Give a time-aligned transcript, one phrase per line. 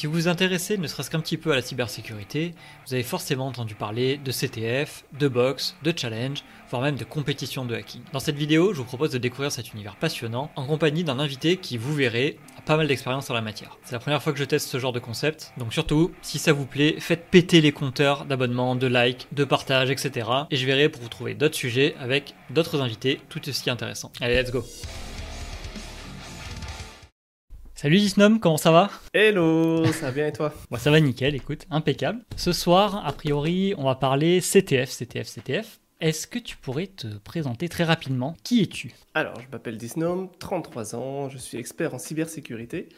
[0.00, 2.54] Si vous vous intéressez ne serait-ce qu'un petit peu à la cybersécurité,
[2.86, 7.66] vous avez forcément entendu parler de CTF, de box, de challenge, voire même de compétition
[7.66, 8.00] de hacking.
[8.14, 11.58] Dans cette vidéo, je vous propose de découvrir cet univers passionnant en compagnie d'un invité
[11.58, 13.76] qui, vous verrez, a pas mal d'expérience en la matière.
[13.84, 16.54] C'est la première fois que je teste ce genre de concept, donc surtout, si ça
[16.54, 20.30] vous plaît, faites péter les compteurs d'abonnements, de likes, de partages, etc.
[20.50, 24.12] Et je verrai pour vous trouver d'autres sujets avec d'autres invités tout aussi intéressants.
[24.22, 24.64] Allez, let's go
[27.80, 28.90] Salut Disnom, comment ça va?
[29.14, 30.52] Hello, ça va bien et toi?
[30.68, 32.22] Moi ça va nickel, écoute, impeccable.
[32.36, 35.80] Ce soir, a priori, on va parler CTF, CTF, CTF.
[35.98, 38.36] Est-ce que tu pourrais te présenter très rapidement?
[38.44, 38.92] Qui es-tu?
[39.14, 42.90] Alors, je m'appelle Disnom, 33 ans, je suis expert en cybersécurité.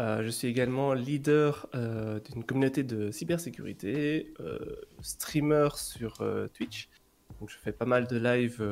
[0.00, 4.58] Euh, je suis également leader euh, d'une communauté de cybersécurité, euh,
[5.00, 6.22] streamer sur
[6.52, 6.90] Twitch.
[7.40, 8.62] Donc, je fais pas mal de lives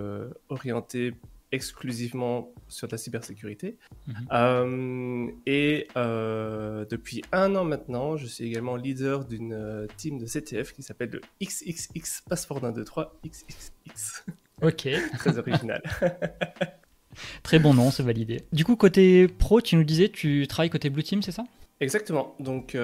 [0.51, 1.15] orientés
[1.55, 3.79] exclusivement sur la cybersécurité.
[4.07, 4.15] Mhm.
[4.33, 10.27] Euh, et euh, depuis un an maintenant, je suis également leader d'une euh, team de
[10.27, 14.25] CTF qui s'appelle le XXX Passeport 123 XXX.
[14.63, 14.89] Ok.
[15.19, 15.83] Très original.
[17.43, 18.43] Très bon nom, c'est validé.
[18.53, 21.43] Du coup, côté pro, tu nous disais, tu travailles côté Blue Team, c'est ça?
[21.81, 22.37] Exactement.
[22.39, 22.77] Donc,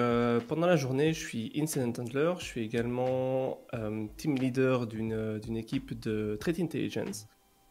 [0.49, 2.33] pendant la journée, je suis incident handler.
[2.39, 3.61] Je suis également
[4.17, 7.25] team leader d'une équipe de threat intelligence.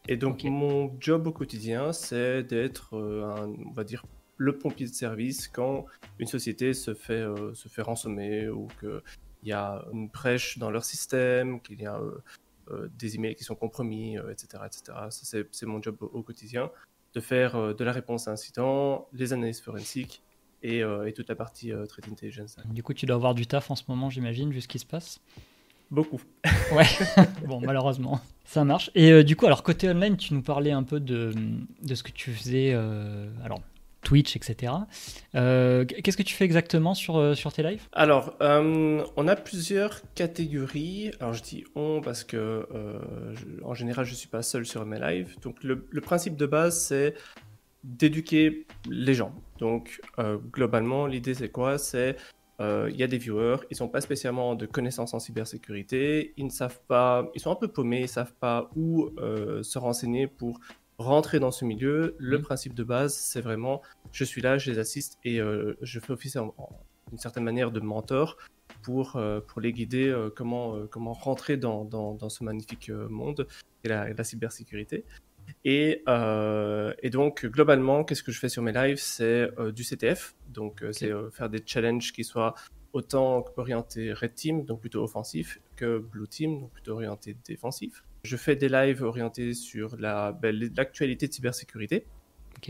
[0.07, 4.05] Et donc, mon job au quotidien, c'est d'être, euh, on va dire,
[4.37, 5.85] le pompier de service quand
[6.17, 9.01] une société se fait, euh, se fait ransommer ou qu'il
[9.43, 11.99] y a une brèche dans leur système, qu'il y a
[12.71, 14.63] euh, des emails qui sont compromis, etc.
[14.65, 14.97] etc.
[15.09, 16.71] Ça, c'est mon job au, quotidien,
[17.13, 20.23] de faire de la réponse à incident, les analyses forensiques
[20.63, 22.55] et, et toute la partie threat intelligence.
[22.65, 24.85] Du coup, tu dois avoir du taf en ce moment, j'imagine, vu ce qui se
[24.85, 25.19] passe?
[25.91, 26.21] Beaucoup.
[26.73, 26.85] Ouais,
[27.45, 28.91] bon, malheureusement, ça marche.
[28.95, 31.33] Et euh, du coup, alors côté online, tu nous parlais un peu de,
[31.83, 33.59] de ce que tu faisais, euh, alors
[34.01, 34.71] Twitch, etc.
[35.35, 37.83] Euh, qu'est-ce que tu fais exactement sur, sur tes lives?
[37.91, 41.11] Alors, on a plusieurs catégories.
[41.19, 42.65] Alors, je dis on parce que,
[43.63, 45.35] en général, je ne suis pas seul sur mes lives.
[45.41, 47.15] Donc, le, le principe de base, c'est
[47.83, 49.35] d'éduquer les gens.
[49.59, 49.99] Donc,
[50.53, 51.77] globalement, l'idée, c'est quoi?
[51.77, 52.15] C'est euh,
[52.89, 56.49] il y a des viewers, ils sont pas spécialement de connaissances en cybersécurité, ils ne
[56.49, 60.59] savent pas, ils sont un peu paumés, ils savent pas où euh, se renseigner pour
[60.97, 62.15] rentrer dans ce milieu.
[62.19, 62.43] Le mhm.
[62.43, 66.11] principe de base, c'est vraiment, je suis là, je les assiste et euh, je fais
[66.11, 66.37] office
[67.09, 68.37] d'une certaine manière de mentor
[68.83, 73.47] pour, pour les guider comment, comment rentrer dans, dans, ce magnifique monde
[73.83, 75.05] et la, la cybersécurité.
[75.63, 78.97] Et, euh, et, donc, globalement, qu'est-ce que je fais sur mes lives?
[78.97, 80.35] C'est euh, du CTF.
[80.49, 82.55] Donc, euh, c'est faire des challenges qui soient
[82.93, 88.03] autant orientés Red Team, donc plutôt offensif, que Blue Team, donc plutôt orienté défensif.
[88.23, 92.05] Je fais des lives orientés sur ben, l'actualité de cybersécurité.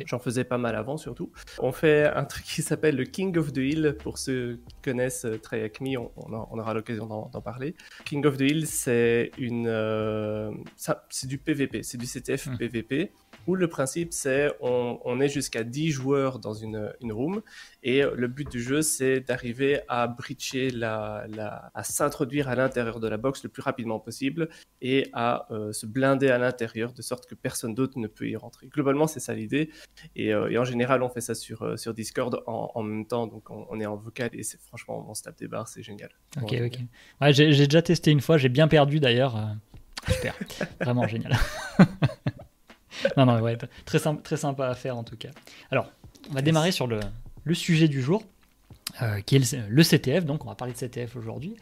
[0.06, 1.31] J'en faisais pas mal avant surtout.
[1.59, 3.96] On fait un truc qui s'appelle le King of the Hill.
[4.00, 7.75] Pour ceux qui connaissent Acme, on, on, aura l'occasion d'en parler.
[8.06, 10.51] King of the Hill, c'est une, euh,
[11.09, 12.57] c'est du PVP, c'est du CTF hmm.
[12.57, 13.12] PVP
[13.47, 17.41] où le principe c'est on, on est jusqu'à 10 joueurs dans une, une room
[17.84, 23.00] et le but du jeu c'est d'arriver à breacher la, la à s'introduire à l'intérieur
[23.00, 24.50] de la box le plus rapidement possible
[24.81, 28.35] et à euh, se blinder à l'intérieur de sorte que personne d'autre ne peut y
[28.35, 28.68] rentrer.
[28.68, 29.69] Globalement c'est ça l'idée
[30.16, 33.06] et, euh, et, en général on fait ça sur, euh, sur Discord en, en même
[33.06, 35.84] temps donc on, est en vocal et c'est franchement on se tape des barres c'est
[35.84, 36.09] génial.
[36.41, 36.80] Ok ok.
[37.22, 39.38] Ouais, j'ai déjà testé une fois j'ai bien perdu d'ailleurs.
[40.09, 40.35] Super,
[40.81, 41.38] vraiment génial.
[43.18, 45.29] non, non, ouais, très, sympa, très sympa à faire en tout cas.
[45.72, 45.91] Alors,
[46.29, 47.00] on va démarrer sur le,
[47.44, 48.24] le sujet du jour,
[49.02, 50.25] euh, qui est le, CTF.
[50.25, 51.56] Donc, on va parler de CTF aujourd'hui.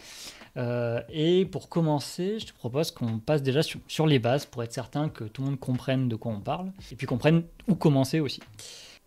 [0.57, 4.63] Euh, et pour commencer, je te propose qu'on passe déjà sur, sur, les bases pour
[4.63, 7.75] être certain que tout le monde comprenne de quoi on parle et puis comprenne où
[7.75, 8.41] commencer aussi.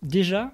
[0.02, 0.52] Déjà,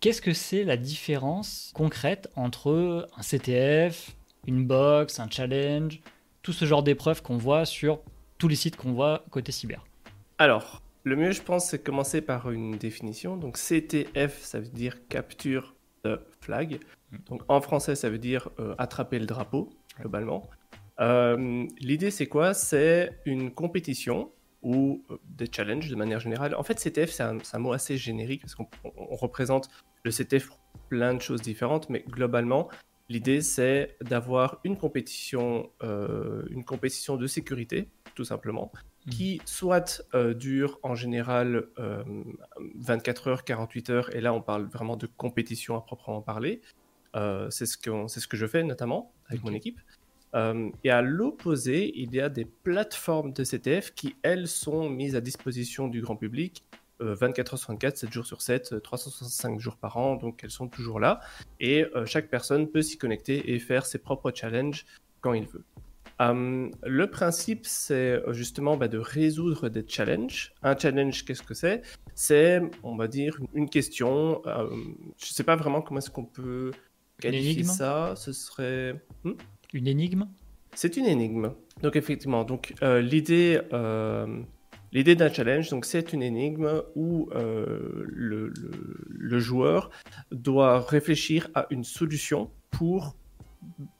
[0.00, 4.12] qu'est-ce que c'est la différence concrète entre un CTF,
[4.46, 6.00] une box, un challenge,
[6.42, 8.00] tout ce genre d'épreuves qu'on voit sur
[8.38, 9.84] tous les sites qu'on voit côté cyber?
[10.38, 13.36] Alors, le mieux, je pense, c'est commencer par une définition.
[13.36, 16.80] Donc, CTF, ça veut dire capture de flag.
[17.12, 17.16] Mm.
[17.28, 19.70] Donc, en français, ça veut dire euh, attraper le drapeau,
[20.00, 20.48] globalement.
[21.00, 22.54] Euh, l'idée, c'est quoi?
[22.54, 26.54] C'est une compétition ou euh, des challenges de manière générale.
[26.54, 28.68] En fait, CTF, c'est un, un, mot assez générique parce qu'on
[29.10, 29.68] représente
[30.04, 30.58] le CTF pour
[30.88, 32.68] plein de choses différentes, mais globalement,
[33.10, 38.70] l'idée, c'est d'avoir une compétition, une compétition de sécurité, tout simplement,
[39.06, 39.10] Hmm.
[39.10, 41.66] qui soit euh, dure en général
[42.76, 46.62] 24 euh, heures, 48 heures, et là on parle vraiment de compétition à proprement parler.
[47.14, 49.78] Euh, c'est ce, que, ce que je fais notamment avec mon équipe.
[50.82, 55.20] et à l'opposé, il y a des plateformes de CTF qui, elles, sont mises à
[55.20, 56.64] disposition du grand public
[57.00, 60.68] 24 heures sur 24, 7 jours sur 7, 365 jours par an, donc elles sont
[60.68, 61.20] toujours là.
[61.60, 64.86] Et chaque personne peut s'y connecter et faire ses propres challenges
[65.20, 65.64] quand il veut.
[66.20, 70.52] Hum, le principe, c'est justement bah, de résoudre des challenges.
[70.62, 71.82] Un challenge, qu'est-ce que c'est?
[72.14, 74.40] C'est, on va dire, une question.
[74.46, 76.70] Hum, je ne sais pas vraiment comment est-ce qu'on peut
[77.20, 78.14] qualifier ça.
[78.16, 78.94] Ce serait...
[79.24, 79.32] Hmm?
[79.72, 80.26] une énigme?
[80.74, 81.52] C'est une énigme.
[81.82, 83.60] Donc effectivement, donc, euh, l'idée...
[83.72, 84.42] Euh,
[84.92, 88.52] l'idée d'un challenge, donc c'est une énigme où euh, le,
[89.08, 89.90] le, joueur
[90.30, 93.16] doit réfléchir à une solution pour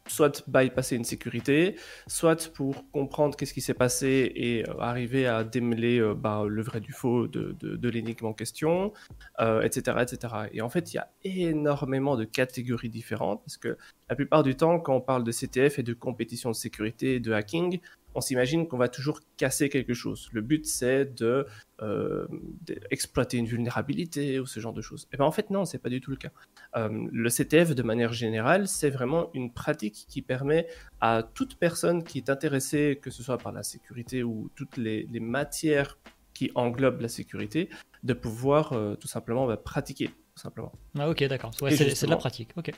[0.07, 1.77] soit bypasser une sécurité,
[2.07, 6.63] soit pour comprendre qu'est-ce qui s'est passé et euh, arriver à démêler euh, bah, le
[6.63, 8.93] vrai du faux de, l'énigme en question,
[9.39, 10.35] etc., euh, etc.
[10.53, 13.77] Et en fait, il y a énormément de catégories différentes parce que
[14.09, 17.21] la plupart du temps, quand on parle de CTF et de compétition de sécurité et
[17.21, 17.81] de hacking,
[18.15, 20.29] on s'imagine qu'on va toujours casser quelque chose.
[20.33, 21.47] Le but, c'est de,
[21.83, 22.27] euh,
[22.63, 25.05] d'exploiter une vulnérabilité ou ce genre de choses.
[25.05, 26.31] Et eh bien en fait, non, c'est pas du tout le cas.
[26.77, 30.67] Euh, le CTF, de manière générale, c'est vraiment une pratique qui permet
[31.01, 35.07] à toute personne qui est intéressée, que ce soit par la sécurité ou toutes les,
[35.21, 35.99] matières
[36.33, 37.69] qui englobent la sécurité,
[38.03, 40.09] de pouvoir euh, tout simplement bah, pratiquer.
[40.09, 40.73] Tout simplement.
[40.99, 41.53] Ah ok, d'accord.
[41.55, 42.51] c'est de la pratique.
[42.57, 42.73] Ok.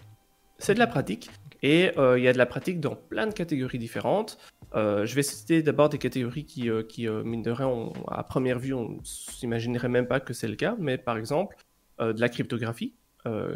[0.59, 1.31] C'est de la pratique.
[1.63, 4.39] Et euh, il y a de la pratique dans plein de catégories différentes.
[4.75, 8.59] Euh, je vais citer d'abord des catégories qui, euh, qui mine de rien, à première
[8.59, 10.77] vue, on ne s'imaginerait même pas que c'est le cas.
[10.79, 11.57] Mais par exemple,
[11.99, 12.95] de la cryptographie.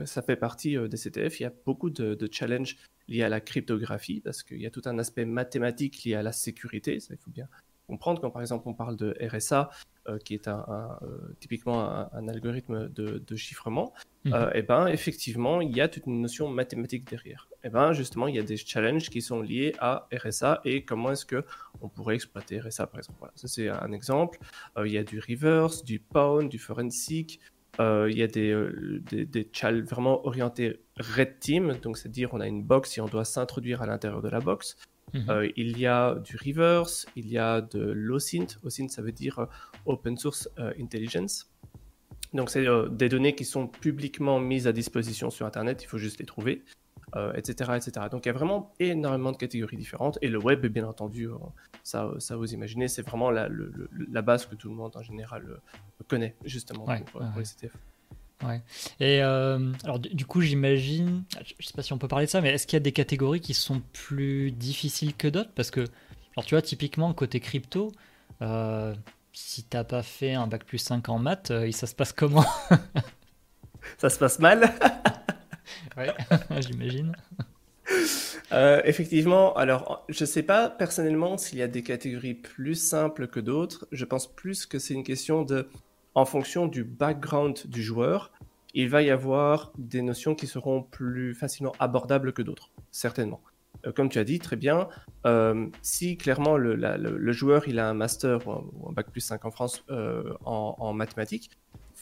[0.04, 1.40] ça fait partie des CTF.
[1.40, 4.70] Il y a beaucoup de, de challenges liés à la cryptographie parce qu'il y a
[4.70, 7.00] tout un aspect mathématique lié à la sécurité.
[7.00, 7.48] Ça, il faut bien
[7.90, 9.70] comprendre quand par exemple on parle de RSA,
[10.08, 10.64] euh, qui est un,
[11.02, 11.78] euh, typiquement
[12.12, 13.92] un, algorithme de, chiffrement,
[14.24, 14.34] et mhm.
[14.34, 17.48] euh, eh ben effectivement il y a toute une notion mathématique derrière.
[17.52, 20.84] Et eh ben justement il y a des challenges qui sont liés à RSA et
[20.84, 21.44] comment est-ce que
[21.80, 23.18] on pourrait exploiter RSA par exemple.
[23.18, 24.38] Voilà, ça c'est un exemple.
[24.84, 27.40] il y a du reverse, du pound, du forensic.
[27.80, 28.50] il y a des,
[29.10, 30.80] des, des challenges vraiment orientés
[31.16, 34.28] red team, donc c'est-à-dire on a une box et on doit s'introduire à l'intérieur de
[34.28, 34.76] la box.
[35.14, 35.30] Mhm.
[35.30, 38.58] Euh, il y a du reverse, il y a de l'OSINT.
[38.62, 39.46] OSINT, ça veut dire euh,
[39.86, 41.50] Open Source euh, Intelligence.
[42.32, 46.20] Donc, c'est des données qui sont publiquement mises à disposition sur Internet, il faut juste
[46.20, 46.62] les trouver,
[47.34, 48.06] etc., etc.
[48.08, 50.16] Donc, il y a vraiment énormément de catégories différentes.
[50.22, 51.28] Et le web, bien entendu,
[51.82, 53.48] ça, ça vous imaginez, c'est vraiment la,
[54.12, 55.60] la, base que tout le monde en général
[56.06, 57.72] connaît, justement, pour, les CTF.
[58.42, 58.62] Ouais.
[59.00, 61.24] Et euh, alors du, coup, j'imagine,
[61.58, 62.92] je sais pas si on peut parler de ça, mais est-ce qu'il y a des
[62.92, 65.50] catégories qui sont plus difficiles que d'autres?
[65.54, 65.80] Parce que,
[66.36, 67.92] alors tu vois, typiquement côté crypto,
[68.40, 68.94] euh,
[69.32, 72.46] si t'as pas fait un bac plus 5 en maths, euh, ça se passe comment?
[73.98, 74.72] Ça se passe mal
[75.96, 76.12] Ouais,
[76.60, 77.14] j'imagine.
[78.84, 83.86] effectivement, alors je sais pas personnellement s'il y a des catégories plus simples que d'autres.
[83.92, 85.68] Je pense plus que c'est une question de
[86.20, 88.30] en fonction du background du joueur,
[88.74, 93.40] il va y avoir des notions qui seront plus facilement abordables que d'autres, certainement.
[93.86, 94.88] Euh, comme tu as dit très bien,
[95.24, 99.50] euh, si clairement le, joueur il a un master ou un, bac plus 5 en
[99.50, 101.50] France euh, en, mathématiques,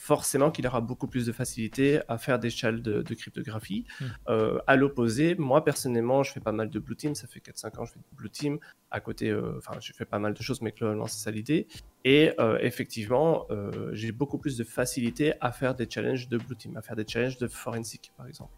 [0.09, 3.85] forcément qu'il aura beaucoup plus de facilité à faire des challenges de, cryptographie.
[4.01, 4.05] Hmm.
[4.29, 7.67] Euh, à l'opposé, moi personnellement, je fais pas mal de Blue Team, ça fait 4-5
[7.77, 8.57] ans que je fais du Blue Team.
[8.89, 11.67] À côté, euh, enfin, je fais pas mal de choses, mais globalement, c'est ça l'idée.
[12.05, 13.47] Et euh, effectivement,
[13.91, 17.05] j'ai beaucoup plus de facilité à faire des challenges de Blue Team, à faire des
[17.07, 18.53] challenges de Forensic, par exemple.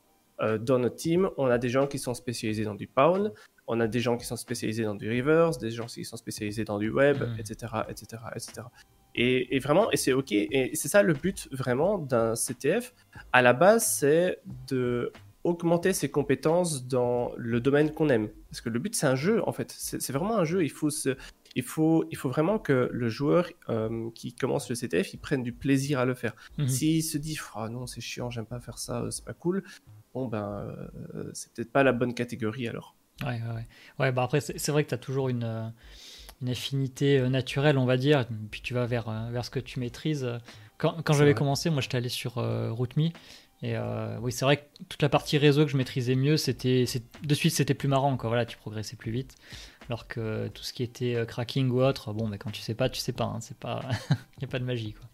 [0.69, 3.33] dans notre team, on a des gens qui sont spécialisés dans du Pound,
[3.67, 6.63] on a des gens qui sont spécialisés dans du reverse, des gens qui sont spécialisés
[6.63, 7.53] dans du web, etc.,
[7.89, 8.61] etc., etc.
[9.15, 12.93] Et, vraiment, et c'est ok, et c'est ça le but vraiment d'un CTF.
[13.33, 15.11] À la base, c'est de
[15.43, 18.29] augmenter ses compétences dans le domaine qu'on aime.
[18.49, 19.71] Parce que le but, c'est un jeu, en fait.
[19.71, 20.63] C'est vraiment un jeu.
[20.63, 20.89] Il faut,
[21.55, 25.43] il, faut, il faut vraiment que le joueur euh, qui commence le CTF, il prenne
[25.43, 26.35] du plaisir à le faire.
[26.57, 26.67] Mhm.
[26.67, 29.63] S'il se dit, oh non, c'est chiant, j'aime pas faire ça, c'est pas cool,
[30.13, 30.75] bon, ben,
[31.15, 32.95] euh, c'est peut-être pas la bonne catégorie alors.
[33.23, 33.67] Ouais, ouais,
[33.99, 34.11] ouais.
[34.11, 35.43] bah après, c'est vrai que tu as toujours une.
[35.43, 35.67] Euh,
[36.41, 39.59] une affinité euh, naturelle, on va dire, puis tu vas vers, euh, vers ce que
[39.59, 40.27] tu maîtrises.
[40.77, 43.11] Quand, quand j'avais commencé, moi j'étais allé sur euh, RootMe,
[43.63, 43.77] et
[44.21, 46.85] oui, c'est vrai que toute la partie réseau que je maîtrisais mieux, c'était
[47.21, 48.29] de suite c'était plus marrant, quoi.
[48.29, 49.35] Voilà, tu progressais plus vite.
[49.87, 52.89] Alors que tout ce qui était cracking ou autre, bon, mais quand tu sais pas,
[52.89, 53.25] tu sais pas.
[53.25, 55.07] Hein, c'est pas, il n'y a pas de magie, quoi.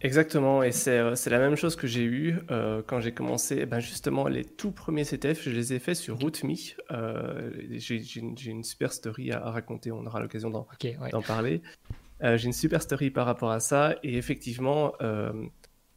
[0.00, 3.58] Exactement, et c'est euh, la même chose que j'ai eu euh, quand j'ai commencé.
[3.60, 6.54] Eh ben justement, les tout premiers CTF, je les ai faits sur RootMe.
[6.90, 10.66] Euh, j'ai une, super story à, raconter, on aura l'occasion d'en
[11.26, 11.62] parler.
[12.20, 14.92] j'ai une super story par rapport à ça, et effectivement,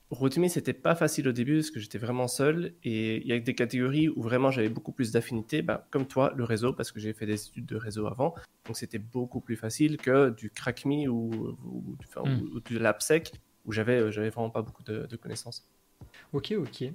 [0.09, 3.39] RootMe, c'était pas facile au début parce que j'étais vraiment seul, et il y a
[3.39, 6.99] des catégories où vraiment j'avais beaucoup plus d'affinité, ben, comme toi, le réseau, parce que
[6.99, 8.35] j'ai fait des études de réseau avant,
[8.65, 12.49] donc c'était beaucoup plus facile que du CrackMe ou, ou, ou, hmm.
[12.53, 13.33] ou du LabSec
[13.67, 15.67] où j'avais j'avais vraiment pas beaucoup de, connaissances.
[16.33, 16.85] Ok, ok.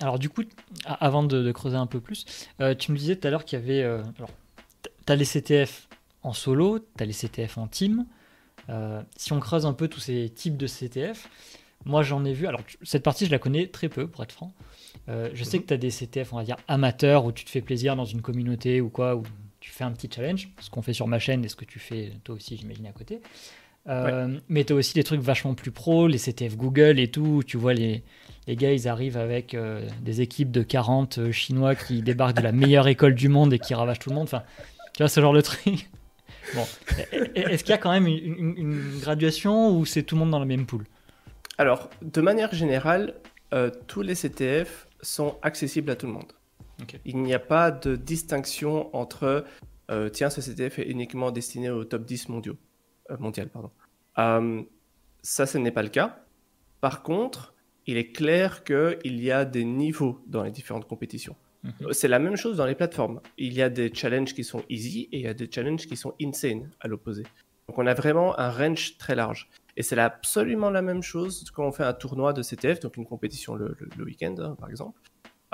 [0.00, 0.42] Alors du coup,
[0.84, 2.26] avant de, creuser un peu plus,
[2.78, 3.82] tu me disais tout à l'heure qu'il y avait...
[3.82, 4.30] alors,
[5.06, 5.88] tu as les CTF
[6.22, 8.06] en solo, tu as les CTF en team.
[9.16, 11.28] si on creuse un peu tous ces types de CTF,
[11.84, 14.52] moi j'en ai vu, alors cette partie je la connais très peu pour être franc.
[15.08, 15.62] je sais mhm.
[15.62, 18.06] que tu as des CTF, on va dire, amateurs, où tu te fais plaisir dans
[18.06, 19.22] une communauté ou quoi, où
[19.66, 21.80] tu fais un petit challenge, ce qu'on fait sur ma chaîne et ce que tu
[21.80, 23.20] fais toi aussi, j'imagine, à côté.
[23.88, 27.42] Euh, mais tu as aussi des trucs vachement plus pro, les CTF Google et tout.
[27.46, 28.02] Tu vois, les,
[28.46, 32.42] les gars, ils arrivent avec euh, des équipes de 40 euh, Chinois qui débarquent de
[32.42, 34.24] la meilleure école du monde et qui ravagent tout le monde.
[34.24, 34.42] Enfin,
[34.94, 35.88] tu vois, ce genre de truc.
[36.54, 36.64] Bon.
[37.34, 40.44] Est-ce qu'il y a quand même une, graduation ou c'est tout le monde dans la
[40.44, 40.84] même poule?
[41.58, 43.14] Alors, de manière générale,
[43.88, 46.32] tous les CTF sont accessibles à tout le monde.
[47.04, 49.44] Il n'y a pas de distinction entre
[49.90, 52.56] euh, tiens, ce CTF est uniquement destiné au top 10 mondiaux,
[53.10, 53.48] euh, mondial.
[53.48, 53.70] Pardon.
[54.18, 54.62] Euh,
[55.22, 56.24] ça, ce n'est pas le cas.
[56.80, 57.54] Par contre,
[57.86, 61.36] il est clair qu'il y a des niveaux dans les différentes compétitions.
[61.62, 61.92] Mhm.
[61.92, 63.20] C'est la même chose dans les plateformes.
[63.38, 65.96] Il y a des challenges qui sont easy et il y a des challenges qui
[65.96, 67.24] sont insane à l'opposé.
[67.68, 69.48] Donc on a vraiment un range très large.
[69.76, 73.04] Et c'est absolument la même chose quand on fait un tournoi de CTF, donc une
[73.04, 74.98] compétition le, week-end hein, par exemple.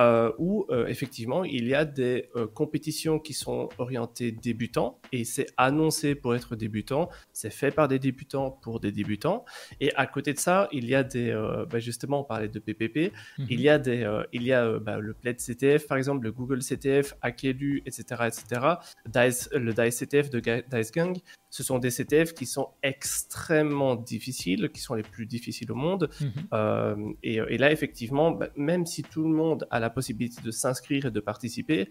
[0.02, 5.24] Euh, où euh, effectivement il y a des euh, compétitions qui sont orientées débutants et
[5.24, 9.44] c'est annoncé pour être débutant, c'est fait par des débutants pour des débutants
[9.80, 11.32] et à côté de ça il y a des
[11.70, 13.46] bah, justement on parlait de PPP, mhm.
[13.48, 16.60] il y a des il y a bah, le PLED CTF par exemple, le Google
[16.60, 18.66] CTF, Akelu, etc etc,
[19.06, 21.16] Dice, le Dice CTF de Dice Gang,
[21.50, 26.08] ce sont des CTF qui sont extrêmement difficiles, qui sont les plus difficiles au monde.
[26.20, 27.14] Mhm.
[27.22, 31.06] et, et, là, effectivement, bah, même si tout le monde a la possibilité de s'inscrire
[31.06, 31.88] et de participer,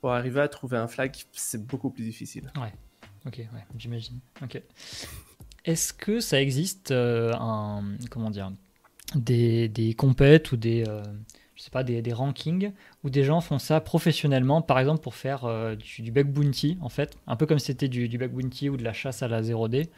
[0.00, 2.52] pour arriver à trouver un flag, c'est beaucoup plus difficile.
[2.56, 2.72] Ouais,
[3.26, 4.20] ok, ouais, j'imagine.
[4.42, 4.60] Ok.
[5.64, 8.52] Est-ce que ça existe euh, un, comment dire,
[9.14, 11.02] des, des compètes ou des, euh,
[11.54, 15.14] je sais pas, des, des, rankings où des gens font ça professionnellement, par exemple pour
[15.14, 18.92] faire euh, du, bounty, en fait, un peu comme c'était du, du ou de la
[18.92, 19.88] chasse à la 0D,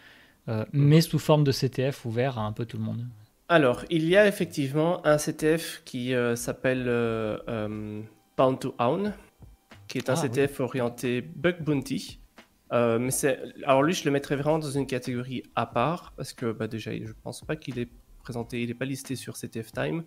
[0.47, 0.67] mhm.
[0.73, 3.05] mais sous forme de CTF ouvert à un peu tout le monde?
[3.49, 8.03] Alors, il y a effectivement un CTF qui euh, s'appelle euh, euh,
[8.35, 9.15] Pound to Own,
[9.87, 12.21] qui est un ah, CTF orienté Bug Bounty.
[12.73, 13.41] mais c'est...
[13.65, 16.91] Alors lui, je le mettrais vraiment dans une catégorie à part, parce que bah, déjà,
[16.93, 17.89] je ne pense pas qu'il est
[18.25, 20.03] présenté, il n'est pas listé sur CTF Time.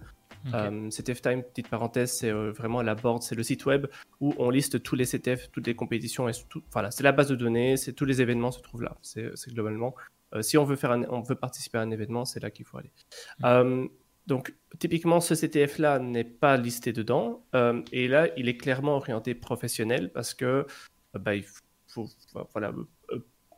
[0.89, 3.87] CTF Time, petite parenthèse, c'est vraiment la board, c'est le site web
[4.19, 7.29] où on liste tous les CTF, toutes les compétitions, et tout, voilà, c'est la base
[7.29, 8.97] de données, c'est tous les événements se trouvent là.
[9.01, 12.51] C'est, globalement euh, si on veut, faire on veut participer à un événement, c'est là
[12.51, 12.91] qu'il faut aller.
[13.39, 13.45] Mm.
[13.45, 13.87] Euh,
[14.27, 17.45] donc, typiquement, ce CTF-là n'est pas listé dedans.
[17.55, 20.67] Euh, et là, il est clairement orienté professionnel parce que
[21.15, 21.45] bah, il
[21.87, 22.07] faut,
[22.53, 22.71] voilà,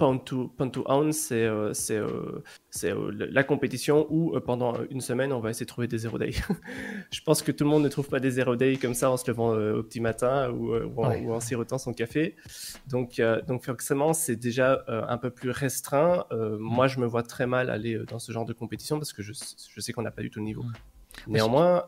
[0.01, 2.41] Pound to, Own, c'est euh, euh,
[2.85, 6.31] euh, la compétition où pendant une semaine, on va essayer de trouver des zero day.
[7.11, 9.17] je pense que tout le monde ne trouve pas des zero day comme ça en
[9.17, 12.35] se levant au petit matin ou, en, sirotant son café.
[12.89, 16.25] Donc, donc forcément, c'est déjà un peu plus restreint.
[16.31, 16.55] Mm.
[16.57, 19.33] Moi, je me vois très mal aller dans ce genre de compétition parce que je,
[19.33, 20.65] je sais qu'on n'a pas du tout le niveau.
[21.27, 21.85] Néanmoins,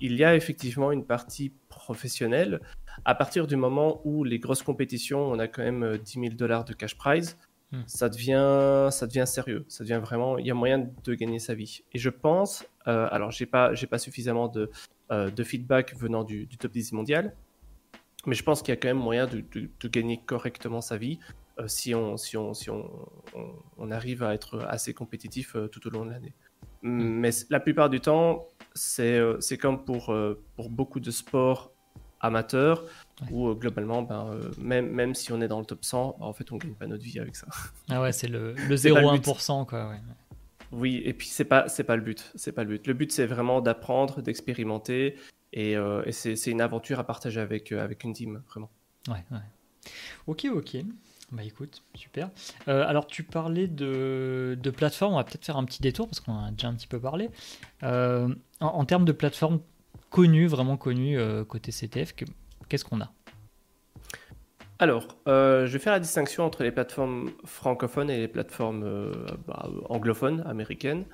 [0.00, 2.60] il y a effectivement une partie professionnelle
[3.04, 6.34] à partir du moment où les grosses compétitions, on a quand même 10 euh, 000
[6.34, 7.36] dollars de cash prize,
[7.72, 7.82] hmm.
[7.86, 9.64] ça, devient, ça devient sérieux.
[9.68, 11.82] Ça devient vraiment, il y a moyen de gagner sa vie.
[11.92, 14.70] Et je pense, euh, alors j'ai pas, j'ai pas suffisamment de,
[15.10, 17.34] euh, de feedback venant du, top 10 mondial,
[18.26, 21.18] mais je pense qu'il y a quand même moyen de, de, gagner correctement sa vie
[21.66, 22.90] si, on, si, on, si on,
[23.78, 26.34] on, arrive à être assez compétitif tout au long de l'année.
[26.82, 26.98] Hmm.
[27.00, 30.14] Mais la plupart du temps, c'est, c'est comme pour,
[30.56, 31.72] pour beaucoup de sports
[32.20, 32.84] amateur,
[33.30, 36.26] ou euh, globalement, ben, euh, même, même si on est dans le top 100, ben,
[36.26, 37.46] en fait, on gagne pas notre vie avec ça.
[37.88, 39.94] Ah ouais, c'est le, le 0,1%, quoi.
[40.72, 42.86] Oui, et puis c'est pas c'est pas le but, c'est pas le but.
[42.86, 45.16] Le but c'est vraiment d'apprendre, d'expérimenter,
[45.52, 48.70] et, euh, et c'est une aventure à partager avec avec une team, vraiment.
[49.08, 49.38] Ouais, ouais.
[50.28, 50.76] Ok, ok.
[51.32, 52.30] Bah écoute, super.
[52.66, 56.32] alors tu parlais de, de plateforme, on va peut-être faire un petit détour parce qu'on
[56.32, 57.30] en a déjà un petit peu parlé.
[57.82, 59.60] en, en, termes de plateforme,
[60.10, 62.14] connu, vraiment connu euh, côté CTF.
[62.68, 63.10] Qu'est-ce qu'on a?
[64.78, 69.12] Alors, euh, je vais faire la distinction entre les plateformes francophones et les plateformes euh,
[69.46, 71.04] bah, anglophones, américaines.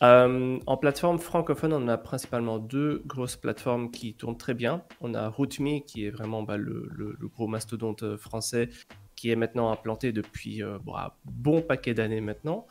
[0.00, 4.82] en plateforme francophone, on a principalement deux grosses plateformes qui tournent très bien.
[5.00, 8.70] On a RootMe, qui est vraiment bah, le, gros mastodonte français,
[9.16, 10.80] qui est maintenant implanté depuis un
[11.24, 12.66] bon paquet d'années maintenant.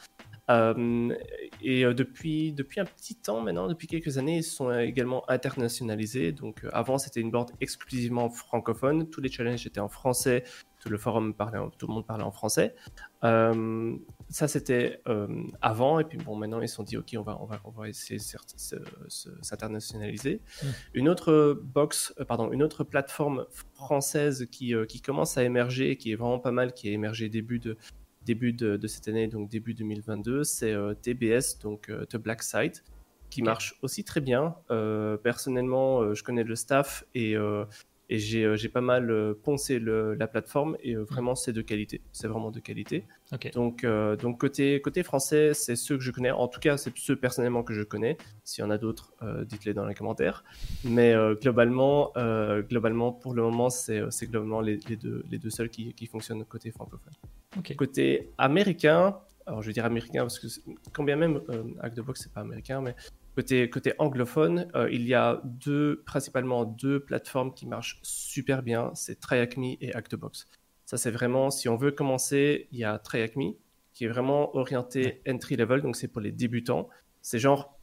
[0.49, 6.31] Et depuis, depuis un petit temps maintenant, depuis quelques années, ils sont également internationalisés.
[6.31, 9.09] Donc avant, c'était une board exclusivement francophone.
[9.09, 10.43] Tous les challenges étaient en français
[10.79, 12.73] tout le forum parlait, tout le monde parlait en français.
[13.23, 13.95] Euh,
[14.29, 15.27] ça, c'était euh,
[15.61, 17.71] avant, et puis bon, maintenant ils se sont dit, ok, on va, on va, on
[17.71, 18.79] va essayer de
[19.41, 20.41] s'internationaliser.
[20.63, 20.67] Mm.
[20.93, 26.11] Une autre box, euh, pardon, une autre plateforme française qui, qui commence à émerger, qui
[26.11, 27.77] est vraiment pas mal, qui a émergé début de
[28.29, 32.83] début de, cette année, donc début 2022, c'est TBS, donc The Black Site,
[33.31, 34.55] qui marche aussi très bien.
[35.23, 37.35] personnellement, je connais le staff et
[38.09, 41.61] et j'ai euh, pas mal euh, poncé le, la plateforme et euh, vraiment c'est de
[41.61, 42.01] qualité.
[42.11, 43.05] C'est vraiment de qualité.
[43.53, 46.31] Donc, donc côté, côté français, c'est ceux que je connais.
[46.31, 48.17] En tout cas, c'est ceux personnellement que je connais.
[48.43, 49.13] S'il y en a d'autres,
[49.45, 50.43] dites-les dans les commentaires.
[50.83, 52.11] Mais globalement,
[52.67, 56.43] globalement, pour le moment, c'est globalement les, les, deux, les deux seuls qui, qui fonctionnent
[56.43, 57.13] côté francophone.
[57.77, 60.47] Côté américain, alors je vais dire américain parce que
[60.91, 61.41] quand bien même
[61.81, 62.95] Hack the Box c'est pas américain, mais
[63.39, 68.91] Côté, côté anglophone, euh, il y a deux, principalement deux plateformes qui marchent super bien,
[68.95, 70.49] c'est TryAcme et Actbox.
[70.85, 73.53] Ça, c'est vraiment, si on veut commencer, il y a TryAcme
[73.93, 76.89] qui est vraiment orienté entry level, donc c'est pour les débutants.
[77.21, 77.79] C'est genre,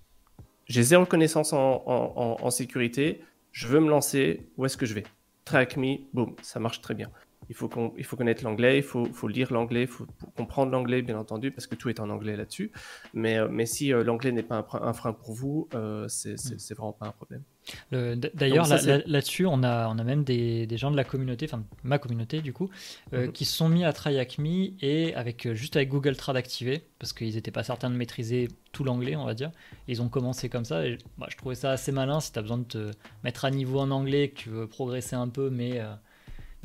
[0.67, 5.05] j'ai zéro connaissance en, en, sécurité, je veux me lancer, où est-ce que je vais?
[5.47, 7.11] TryAcme, boum, ça marche très bien
[7.49, 11.03] il faut, il faut connaître l'anglais, il faut, faut lire l'anglais, il faut comprendre l'anglais,
[11.03, 12.73] bien entendu, parce que tout est en anglais là-dessus.
[13.15, 16.09] Mais, euh, mais si euh, l'anglais n'est pas un, frein pour vous, euh, mm.
[16.09, 17.43] c'est vraiment pas un problème.
[17.91, 21.99] D'ailleurs, là-dessus, on, a, on a même des, des, gens de la communauté, enfin ma
[21.99, 22.71] communauté du coup,
[23.13, 23.33] euh, mm-hmm.
[23.33, 24.47] qui se sont mis à TryAcme
[24.81, 28.85] et avec, juste avec Google Trad activé, parce qu'ils n'étaient pas certains de maîtriser tout
[28.85, 29.51] l'anglais, on va dire.
[29.89, 30.87] ils ont commencé comme ça.
[30.87, 32.91] Et, bah, je trouvais ça assez malin si tu as besoin de te
[33.25, 35.81] mettre à niveau en anglais, que tu veux progresser un peu, mais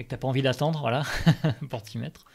[0.01, 1.03] et que t'as pas envie d'attendre, voilà,
[1.69, 2.25] pour t'y mettre.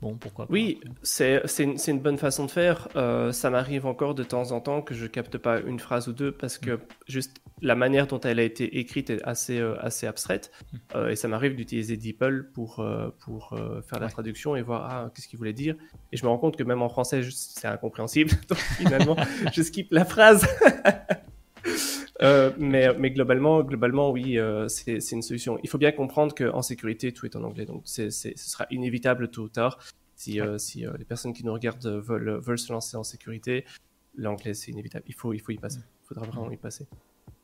[0.00, 0.52] Bon, pourquoi pas.
[0.52, 2.86] Oui, c'est une, une, bonne façon de faire.
[2.94, 6.12] Euh, ça m'arrive encore de temps en temps que je capte pas une phrase ou
[6.12, 10.06] deux parce que juste la manière dont elle a été écrite est assez, euh, assez
[10.06, 10.52] abstraite.
[10.72, 10.76] Mm.
[10.94, 12.86] Euh, et ça m'arrive d'utiliser DeepL pour,
[13.18, 13.58] pour
[13.88, 15.74] faire la traduction et voir ah, qu'est-ce qu'il voulait dire.
[16.12, 18.30] Et je me rends compte que même en français, c'est incompréhensible.
[18.48, 19.16] Donc finalement,
[19.52, 20.46] je skip la phrase.
[22.22, 25.58] Euh, mais, mais globalement, globalement, oui, euh, c'est une solution.
[25.62, 29.42] Il faut bien comprendre qu'en sécurité, tout est en anglais, donc ce sera inévitable tôt
[29.42, 29.78] ou tard.
[30.16, 33.64] Si, euh, si les personnes qui nous regardent veulent, veulent se lancer en sécurité,
[34.16, 35.04] l'anglais, c'est inévitable.
[35.06, 35.78] Il faut, il faut y passer.
[35.78, 36.86] Il faudra vraiment y passer.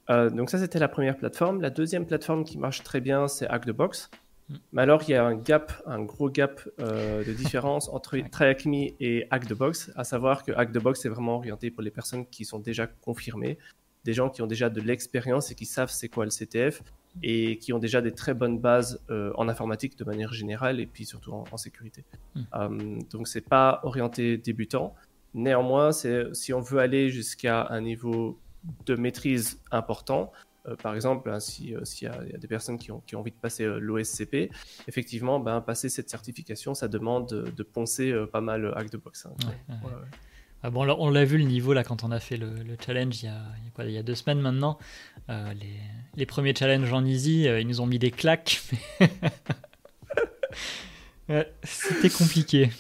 [0.09, 1.61] donc ça, c'était la première plateforme.
[1.61, 4.11] La deuxième plateforme qui marche très bien, c'est Hack the Box.
[4.49, 4.55] Mm.
[4.73, 9.29] Mais alors, il y a un gap, un gros gap de différence entre TryAcme et
[9.31, 12.27] Hack the Box, à savoir que Hack the Box est vraiment orienté pour les personnes
[12.27, 13.57] qui sont déjà confirmées,
[14.05, 16.83] des gens qui ont déjà de l'expérience et qui savent c'est quoi le CTF
[17.23, 20.87] et qui ont déjà des très bonnes bases euh, en informatique de manière générale et
[20.87, 22.05] puis surtout en, sécurité.
[22.35, 22.43] Hmm.
[22.55, 24.95] Euh, donc c'est pas orienté débutant.
[25.33, 28.39] Néanmoins, si on veut aller jusqu'à un niveau
[28.87, 30.33] de maîtrise important,
[30.67, 33.37] euh, par exemple, hein, s'il y, a des personnes qui ont, qui ont envie de
[33.37, 34.51] passer l'OSCP,
[34.87, 39.27] effectivement, ben, passer cette certification, ça demande de, poncer pas mal Hack de Box.
[39.27, 39.35] Hein.
[40.67, 42.49] Ah bon, on l'a vu le niveau là quand on a fait le,
[42.83, 44.79] challenge il y, a, il, y a deux semaines maintenant.
[45.29, 45.53] Euh,
[46.17, 48.63] les, premiers challenges en easy, euh, ils nous ont mis des claques.
[51.65, 52.71] C'était compliqué.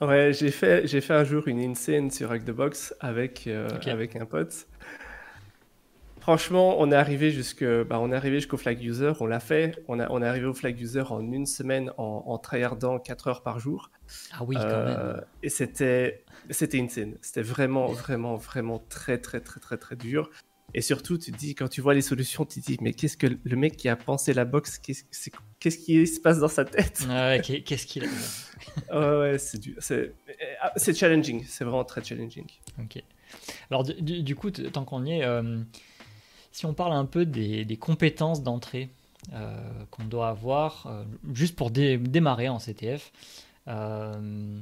[0.00, 3.68] Ouais, j'ai fait, j'ai fait un jour une insane sur Hack the Box avec, euh,
[3.86, 4.68] avec un pote.
[6.20, 9.82] Franchement, on est arrivé jusque, bah, on est arrivé jusqu'au flag user, on l'a fait.
[9.88, 13.26] On, a, on est arrivé au flag user en une semaine en, en tryhardant 4
[13.26, 13.90] heures par jour.
[14.32, 15.22] Ah oui, quand même.
[15.42, 17.16] Et c'était, c'était insane.
[17.20, 20.30] C'était vraiment, vraiment, vraiment très, très, très, très, très dur.
[20.74, 23.16] Et surtout, tu te dis, quand tu vois les solutions, tu te dis, mais qu'est-ce
[23.16, 27.06] que le mec qui a pensé la box, qu'est-ce, qui se passe dans sa tête?
[27.08, 28.08] Ouais, Qu'est-ce qu'il a
[28.98, 30.12] Ouais, ouais, c'est, c'est,
[30.60, 31.42] ah, c'est challenging.
[31.48, 32.46] C'est vraiment très challenging.
[32.78, 33.02] Ok.
[33.70, 35.58] Alors, du, coup, tant qu'on y est, euh,
[36.52, 38.90] si on parle un peu des, compétences d'entrée
[39.32, 39.56] euh,
[39.90, 43.12] qu'on doit avoir, euh, juste pour démarrer en CTF,
[43.68, 44.60] euh,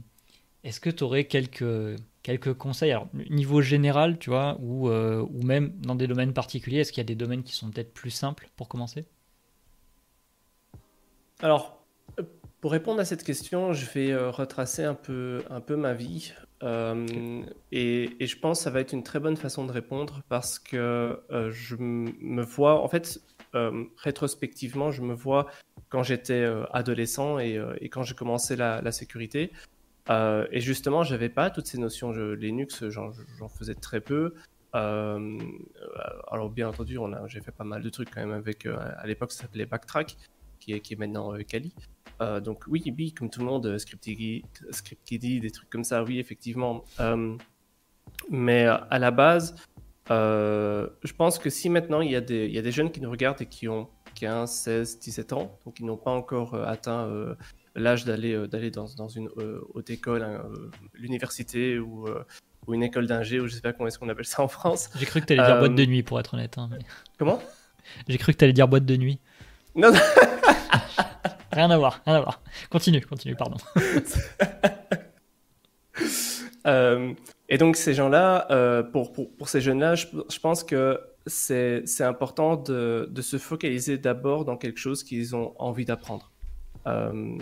[0.67, 2.97] est-ce que tu aurais quelques, quelques conseils
[3.31, 7.09] Niveau général, tu vois, ou, ou même dans des domaines particuliers, est-ce qu'il y a
[7.09, 9.05] des domaines qui sont peut-être plus simples pour commencer?
[11.41, 11.85] Alors,
[12.61, 16.33] pour répondre à cette question, je vais retracer un peu, un peu ma vie.
[16.63, 20.59] Euh, et, je pense que ça va être une très bonne façon de répondre parce
[20.59, 23.21] que euh, je me vois, en fait,
[23.55, 25.47] euh, rétrospectivement, je me vois
[25.89, 29.53] quand j'étais adolescent et, quand j'ai commencé la, sécurité.
[30.09, 32.13] Et justement, j'avais pas toutes ces notions.
[32.13, 33.13] Je, Linux, j'en
[33.49, 34.35] faisais très peu.
[34.73, 39.43] alors, bien entendu, j'ai fait pas mal de trucs quand même avec, à l'époque, ça
[39.43, 40.17] s'appelait Backtrack,
[40.61, 41.75] qui est, qui est maintenant Kali.
[42.23, 46.19] Euh, donc oui, oui, comme tout le monde, euh, ScriptKiddy, des trucs comme ça, oui,
[46.19, 46.85] effectivement.
[47.01, 47.37] Euh,
[48.31, 49.57] Mais à la base,
[50.09, 53.01] je pense que si maintenant il y, a des, il y a des jeunes qui
[53.01, 57.37] nous regardent et qui ont 15, 16, 17 ans, donc ils n'ont pas encore atteint
[57.77, 59.29] l'âge d'aller d'aller dans, dans, une
[59.75, 60.43] haute école, hein,
[60.95, 62.07] l'université ou,
[62.67, 64.91] ou, une école d'ingé, ou je sais pas comment est-ce qu'on appelle ça en France.
[64.99, 66.59] J'ai cru que tu allais dire boîte de nuit, pour être honnête.
[66.59, 66.71] Hein,
[67.19, 67.41] Comment?
[68.09, 69.21] J'ai cru que tu allais dire boîte de nuit.
[69.75, 69.99] Non, non.
[71.53, 72.43] rien à voir, rien à voir.
[72.71, 73.59] Continue, continue, pardon.
[76.67, 77.15] Euh,
[77.49, 81.85] et donc ces gens-là, euh, pour, pour, pour, ces jeunes-là, je, je, pense que c'est
[82.01, 86.33] important de, de, se focaliser d'abord dans quelque chose qu'ils ont envie d'apprendre.
[86.87, 87.37] Euh,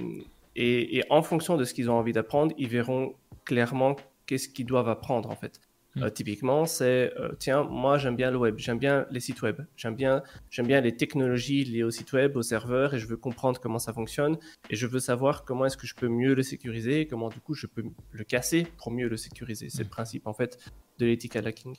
[0.57, 4.67] et, et, en fonction de ce qu'ils ont envie d'apprendre, ils verront clairement qu'est-ce qu'ils
[4.67, 5.61] doivent apprendre en fait.
[5.97, 6.03] Mm.
[6.03, 9.61] Euh, typiquement, c'est euh, tiens, moi j'aime bien le web, j'aime bien les sites web,
[9.77, 13.17] j'aime bien, j'aime bien les technologies liées au site web, au serveur, et je veux
[13.17, 14.37] comprendre comment ça fonctionne,
[14.71, 17.55] et je veux savoir comment est-ce que je peux mieux le sécuriser, comment du coup
[17.55, 19.69] je peux le casser pour mieux le sécuriser.
[19.69, 19.91] C'est le mm.
[19.91, 20.59] principe en fait
[20.99, 21.75] de l'ethical hacking.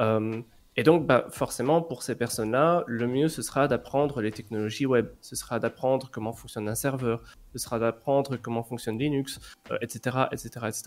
[0.00, 0.40] Euh,
[0.76, 5.08] et donc, bah, forcément, pour ces personnes-là, le mieux, ce sera d'apprendre les technologies web,
[5.20, 9.38] ce sera d'apprendre comment fonctionne un serveur, ce sera d'apprendre comment fonctionne Linux,
[9.82, 10.82] etc., etc., etc.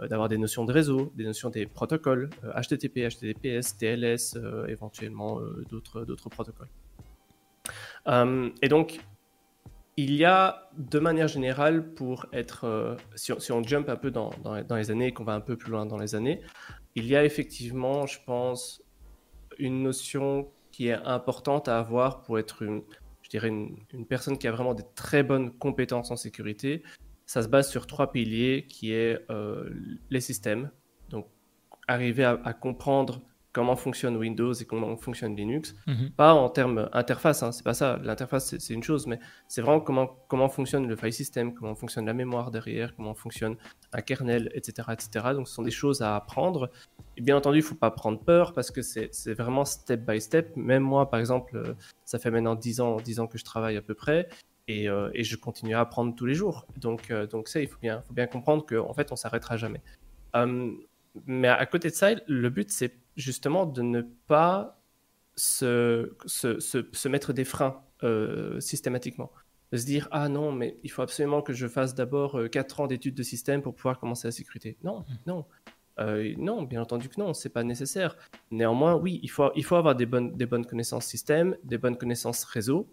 [0.00, 5.64] D'avoir des notions de réseau, des notions des protocoles, HTTP, HTTPS, TLS, euh, éventuellement euh,
[5.70, 6.68] d'autres, d'autres protocoles.
[8.08, 8.98] Euh, et donc,
[9.96, 14.30] il y a, de manière générale, pour être, si on, si, jump un peu dans,
[14.42, 16.40] dans, dans les années, qu'on va un peu plus loin dans les années,
[16.96, 18.82] il y a effectivement, je pense,
[19.58, 22.82] une notion qui est importante à avoir pour être une,
[23.22, 26.82] je dirais une, personne qui a vraiment des très bonnes compétences en sécurité.
[27.26, 29.70] Ça se base sur trois piliers qui est euh,
[30.10, 30.70] les systèmes.
[31.10, 31.26] Donc
[31.86, 33.22] arriver à comprendre
[33.58, 35.74] comment fonctionne Windows et comment fonctionne Linux.
[35.88, 36.12] Mhm.
[36.16, 37.98] Pas en termes interface, hein, c'est pas ça.
[38.04, 39.18] L'interface, c'est une chose, mais
[39.48, 43.56] c'est vraiment comment, comment fonctionne le file system, comment fonctionne la mémoire derrière, comment fonctionne
[43.92, 44.90] un kernel, etc.
[44.92, 45.30] etc.
[45.34, 46.70] Donc, ce sont des choses à apprendre.
[47.16, 50.54] Et bien entendu, il faut pas prendre peur parce que c'est vraiment step by step.
[50.54, 53.76] Même moi, par exemple, euh, ça fait maintenant 10 ans, 10 ans que je travaille
[53.76, 54.28] à peu près.
[54.68, 56.64] Et, euh, et je continue à apprendre tous les jours.
[56.76, 59.56] Donc, euh, donc ça, il faut bien, faut bien comprendre qu'en en fait, on s'arrêtera
[59.56, 59.80] jamais.
[60.32, 60.78] Hum,
[61.26, 64.80] mais à côté de ça, le but, c'est justement de ne pas
[65.36, 69.30] se, se, se, mettre des freins euh, systématiquement.
[69.72, 72.82] De se dire, ah non, mais il faut absolument que je fasse d'abord 4 euh,
[72.82, 74.78] ans d'études de système pour pouvoir commencer la sécurité.
[74.82, 75.04] Non, mmh.
[75.26, 75.44] non.
[76.00, 78.16] Euh, non, bien entendu que non, c'est pas nécessaire.
[78.52, 81.96] Néanmoins, oui, il faut, il faut avoir des bonnes, des bonnes connaissances système, des bonnes
[81.96, 82.88] connaissances réseau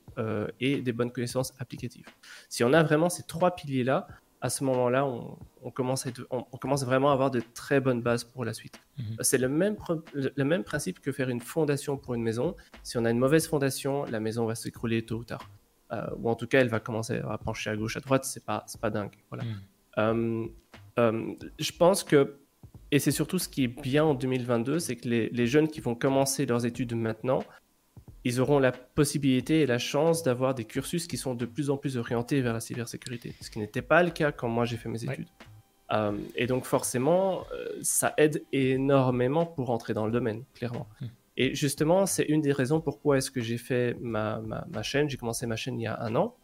[0.60, 2.08] et des bonnes connaissances applicatives.
[2.50, 4.08] Si on a vraiment ces trois piliers-là,
[4.46, 8.46] à ce moment-là, on, commence on, commence vraiment à avoir de très bonnes bases pour
[8.46, 8.80] la suite.
[9.00, 9.18] Mhm.
[9.22, 9.76] C'est le même,
[10.14, 12.56] le même principe que faire une fondation pour une maison.
[12.84, 15.50] Si on a une mauvaise fondation, la maison va s'écrouler tôt ou tard.
[15.92, 18.24] Euh, ou en tout cas, elle va commencer à pencher à gauche, à droite.
[18.24, 19.16] C'est pas, pas dingue.
[19.32, 19.46] Voilà.
[19.46, 19.56] Mhm.
[19.98, 20.48] Euh,
[21.00, 22.38] euh, je pense que,
[22.92, 25.82] et c'est surtout ce qui est bien en 2022, c'est que les, les jeunes qui
[25.82, 27.40] vont commencer leurs études maintenant
[28.26, 31.78] ils auront la possibilité et la chance d'avoir des cursus qui sont de plus en
[31.78, 34.90] plus orientés vers la cybersécurité, ce qui n'était pas le cas quand moi j'ai fait
[34.90, 35.28] mes études.
[35.92, 40.88] Euh, et donc forcément, euh, ça aide énormément pour entrer dans le domaine, clairement.
[41.00, 41.06] Hmm.
[41.38, 45.08] Et justement, c'est une des raisons pourquoi est-ce que j'ai fait ma, ma, ma chaîne.
[45.08, 46.36] J'ai commencé ma chaîne il y a un an.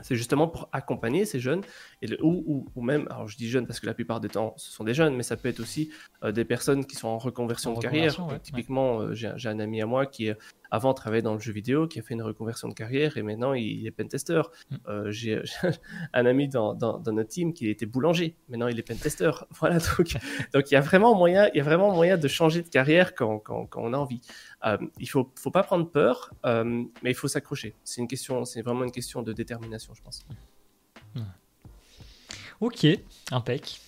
[0.00, 1.60] C'est justement pour accompagner ces jeunes,
[2.02, 4.72] et ou, ou, même, alors je dis jeunes parce que la plupart des temps ce
[4.72, 5.88] sont des jeunes, mais ça peut être aussi
[6.24, 8.16] euh, des personnes qui sont en reconversion de carrière.
[8.42, 10.36] typiquement, j'ai un ami à moi qui est
[10.74, 13.52] avant travaillait dans le jeu vidéo, qui a fait une reconversion de carrière et maintenant
[13.52, 14.42] il est pentester.
[14.70, 14.76] Mm.
[14.88, 15.40] Euh, j'ai
[16.12, 19.30] un ami dans, dans, notre team qui était boulanger, maintenant il est pentester.
[19.60, 20.16] Voilà, donc,
[20.52, 23.14] donc il y a vraiment moyen, il y a vraiment moyen de changer de carrière
[23.14, 24.20] quand, quand, quand on a envie.
[24.66, 26.64] Euh, il faut, faut pas prendre peur, euh,
[27.02, 27.74] mais il faut s'accrocher.
[27.84, 30.26] C'est une question, c'est vraiment une question de détermination, je pense.
[31.14, 31.20] Mm.
[32.60, 32.86] Ok,
[33.30, 33.80] impec.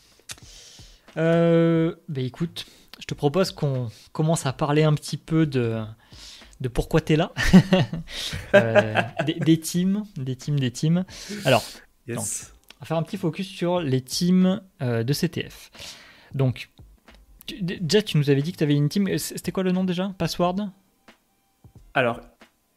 [1.16, 2.66] Euh, bah écoute,
[3.00, 5.82] je te propose qu'on commence à parler un petit peu de,
[6.60, 7.32] de pourquoi tu es là,
[8.54, 11.04] euh, des, teams, des teams, des teams.
[11.44, 11.62] Alors,
[12.08, 15.70] on va faire un petit focus sur les teams euh, de CTF.
[16.34, 16.70] Donc,
[17.60, 19.18] déjà, tu nous avais dit que tu avais une team.
[19.18, 20.14] C'était quoi le nom déjà?
[20.18, 20.70] Password?
[21.94, 22.20] Alors,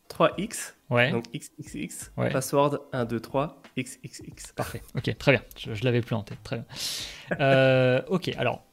[0.10, 0.74] 3X.
[0.90, 1.12] Ouais.
[1.12, 2.12] Donc XXX.
[2.16, 4.54] Password 1, 2, 3, XXX.
[4.56, 4.82] Parfait.
[4.96, 5.44] Ok, très bien.
[5.58, 6.40] Je, l'avais plus en tête.
[6.44, 6.66] Très bien.
[7.40, 8.64] Euh, ok, alors,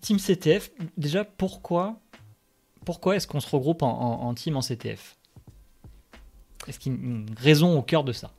[0.00, 2.00] Team CTF, déjà, pourquoi
[2.88, 5.18] pourquoi est-ce qu'on se regroupe en, team en CTF
[6.66, 8.32] Est-ce qu'il y a une raison au cœur de ça?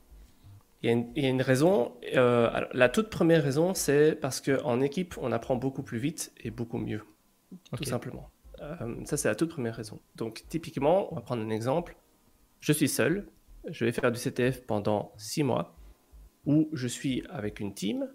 [0.82, 1.92] Il y, a une, raison.
[2.16, 6.50] Euh, la toute première raison, c'est parce qu'en équipe, on apprend beaucoup plus vite et
[6.50, 7.04] beaucoup mieux.
[7.76, 8.28] Tout simplement.
[8.60, 10.00] Euh, ça, c'est la toute première raison.
[10.16, 11.96] Donc, typiquement, on va prendre un exemple.
[12.58, 13.28] Je suis seul.
[13.68, 15.76] Je vais faire du CTF pendant six mois.
[16.44, 18.08] Ou je suis avec une team.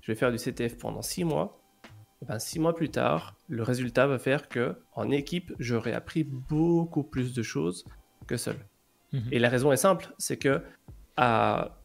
[0.00, 1.61] Je vais faire du CTF pendant six mois.
[2.22, 6.22] Eh ben, six mois plus tard, le résultat va faire que en équipe, j'aurais appris
[6.24, 7.84] beaucoup plus de choses
[8.26, 8.56] que seul.
[9.12, 9.28] Mhm.
[9.32, 10.62] Et la raison est simple, c'est que
[11.16, 11.78] à,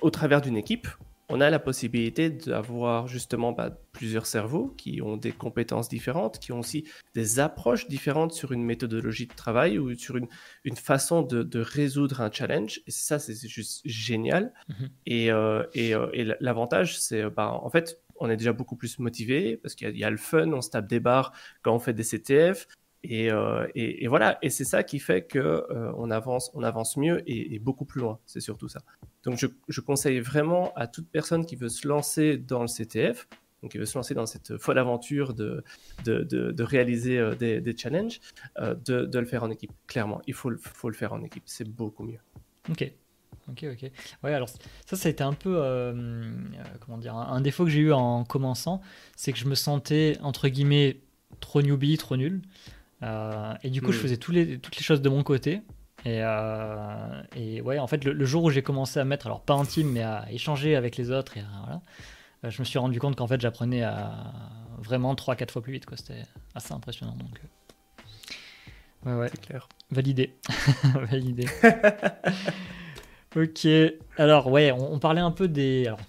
[0.00, 0.88] au travers d'une équipe,
[1.30, 6.52] on a la possibilité d'avoir justement bah, plusieurs cerveaux qui ont des compétences différentes, qui
[6.52, 10.28] ont aussi des approches différentes sur une méthodologie de travail ou sur une,
[10.64, 12.80] une façon de, résoudre un challenge.
[12.86, 14.54] Et ça, c'est juste génial.
[14.68, 14.88] Mhm.
[15.04, 18.98] Et, euh, et, euh, et l'avantage, c'est bah, en fait, on est déjà beaucoup plus
[18.98, 21.92] motivé parce qu'il y, a le fun, on se tape des barres quand on fait
[21.92, 22.66] des CTF.
[23.10, 27.22] Euh, et, voilà, et c'est ça qui fait que euh, on avance, on avance mieux
[27.26, 28.18] et, beaucoup plus loin.
[28.26, 28.82] C'est surtout ça.
[29.24, 33.28] Donc je, conseille vraiment à toute personne qui veut se lancer dans le CTF,
[33.62, 35.62] donc qui veut se lancer dans cette folle aventure de,
[36.58, 38.20] réaliser euh, des, challenges,
[38.58, 39.72] de, de, le faire en équipe.
[39.86, 41.44] Clairement, il faut, faut le faire en équipe.
[41.46, 42.20] C'est beaucoup mieux.
[42.70, 42.92] Ok.
[43.50, 43.90] Ok, ok.
[44.22, 45.54] Ouais, alors ça, ça a été un peu,
[46.80, 48.80] comment dire, un, un défaut que j'ai eu en commençant,
[49.16, 51.00] c'est que je me sentais entre guillemets
[51.40, 52.42] trop newbie, trop nul.
[53.02, 54.02] Euh, et du coup, je hmm.
[54.02, 55.62] faisais tous les, toutes les choses de mon côté.
[56.04, 59.54] Et, euh, et ouais, en fait, le, jour où j'ai commencé à mettre, alors pas
[59.54, 61.82] intime, mais à échanger avec les autres, et voilà,
[62.44, 64.32] euh, je me suis rendu compte qu'en fait, j'apprenais à
[64.78, 65.86] vraiment 3-4 fois plus vite.
[65.96, 66.22] C'était
[66.54, 67.16] assez impressionnant.
[67.16, 67.40] Donc,
[69.06, 69.30] ouais, ouais.
[69.42, 69.68] clair.
[69.90, 70.36] Validé.
[71.10, 71.46] Validé.
[73.38, 73.68] ok.
[74.16, 75.86] Alors, ouais, on, parlait un peu des.
[75.86, 76.00] Alors,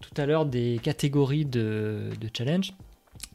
[0.00, 2.74] tout à l'heure des catégories de, de challenge.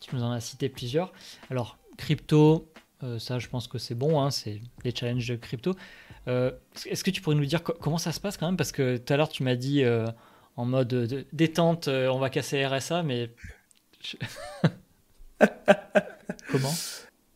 [0.02, 1.12] Tu nous en as cité plusieurs.
[1.50, 2.70] Alors, crypto,
[3.04, 5.76] euh, ça, je pense que c'est bon, hein, c'est les challenges de crypto.
[6.28, 6.52] Euh,
[6.86, 8.58] est-ce que tu pourrais nous dire comment ça se passe quand même?
[8.58, 10.06] Parce que tout à l'heure, tu m'as dit euh,
[10.58, 13.30] en mode détente, on va casser RSA, mais.
[16.52, 16.74] comment?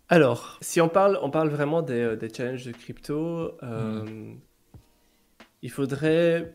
[0.10, 4.36] Alors, si on parle, on parle vraiment des, challenges de crypto, hmm.
[5.64, 6.54] Il faudrait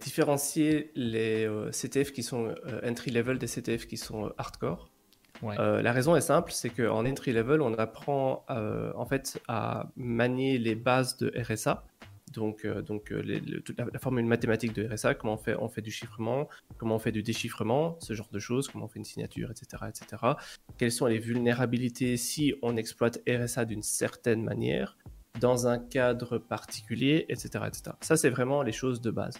[0.00, 4.90] différencier les CTF qui sont entry level des CTF qui sont hardcore.
[5.44, 9.90] Euh, la raison est simple, c'est qu'en entry level, on apprend euh, en fait à
[9.96, 11.84] manier les bases de RSA,
[12.32, 16.48] donc, euh, donc la, formule mathématique de RSA, comment on fait, on fait du chiffrement,
[16.76, 19.84] comment on fait du déchiffrement, ce genre de choses, comment on fait une signature, etc.,
[19.88, 20.22] etc.
[20.76, 24.96] Quelles sont les vulnérabilités si on exploite RSA d'une certaine manière,
[25.40, 27.96] dans un cadre particulier, etc., etc.
[28.00, 29.38] Ça, c'est vraiment les choses de base.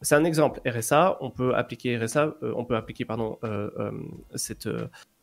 [0.00, 1.16] C'est un exemple RSA.
[1.20, 3.38] On peut appliquer RSA, on peut appliquer pardon
[4.36, 4.68] cette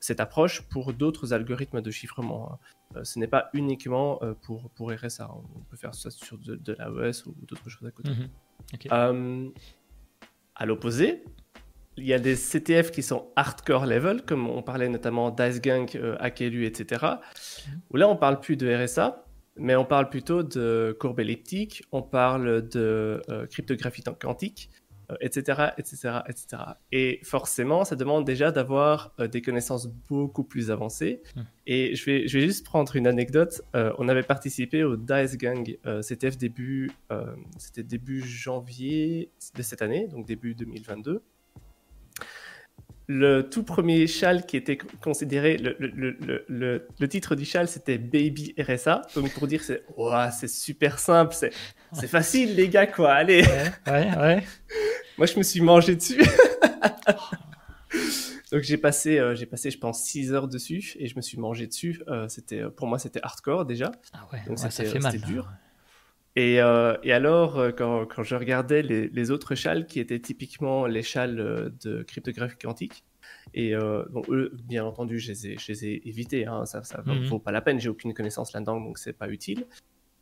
[0.05, 2.51] cette approche pour d'autres algorithmes de chiffrement.
[2.51, 2.59] Hein.
[2.95, 5.29] Euh, ce n'est pas uniquement euh, pour, pour RSA.
[5.31, 8.11] On peut faire ça sur de, de l'AES ou d'autres choses à côté.
[8.11, 8.29] Mhm.
[8.91, 9.49] Euh,
[10.55, 11.23] à l'opposé,
[11.97, 15.89] il y a des CTF qui sont hardcore level, comme on parlait notamment d'Ice Gang,
[16.19, 17.03] Akelu, etc.
[17.05, 17.81] Mhm.
[17.89, 19.24] Où là, on parle plus de RSA,
[19.57, 24.69] mais on parle plutôt de courbe elliptique, on parle de cryptographie quantique,
[25.21, 26.63] etc., etc., etc.
[26.91, 31.21] Et forcément, ça demande déjà d'avoir euh, des connaissances beaucoup plus avancées.
[31.35, 31.41] Hmm.
[31.67, 33.61] Et je vais, je vais juste prendre une anecdote.
[33.75, 36.91] Euh, on avait participé au Dice Gang euh, CTF début,
[37.57, 41.21] c'était début janvier de cette année, donc début 2022
[43.07, 47.97] le tout premier châle qui était considéré, le, le, le, le titre du châle c'était
[47.97, 49.01] Baby RSA.
[49.15, 49.83] Donc pour dire c'est
[50.31, 51.51] c'est super simple, c'est,
[52.07, 53.43] facile les gars quoi, allez.
[53.87, 54.43] Ouais, ouais,
[55.17, 56.21] Moi je me suis mangé dessus.
[58.51, 61.37] donc j'ai passé, euh, j'ai passé je pense 6 heures dessus et je me suis
[61.37, 62.01] mangé dessus.
[62.07, 63.91] Euh, c'était, pour moi c'était hardcore déjà.
[64.13, 65.11] Ah ouais, donc ça fait mal.
[65.11, 65.49] C'était dur.
[66.35, 70.19] Et, euh, et, alors, euh, quand, quand, je regardais les, les, autres châles qui étaient
[70.19, 73.05] typiquement les châles euh, de cryptographie quantique,
[73.53, 76.81] et euh, bon, eux, bien entendu, je les ai, je les ai évités, hein, ça
[77.05, 77.25] ne mhm.
[77.27, 79.65] vaut pas la peine, j'ai aucune connaissance là-dedans, donc c'est pas utile.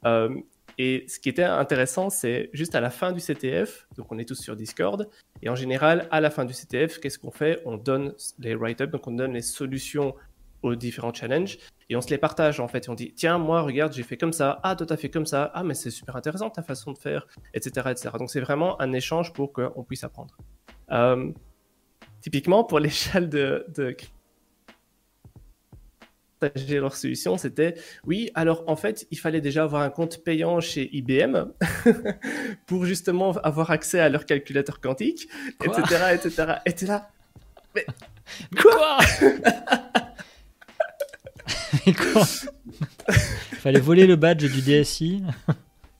[0.05, 0.35] Euh,
[0.77, 4.25] et ce qui était intéressant, c'est juste à la fin du CTF, donc on est
[4.25, 5.09] tous sur Discord,
[5.41, 7.61] et en général, à la fin du CTF, qu'est-ce qu'on fait?
[7.65, 10.13] On donne les write-up, donc on donne les solutions
[10.61, 11.57] aux différents challenges
[11.89, 12.85] et on se les partage en fait.
[12.85, 14.59] Et on dit tiens, moi, regarde, j'ai fait comme ça.
[14.63, 15.51] Ah, toi, t'as fait comme ça.
[15.53, 17.87] Ah, mais c'est super intéressant ta façon de faire, etc.
[17.91, 18.09] etc.
[18.17, 20.37] Donc, c'est vraiment un échange pour qu'on puisse apprendre.
[20.91, 21.31] Euh,
[22.21, 23.95] typiquement, pour châles de, de
[26.39, 30.59] partager leur solution, c'était oui, alors en fait, il fallait déjà avoir un compte payant
[30.59, 31.45] chez IBM
[32.67, 35.27] pour justement avoir accès à leur calculateur quantique,
[35.63, 35.81] etc.,
[36.13, 36.53] etc.
[36.65, 37.09] Et t'es là,
[37.75, 37.85] mais
[38.61, 38.97] quoi
[39.95, 40.02] Il
[43.59, 45.23] Fallait voler le badge du DSI.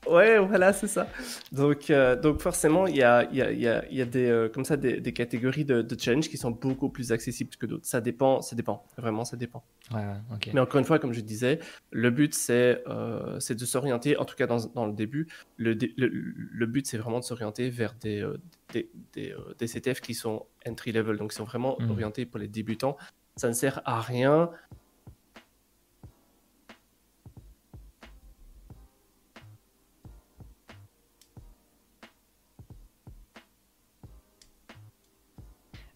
[0.08, 1.08] Ouais, voilà, c'est ça.
[1.52, 4.48] Donc, euh, donc forcément, il y a, y, a, y, a, y a, des, euh,
[4.48, 7.86] comme ça, des, des catégories de, de, challenge qui sont beaucoup plus accessibles que d'autres.
[7.86, 8.84] Ça dépend, ça dépend.
[8.98, 9.64] Vraiment, ça dépend.
[9.92, 10.50] Ouais, ouais, okay.
[10.52, 11.58] Mais encore une fois, comme je disais,
[11.90, 16.08] le but, c'est euh, de s'orienter, en tout cas dans, dans le début, le, le,
[16.08, 18.36] le but, c'est vraiment de s'orienter vers des, euh,
[18.72, 21.90] des, des, des, CTF qui sont entry level, donc qui sont vraiment mmh.
[21.90, 22.96] orientés pour les débutants.
[23.36, 24.50] Ça ne sert à rien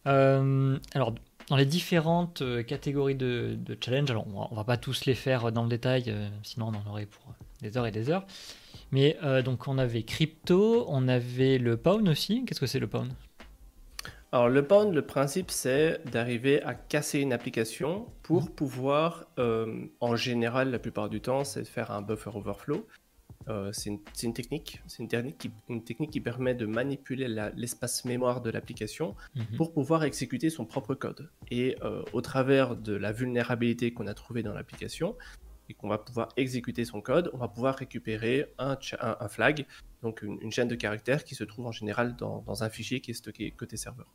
[0.08, 1.14] Euh, alors,
[1.48, 5.04] dans les différentes euh, catégories de, de challenge, alors on va, on va, pas tous
[5.06, 8.10] les faire dans le détail, euh, sinon on en aurait pour des heures et des
[8.10, 8.26] heures.
[8.90, 12.44] Mais euh, donc on avait crypto, on avait le pound aussi.
[12.44, 13.12] Qu'est-ce que c'est le pound?
[14.32, 18.50] Alors le pound, le principe c'est d'arriver à casser une application pour mmh.
[18.50, 22.86] pouvoir, euh, en général la plupart du temps, c'est de faire un buffer overflow.
[23.48, 27.28] Euh, c'est une, une, technique, c'est une technique qui, une technique qui permet de manipuler
[27.56, 29.56] l'espace mémoire de l'application -hmm.
[29.56, 31.30] pour pouvoir exécuter son propre code.
[31.50, 35.16] Et euh, au travers de la vulnérabilité qu'on a trouvée dans l'application
[35.68, 38.76] et qu'on va pouvoir exécuter son code, on va pouvoir récupérer un,
[39.08, 39.66] un, un flag,
[40.02, 42.98] donc une, une, chaîne de caractères qui se trouve en général dans, dans un fichier
[43.02, 44.08] qui est stocké côté serveur.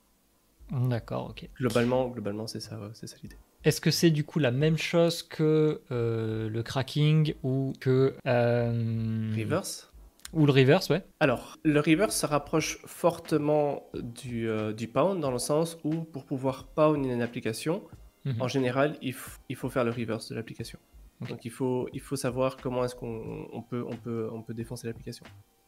[0.73, 1.49] D'accord, ok.
[1.57, 3.37] Globalement, globalement c'est ça, c'est ça l'idée.
[3.63, 8.15] Est-ce que c'est du coup la même chose que euh, le cracking ou que...
[8.27, 9.33] Euh...
[9.37, 9.89] Reverse?
[10.33, 11.03] Ou le reverse, ouais.
[11.19, 16.25] Alors, le reverse se rapproche fortement du, euh, du pound dans le sens où pour
[16.25, 17.83] pouvoir pound une application,
[18.25, 18.41] mm -hmm.
[18.41, 19.15] en général, il,
[19.49, 20.79] il, faut faire le reverse de l'application.
[21.21, 21.31] Okay.
[21.31, 24.55] Donc il faut, il faut savoir comment est-ce qu'on on peut, on peut, on peut
[24.55, 25.25] défoncer l'application.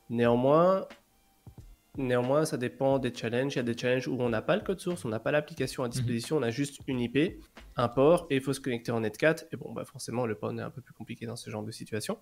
[0.10, 0.88] Néanmoins,
[1.98, 3.54] Néanmoins, ça dépend des challenges.
[3.54, 5.32] Il y a des challenges où on n'a pas le code source, on n'a pas
[5.32, 6.40] l'application à disposition, mmh.
[6.40, 7.42] on a juste une IP,
[7.78, 9.46] un port, et il faut se connecter en Net4.
[9.52, 11.72] Et bon, bah forcément, le port est un peu plus compliqué dans ce genre de
[11.72, 12.18] situation.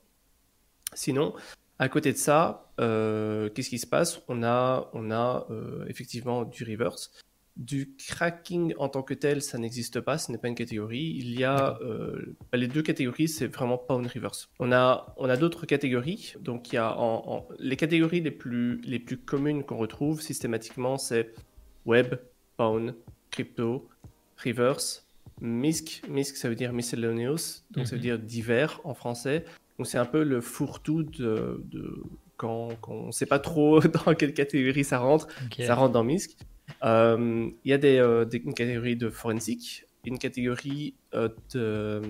[0.94, 1.34] Sinon,
[1.80, 4.22] à côté de ça, euh, qu'est-ce qui se passe?
[4.28, 7.12] On a, on a euh, effectivement du reverse.
[7.56, 11.14] Du cracking en tant que tel, ça n'existe pas, ce n'est pas une catégorie.
[11.18, 14.50] Il y a euh, les deux catégories, c'est vraiment pas une reverse.
[14.60, 16.34] On a, on a d'autres catégories.
[16.40, 20.20] Donc il y a en, en, les catégories les plus, les plus communes qu'on retrouve
[20.22, 21.32] systématiquement, c'est
[21.86, 22.16] web,
[22.58, 22.96] pawn,
[23.30, 23.88] crypto,
[24.44, 25.08] reverse,
[25.42, 26.02] MISC.
[26.10, 27.86] MISC, ça veut dire miscellaneous, donc mm -hmm.
[27.86, 29.46] ça veut dire divers en français.
[29.78, 32.04] Donc c'est un peu le fourre-tout de, de,
[32.38, 35.66] quand, quand on ne sait pas trop dans quelle catégorie ça rentre, okay.
[35.66, 36.38] ça rentre dans MISC.
[36.82, 42.02] Il euh, y a des, euh, des, une catégorie de forensique, une catégorie euh, de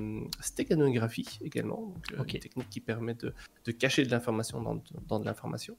[0.42, 2.38] stécanographie également, donc, okay.
[2.38, 3.34] une technique qui permet de,
[3.66, 5.76] de cacher de l'information dans, dans, de l'information.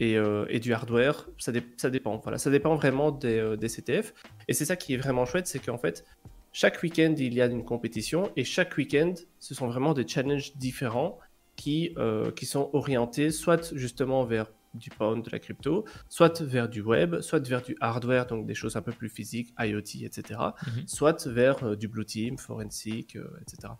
[0.00, 0.14] Et,
[0.48, 2.16] et, du hardware, ça, dé, ça, dépend.
[2.16, 4.12] Voilà, ça dépend vraiment des, des CTF.
[4.48, 6.04] Et c'est ça qui est vraiment chouette, c'est qu'en fait,
[6.52, 10.56] chaque week-end, il y a une compétition et chaque week-end, ce sont vraiment des challenges
[10.56, 11.18] différents
[11.56, 16.68] qui, euh, qui sont orientés soit justement vers du pound, de la crypto, soit vers
[16.68, 20.20] du web, soit vers du hardware, donc des choses un peu plus physiques, IoT, etc.,
[20.20, 20.86] mm -hmm.
[20.86, 23.72] soit vers euh, du blue team, forensic, euh, etc.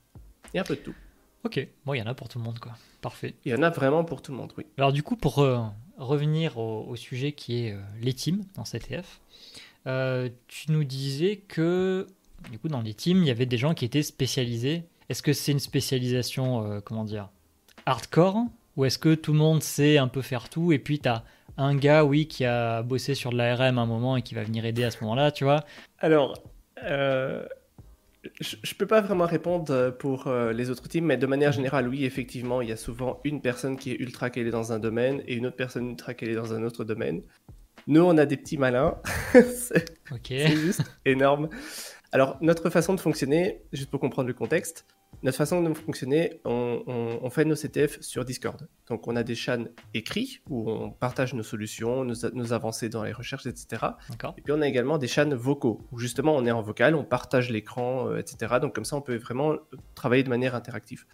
[0.52, 0.94] Et un peu de tout.
[1.44, 2.72] Ok, bon, il y en a pour tout le monde, quoi.
[3.00, 3.34] Parfait.
[3.44, 4.64] Il y en a vraiment pour tout le monde, oui.
[4.78, 5.58] Alors, du coup, pour euh,
[5.98, 9.20] revenir au, au, sujet qui est les teams dans CTF,
[10.48, 12.06] tu nous disais que,
[12.50, 14.84] du coup, dans les teams, il y avait des gens qui étaient spécialisés.
[15.10, 17.28] Est-ce que c'est une spécialisation, comment dire,
[17.84, 21.08] hardcore ou est-ce que tout le monde sait un peu faire tout et puis tu
[21.08, 21.24] as
[21.56, 24.64] un gars, oui, qui a bossé sur de l'ARM un moment et qui va venir
[24.64, 25.64] aider à ce moment-là, tu vois?
[26.00, 26.34] Alors,
[26.82, 27.46] euh,
[28.40, 31.88] je ne peux pas vraiment répondre pour euh, les autres teams, mais de manière générale,
[31.88, 35.22] oui, effectivement, il y a souvent une personne qui est ultra calée dans un domaine
[35.26, 37.22] et une autre personne ultra calée dans un autre domaine.
[37.86, 38.96] Nous, on a des petits malins.
[39.32, 40.48] c'est okay.
[40.56, 41.48] juste énorme.
[42.12, 44.86] Alors, notre façon de fonctionner, juste pour comprendre le contexte,
[45.22, 48.68] notre façon de fonctionner, on, on, on, fait nos CTF sur Discord.
[48.88, 53.04] Donc, on a des chans écrits où on partage nos solutions, nos, nos avancées dans
[53.04, 53.82] les recherches, etc.
[54.36, 57.04] Et puis, on a également des chans vocaux où justement on est en vocal, on
[57.04, 58.56] partage l'écran, euh, etc.
[58.60, 59.56] Donc, comme ça, on peut vraiment
[59.94, 61.04] travailler de manière interactive.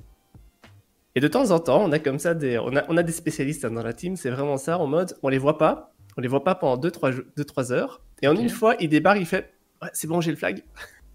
[1.14, 3.12] Et de temps en temps, on a comme ça des, on a, on a des
[3.12, 6.20] spécialistes hein, dans la team, c'est vraiment ça, en mode, on les voit pas, on
[6.20, 8.42] les voit pas pendant 2-3 heures, et en okay.
[8.42, 10.62] une fois, il débarque, il fait, ouais, c'est bon, j'ai le flag.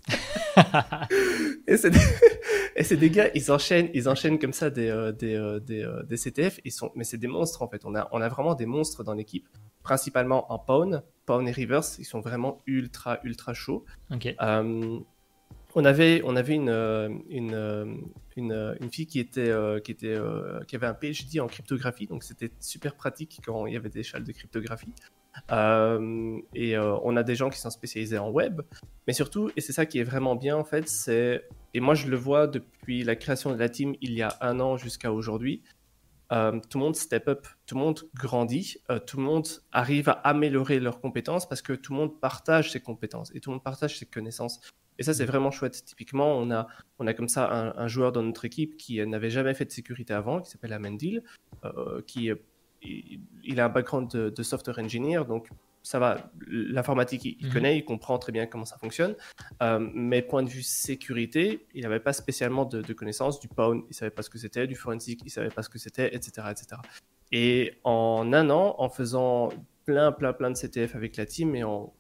[1.68, 2.00] et c'est des...
[2.98, 3.10] des...
[3.10, 6.60] gars, ils enchaînent, ils enchaînent comme ça des, euh, des, euh, des, euh, des, CTF.
[6.64, 6.92] Ils sont...
[6.96, 7.86] Mais c'est des monstres en fait.
[7.86, 9.48] On a, on a vraiment des monstres dans l'équipe,
[9.84, 11.04] principalement en Pawn.
[11.26, 13.86] Pawn et Reverse, ils sont vraiment ultra, ultra chauds.
[14.12, 14.36] Okay.
[15.78, 16.70] On avait, on avait une,
[17.30, 18.06] une,
[18.38, 19.52] une, une fille qui, était,
[19.84, 20.18] qui, était,
[20.70, 24.02] qui avait un PhD en cryptographie, donc c'était super pratique quand il y avait des
[24.02, 24.94] châles de cryptographie.
[25.52, 28.62] Euh, et euh, on a des gens qui sont spécialisés en web,
[29.08, 32.08] mais surtout, et c'est ça qui est vraiment bien en fait, c'est, et moi je
[32.08, 35.62] le vois depuis la création de la team il y a un an jusqu'à aujourd'hui,
[36.32, 40.14] euh, tout le monde step up, tout le monde grandit, tout le monde arrive à
[40.14, 43.64] améliorer leurs compétences parce que tout le monde partage ses compétences et tout le monde
[43.64, 44.60] partage ses connaissances.
[44.98, 45.84] Et ça, c'est vraiment chouette.
[45.84, 46.68] Typiquement, on a,
[47.00, 50.14] on a comme ça un, joueur dans notre équipe qui n'avait jamais fait de sécurité
[50.14, 51.22] avant, qui s'appelle Amendil,
[52.08, 52.32] qui
[53.44, 55.50] il, a un background de, de, software engineer, donc
[55.86, 57.54] ça va, l'informatique, il, mhm.
[57.54, 59.16] connaît, il comprend très bien comment ça fonctionne.
[59.62, 63.94] Euh, mais point de vue sécurité, il n'avait pas spécialement de, connaissances du POWN, il
[63.94, 66.82] savait pas ce que c'était, du forensic, il savait pas ce que c'était, etc., etc.
[67.32, 69.50] Et en un an, en faisant
[69.86, 71.94] plein, plein, plein de CTF avec la team et en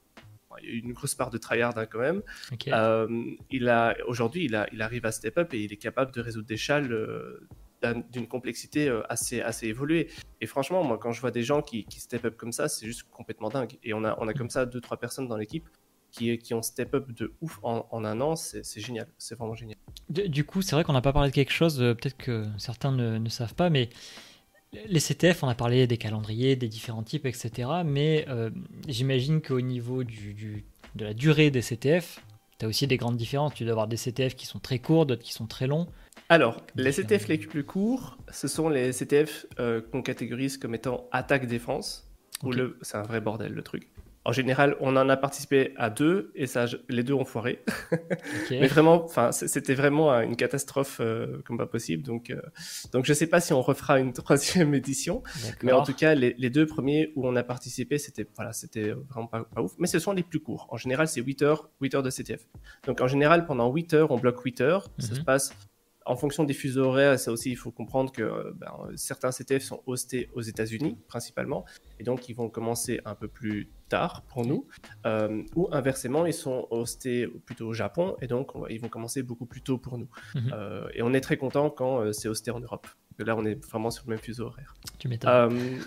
[0.61, 2.21] il y a eu une grosse part de tryhard hein, quand même.
[2.67, 3.07] Euh,
[3.51, 6.47] il a aujourd'hui, il, il arrive à step up et il est capable de résoudre
[6.47, 7.45] des châles euh,
[8.11, 10.09] d'une complexité euh, assez, assez évoluée.
[10.41, 12.85] Et franchement, moi, quand je vois des gens qui, qui step up comme ça, c'est
[12.85, 13.77] juste complètement dingue.
[13.83, 15.67] Et on a, on a comme ça deux, trois personnes dans l'équipe
[16.15, 18.35] qui, qui ont step up de ouf en, un an.
[18.35, 19.07] C'est génial.
[19.17, 19.77] C'est vraiment génial.
[20.09, 22.91] Du coup, c'est vrai qu'on n'a pas parlé de quelque chose, euh, peut-être que certains
[22.91, 23.89] ne, savent pas, mais
[24.87, 27.69] les CTF, on a parlé des calendriers, des différents types, etc.
[27.85, 28.49] Mais euh,
[28.87, 30.65] j'imagine qu'au niveau du,
[30.95, 32.21] de la durée des CTF,
[32.59, 33.53] tu as aussi des grandes différences.
[33.53, 35.87] Tu dois avoir des CTF qui sont très courts, d'autres qui sont très longs.
[36.29, 41.07] Alors, les CTF les plus courts, ce sont les CTF euh, qu'on catégorise comme étant
[41.11, 42.11] attaque-défense.
[42.81, 43.89] C'est un vrai bordel le truc.
[44.27, 47.63] En général, on en a participé à deux et ça, les deux ont foiré.
[48.49, 52.01] Mais vraiment, enfin, c'était vraiment une catastrophe euh, comme pas possible.
[52.01, 52.41] Donc, euh,
[52.91, 55.21] donc je sais pas si on refera une troisième édition.
[55.61, 59.27] Mais en tout cas, les, deux premiers où on a participé, c'était voilà, c'était vraiment
[59.27, 59.73] pas, ouf.
[59.77, 60.67] Mais ce sont les plus courts.
[60.71, 62.47] En général, c'est 8 heures, 8 heures de CTF.
[62.87, 64.89] Donc en général, pendant 8 heures, on bloque 8 heures.
[64.97, 65.25] Ça se mhm.
[65.25, 65.53] passe
[66.05, 69.63] en fonction des fuseaux horaires, ça aussi, il faut comprendre que euh, ben, certains CTF
[69.63, 71.65] sont hostés aux États-Unis principalement,
[71.99, 74.67] et donc ils vont commencer un peu plus tard pour nous,
[75.05, 79.47] euh, ou inversement, ils sont hostés plutôt au Japon, et donc ils vont commencer beaucoup
[79.47, 80.09] plus tôt pour nous.
[80.35, 80.51] Mhm.
[80.53, 82.87] Euh, et on est très content quand c'est hosté en Europe.
[83.17, 84.75] Là, on est vraiment sur le même fuseau horaire.
[84.99, 85.79] Tu m'étonnes.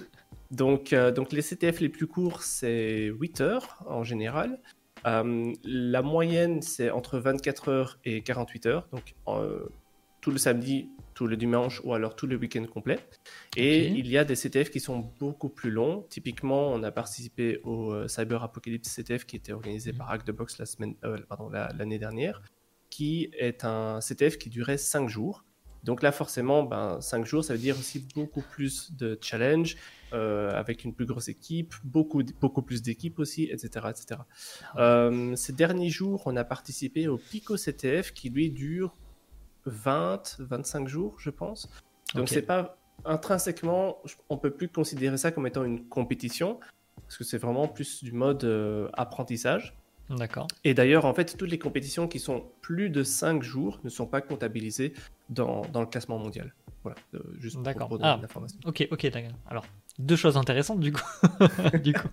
[0.51, 4.59] donc, donc les CTF les plus courts, c'est 8 heures en général.
[5.05, 8.89] la moyenne, c'est entre 24 heures et 48 heures.
[8.93, 9.15] Donc,
[10.29, 12.99] tout le samedi, tout le dimanche ou alors tout le week-end complet.
[13.57, 16.05] Et il y a des CTF qui sont beaucoup plus longs.
[16.11, 20.33] Typiquement, on a participé au euh, Cyber Apocalypse CTF qui était organisé par Hack the
[20.33, 22.43] Box la semaine, euh, pardon, l'année dernière,
[22.91, 25.47] qui est un CTF qui durait 5 jours.
[25.83, 29.77] Donc là, forcément, ben, 5 jours, ça veut dire aussi beaucoup plus de challenge,
[30.13, 33.87] euh, avec une plus grosse équipe, beaucoup, beaucoup plus d'équipes aussi, etc.
[33.89, 34.21] etc.
[34.77, 38.95] Ah ces derniers jours, on a participé au Pico CTF qui, lui, dure
[39.69, 41.69] 20, 25 jours, je pense.
[42.15, 43.99] Donc c'est pas intrinsèquement,
[44.29, 46.59] on peut plus considérer ça comme étant une compétition
[47.03, 49.75] parce que c'est vraiment plus du mode euh, apprentissage.
[50.11, 50.47] D'accord.
[50.65, 54.07] Et d'ailleurs, en fait, toutes les compétitions qui sont plus de 5 jours ne sont
[54.07, 54.95] pas comptabilisées
[55.29, 56.55] dans, dans le classement mondial.
[56.83, 58.59] Voilà, euh, juste pour, pour donner ah, l'information.
[58.65, 59.33] Ok, ok, d'accord.
[59.47, 59.65] Alors,
[59.99, 61.03] deux choses intéressantes du coup.
[61.83, 62.09] du coup.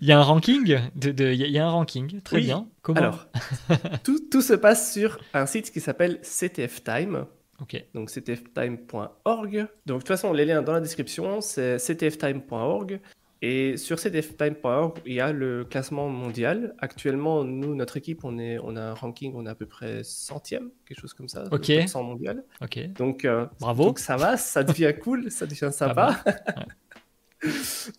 [0.00, 2.68] Il y a un ranking, de, de, il y a un ranking, très bien.
[2.80, 3.26] Comment Alors,
[4.04, 7.26] tout, tout, se passe sur un site qui s'appelle CTF Time.
[7.60, 7.84] Ok.
[7.94, 9.66] Donc ctftime.org.
[9.86, 13.00] Donc de toute façon, les liens dans la description, c'est ctftime.org.
[13.44, 16.76] Et sur ctftime.org, il y a le classement mondial.
[16.78, 20.04] Actuellement, nous, notre équipe, on, est, on a un ranking, on est à peu près
[20.04, 22.44] centième, quelque chose comme ça, ok mondial.
[22.60, 22.78] Ok.
[22.92, 23.86] Donc, euh, Bravo.
[23.86, 26.22] Donc ça va, ça devient cool, ça devient sympa.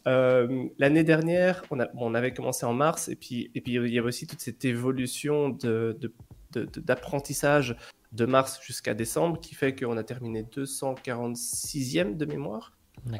[0.08, 3.94] Euh, l'année dernière, on, a, on, avait commencé en mars, et puis, et puis il
[3.94, 5.50] y avait aussi toute cette évolution
[6.78, 7.76] d'apprentissage de,
[8.14, 12.72] de, de, mars jusqu'à décembre qui fait qu'on a terminé 246e de mémoire.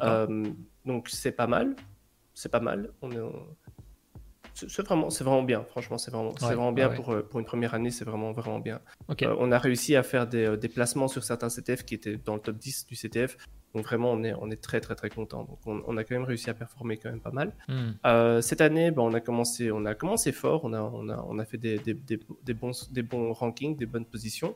[0.02, 0.44] Euh,
[0.86, 1.76] donc c'est pas mal,
[2.34, 2.92] c'est pas mal.
[3.00, 3.20] On est,
[4.54, 5.64] c'est vraiment, c'est vraiment bien.
[5.64, 7.90] Franchement, c'est vraiment, c'est vraiment bien pour, euh, pour une première année.
[7.90, 8.80] C'est vraiment, vraiment bien.
[9.22, 12.34] Euh, on a réussi à faire des, des, placements sur certains CTF qui étaient dans
[12.34, 13.36] le top 10 du CTF.
[13.74, 15.44] Donc vraiment, on est, on est très, très, très content.
[15.44, 17.52] Donc on, a quand même réussi à performer quand même pas mal.
[17.68, 17.92] Hmm.
[18.06, 20.60] Euh, cette année, ben, on a commencé, on a commencé fort.
[20.64, 23.86] On a, on a, on a fait des, des, des, bons, des bons rankings, des
[23.86, 24.54] bonnes positions,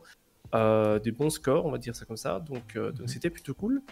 [0.52, 2.38] des bons scores, on va dire ça comme ça.
[2.38, 3.08] Donc, donc hmm.
[3.08, 3.82] c'était plutôt cool.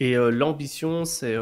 [0.00, 1.36] Et l'ambition, c'est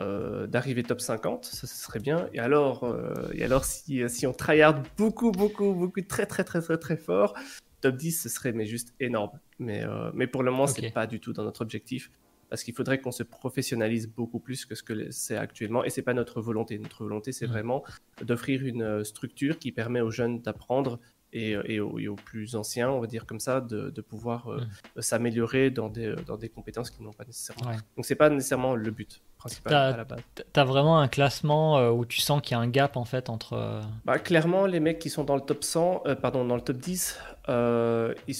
[0.00, 2.28] euh, d'arriver top 50, ça, ce serait bien.
[2.32, 6.60] Et alors, euh, et alors si, si on tryhard beaucoup, beaucoup, beaucoup, très, très, très,
[6.60, 7.34] très, très fort,
[7.80, 9.38] top 10, ce serait mais juste énorme.
[9.60, 12.10] Mais, euh, mais pour le moment, ce c'est pas du tout dans notre objectif.
[12.50, 15.82] Parce qu'il faudrait qu'on se professionnalise beaucoup plus que ce que c'est actuellement.
[15.84, 16.78] Et c'est pas notre volonté.
[16.78, 17.50] Notre volonté, c'est mmh.
[17.50, 17.84] vraiment
[18.22, 21.00] d'offrir une structure qui permet aux jeunes d'apprendre
[21.34, 25.00] et, et, aux, plus anciens, on va dire comme ça, de, de pouvoir mmh.
[25.02, 27.72] s'améliorer dans des, dans des compétences qu'ils n'ont pas nécessairement.
[27.96, 29.20] Donc c'est pas nécessairement le but.
[29.46, 33.04] Tu as vraiment un classement euh, où tu sens qu'il y a un gap en
[33.04, 33.54] fait entre.
[33.54, 36.62] Euh, bah, clairement, les mecs qui sont dans le top 100, euh, pardon, dans le
[36.62, 37.18] top 10,
[37.48, 38.36] ils,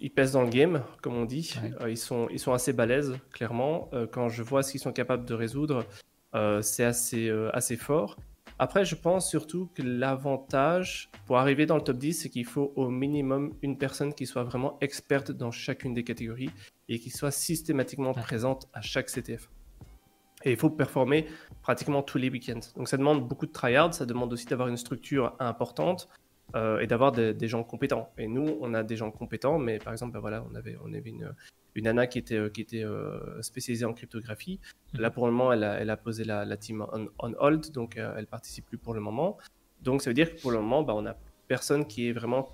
[0.00, 1.54] ils pèsent dans le game, comme on dit.
[1.86, 3.90] ils, sont, ils sont assez balèzes, clairement.
[4.12, 5.84] quand je vois ce qu'ils sont capables de résoudre,
[6.62, 8.16] c'est assez, assez fort.
[8.62, 12.74] Après, je pense surtout que l'avantage pour arriver dans le top 10, c'est qu'il faut
[12.76, 16.50] au minimum une personne qui soit vraiment experte dans chacune des catégories
[16.90, 19.48] et qui soit systématiquement présente à chaque CTF.
[20.44, 21.26] Et il faut performer
[21.62, 22.60] pratiquement tous les week-ends.
[22.76, 26.10] Donc ça demande beaucoup de tryhard, ça demande aussi d'avoir une structure importante
[26.54, 28.10] euh, et d'avoir des, gens compétents.
[28.18, 30.92] Et nous, on a des gens compétents, mais par exemple, ben voilà, on avait, on
[30.92, 31.34] avait une,
[31.74, 34.60] une Anna qui était, euh, qui était euh, spécialisée en cryptographie.
[34.94, 35.00] Mhm.
[35.00, 37.70] Là, pour le moment, elle a, elle a posé la, la team on, on, hold,
[37.72, 39.38] donc euh, elle participe plus pour le moment.
[39.82, 41.16] Donc, ça veut dire que pour le moment, bah, on a
[41.48, 42.50] personne qui est vraiment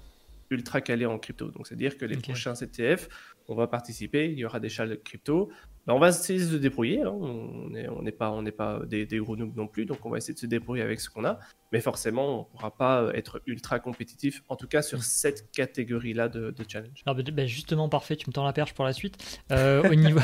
[0.51, 1.51] ultra calé en crypto.
[1.51, 3.09] Donc, c'est-à-dire que les prochains CTF,
[3.49, 5.51] on va participer, il y aura des châles crypto.
[5.87, 7.03] Ben, on va essayer de se débrouiller.
[7.03, 7.11] Hein.
[7.11, 10.19] On n'est on pas, on pas des, des, gros noobs non plus, donc on va
[10.19, 11.39] essayer de se débrouiller avec ce qu'on a.
[11.71, 15.03] Mais forcément, on ne pourra pas être ultra compétitif, en tout cas sur mm.
[15.03, 17.03] cette catégorie-là de, challenge.
[17.07, 19.41] Alors, ben, justement, parfait, tu me tends la perche pour la suite.
[19.53, 20.21] Euh, au niveau,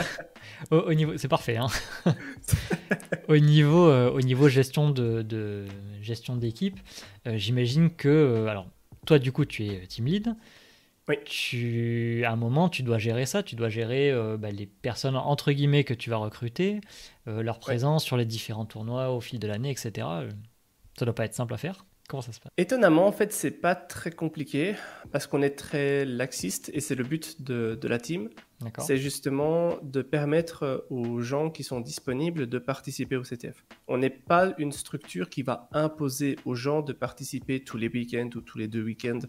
[0.72, 1.56] au, niveau, c'est parfait.
[1.56, 1.68] Hein.
[3.28, 5.66] au niveau, euh, au niveau gestion de, de
[6.00, 6.78] gestion d'équipe,
[7.28, 8.66] euh, j'imagine que, alors,
[9.06, 10.34] toi, du coup, tu es team lead.
[11.08, 11.16] Oui.
[11.24, 15.16] Tu, à un moment, tu dois gérer ça, tu dois gérer euh, bah, les personnes
[15.16, 16.80] entre guillemets que tu vas recruter,
[17.26, 20.06] euh, leur présence sur les différents tournois au fil de l'année, etc.
[20.98, 21.84] Ça doit pas être simple à faire.
[22.12, 22.52] Comment ça se passe?
[22.58, 24.74] Étonnamment, en fait, c'est pas très compliqué
[25.12, 28.28] parce qu'on est très laxiste et c'est le but de, de la team.
[28.80, 33.64] C'est justement de permettre aux gens qui sont disponibles de participer au CTF.
[33.88, 38.28] On n'est pas une structure qui va imposer aux gens de participer tous les week-ends
[38.34, 39.20] ou tous les deux week-ends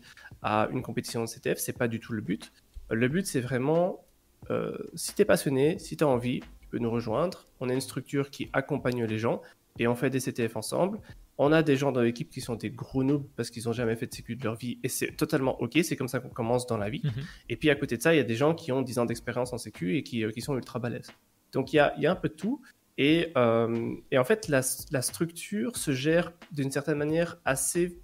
[0.41, 1.59] à une compétition de CTF.
[1.59, 2.51] C'est pas du tout le but.
[2.91, 4.03] Le but, c'est vraiment,
[4.49, 7.47] euh, si tu es passionné, si tu as envie, tu peux nous rejoindre.
[7.61, 9.41] On est une structure qui accompagne les gens
[9.79, 10.99] et on fait des CTF ensemble.
[11.37, 13.95] On a des gens dans l'équipe qui sont des gros noobs parce qu'ils n'ont jamais
[13.95, 16.67] fait de sécu de leur vie et c'est totalement ok, c'est comme ça qu'on commence
[16.67, 17.01] dans la vie.
[17.03, 17.23] Mhm.
[17.49, 19.05] Et puis à côté de ça, il y a des gens qui ont 10 ans
[19.05, 21.11] d'expérience en sécu et qui, euh, qui, sont ultra balèzes.
[21.51, 22.61] Donc il y a, y a, un peu de tout.
[22.99, 24.61] Et, euh, et en fait, la,
[24.91, 27.99] la, structure se gère d'une certaine manière assez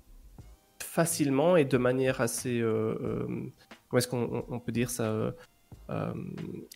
[0.82, 2.60] facilement et de manière assez.
[2.60, 3.28] Euh,
[3.88, 5.36] comment est-ce qu'on peut dire ça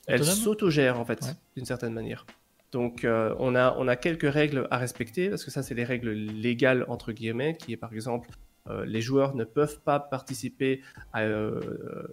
[0.06, 2.28] Elle s'autogère en fait, d'une certaine manière.
[2.74, 5.84] Donc, euh, on, a, on a quelques règles à respecter, parce que ça, c'est les
[5.84, 8.30] règles légales, entre guillemets, qui est par exemple,
[8.68, 10.82] euh, les joueurs ne peuvent pas participer,
[11.16, 11.62] euh,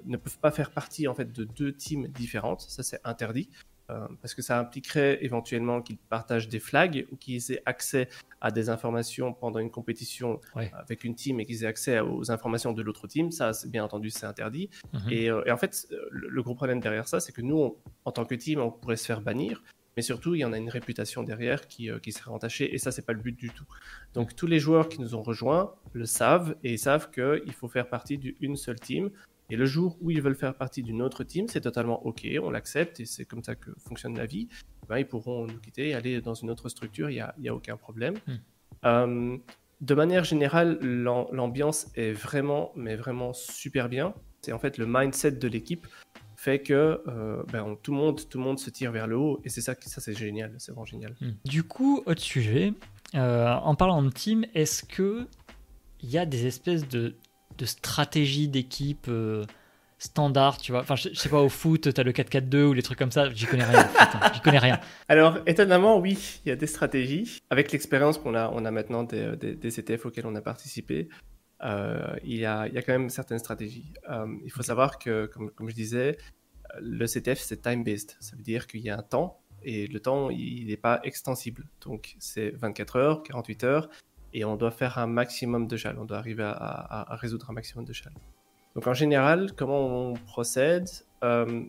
[0.04, 2.60] ne peuvent pas faire partie en fait de deux teams différentes.
[2.60, 3.48] Ça, c'est interdit.
[4.22, 8.08] parce que ça impliquerait éventuellement qu'ils partagent des flags ou qu'ils aient accès
[8.40, 12.72] à des informations pendant une compétition avec une team et qu'ils aient accès aux informations
[12.72, 13.32] de l'autre team.
[13.32, 14.70] Ça, bien entendu, c'est interdit.
[14.92, 15.10] Mhm.
[15.10, 18.60] et, en fait, le, gros problème derrière ça, c'est que nous, en tant que team,
[18.60, 19.60] on pourrait se faire bannir
[19.96, 22.78] mais surtout, il y en a une réputation derrière qui, euh, qui serait entachée, et
[22.78, 23.66] ça, c'est pas le but du tout.
[24.14, 27.88] Donc, tous les joueurs qui nous ont rejoints le savent, et savent qu'il faut faire
[27.88, 29.10] partie d'une seule team.
[29.50, 32.50] Et le jour où ils veulent faire partie d'une autre team, c'est totalement OK, on
[32.50, 34.48] l'accepte, et c'est comme ça que fonctionne la vie.
[34.88, 37.54] Ben, ils pourront nous quitter et aller dans une autre structure, il n'y a, a,
[37.54, 38.14] aucun problème.
[38.26, 38.36] Hmm.
[38.84, 39.36] Euh,
[39.80, 44.14] de manière générale, l'ambiance est vraiment, mais vraiment super bien.
[44.42, 45.86] C'est en fait le mindset de l'équipe
[46.40, 49.42] fait que euh, ben, tout, le monde, tout le monde se tire vers le haut
[49.44, 51.14] et c'est ça, ça c'est génial, c'est vraiment génial.
[51.20, 51.32] Hmm.
[51.44, 52.72] Du coup, autre sujet,
[53.14, 55.26] euh, en parlant de team, est-ce que
[56.02, 57.14] il y a des espèces de,
[57.58, 59.44] de stratégies d'équipe euh,
[59.98, 60.80] standard, tu vois?
[60.80, 63.28] Enfin, je, sais pas, au foot, tu as le 4-4-2 ou les trucs comme ça,
[63.28, 63.86] j'y connais rien.
[64.00, 64.80] Hein, j'y connais rien.
[65.08, 67.42] Alors, étonnamment, oui, il y a des stratégies.
[67.50, 71.10] Avec l'expérience qu'on a, on a maintenant des, des, CTF auxquels on a participé,
[71.62, 73.92] euh, il, y a, il, y a, quand même certaines stratégies.
[74.08, 76.18] Euh, il faut savoir que, comme, comme je disais,
[76.80, 78.16] le CTF, c'est time-based.
[78.20, 81.66] Ça veut dire qu'il y a un temps et le temps, il n'est pas extensible.
[81.82, 83.90] Donc, c'est 24 heures, 48 heures
[84.32, 85.98] et on doit faire un maximum de châles.
[85.98, 86.52] On doit arriver à,
[87.12, 88.14] à, résoudre un maximum de châles.
[88.74, 90.88] Donc, en général, comment on procède?
[91.24, 91.64] Euh,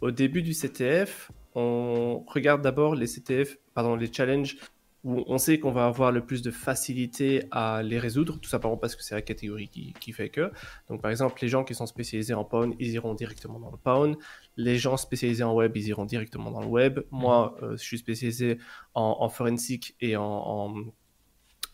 [0.00, 4.56] Au début du CTF, on regarde d'abord les CTF, pardon, les challenges
[5.02, 8.76] où on sait qu'on va avoir le plus de facilité à les résoudre, tout simplement
[8.76, 10.52] parce que c'est la catégorie qui, fait que.
[10.88, 13.78] Donc, par exemple, les gens qui sont spécialisés en Pawn, ils iront directement dans le
[13.78, 14.16] Pawn.
[14.56, 17.00] Les gens spécialisés en web, ils iront directement dans le web.
[17.10, 17.68] Moi, mhm.
[17.68, 18.58] euh, je suis spécialisé
[18.94, 20.74] en, en forensique et en,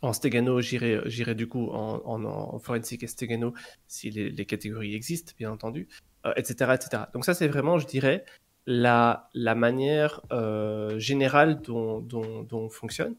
[0.02, 3.54] en, Stegano, j'irai du coup en, en, forensique et Stegano
[3.88, 5.88] si les, catégories existent, bien entendu,
[6.36, 7.02] etc., euh, etc.
[7.12, 8.24] Donc ça, c'est vraiment, je dirais,
[8.66, 13.14] la, la manière euh, générale dont, dont, on fonctionne.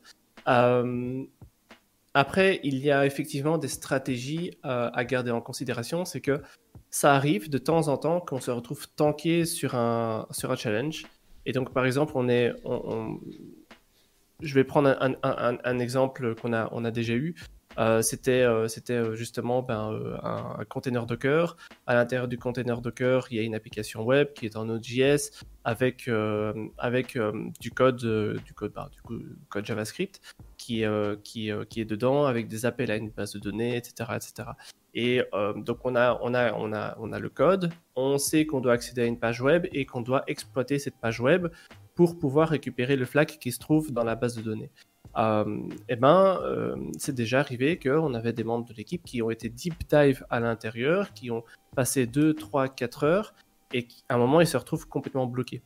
[0.48, 1.24] Euh,
[2.14, 6.04] après, il y a effectivement des stratégies euh, à garder en considération.
[6.06, 6.42] C'est que
[6.90, 11.06] ça arrive de temps en temps qu'on se retrouve tanké sur un, sur un challenge.
[11.46, 12.54] Et donc, par exemple, on est.
[12.66, 13.20] On,
[14.42, 17.36] je vais prendre un, un, un exemple qu'on a, on a déjà eu.
[18.02, 21.58] C'était c'était justement ben, un, container Docker.
[21.86, 25.32] À l'intérieur du container Docker, il y a une application web qui est en Node.js
[25.64, 26.10] avec
[26.78, 27.18] avec
[27.60, 27.98] du code
[28.44, 29.02] du code du
[29.50, 30.22] code JavaScript
[30.58, 30.84] qui
[31.24, 34.50] qui qui est dedans avec des appels à une base de données, etc., etc.
[34.98, 38.48] Et euh, donc on a, on, a, on, a, on a le code, on sait
[38.48, 41.50] qu'on doit accéder à une page web et qu'on doit exploiter cette page web
[41.94, 44.72] pour pouvoir récupérer le flag qui se trouve dans la base de données.
[45.18, 45.60] Euh,
[45.90, 49.50] eh ben, euh, c'est déjà arrivé qu'on avait des membres de l'équipe qui ont été
[49.50, 51.44] deep dive à l'intérieur, qui ont
[51.76, 53.34] passé 2, 3, 4 heures
[53.74, 55.62] et à un moment ils se retrouvent complètement bloqués.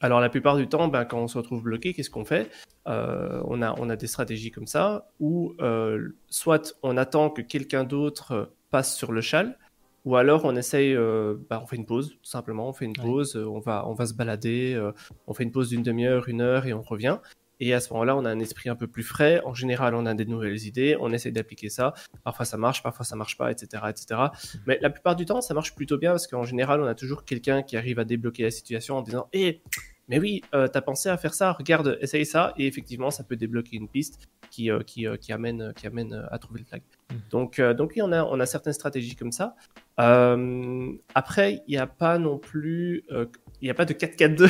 [0.00, 2.50] Alors la plupart du temps, ben, quand on se retrouve bloqué, qu'est-ce qu'on fait?
[2.86, 7.42] Euh, on, a, on a des stratégies comme ça, où euh, soit on attend que
[7.42, 9.58] quelqu'un d'autre passe sur le châle,
[10.04, 12.92] ou alors on essaye, euh, ben, on fait une pause, tout simplement, on fait une
[12.92, 14.80] pause, on, va, on va se balader,
[15.26, 17.18] on fait une pause d'une demi-heure, une heure, et on revient.
[17.60, 19.40] Et à ce moment-là, on a un esprit un peu plus frais.
[19.44, 20.96] En général, on a des nouvelles idées.
[21.00, 21.94] On essaye d'appliquer ça.
[22.24, 24.06] Parfois, ça marche, parfois, ça marche pas, etc., etc.
[24.10, 24.58] Mmh.
[24.66, 27.24] Mais la plupart du temps, ça marche plutôt bien parce qu'en général, on a toujours
[27.24, 29.62] quelqu'un qui arrive à débloquer la situation en disant, hé,
[30.08, 33.24] mais oui, euh, tu as pensé à faire ça, regarde, essaye ça, et effectivement, ça
[33.24, 36.66] peut débloquer une piste qui, euh, qui, euh, qui, amène, qui amène à trouver le
[36.66, 36.82] flag.
[37.10, 37.14] Mmh.
[37.30, 39.56] Donc, donc oui, on a, on a certaines stratégies comme ça.
[39.96, 43.04] après, il n'y a pas non plus,
[43.60, 44.48] il n'y a pas de 4-4-2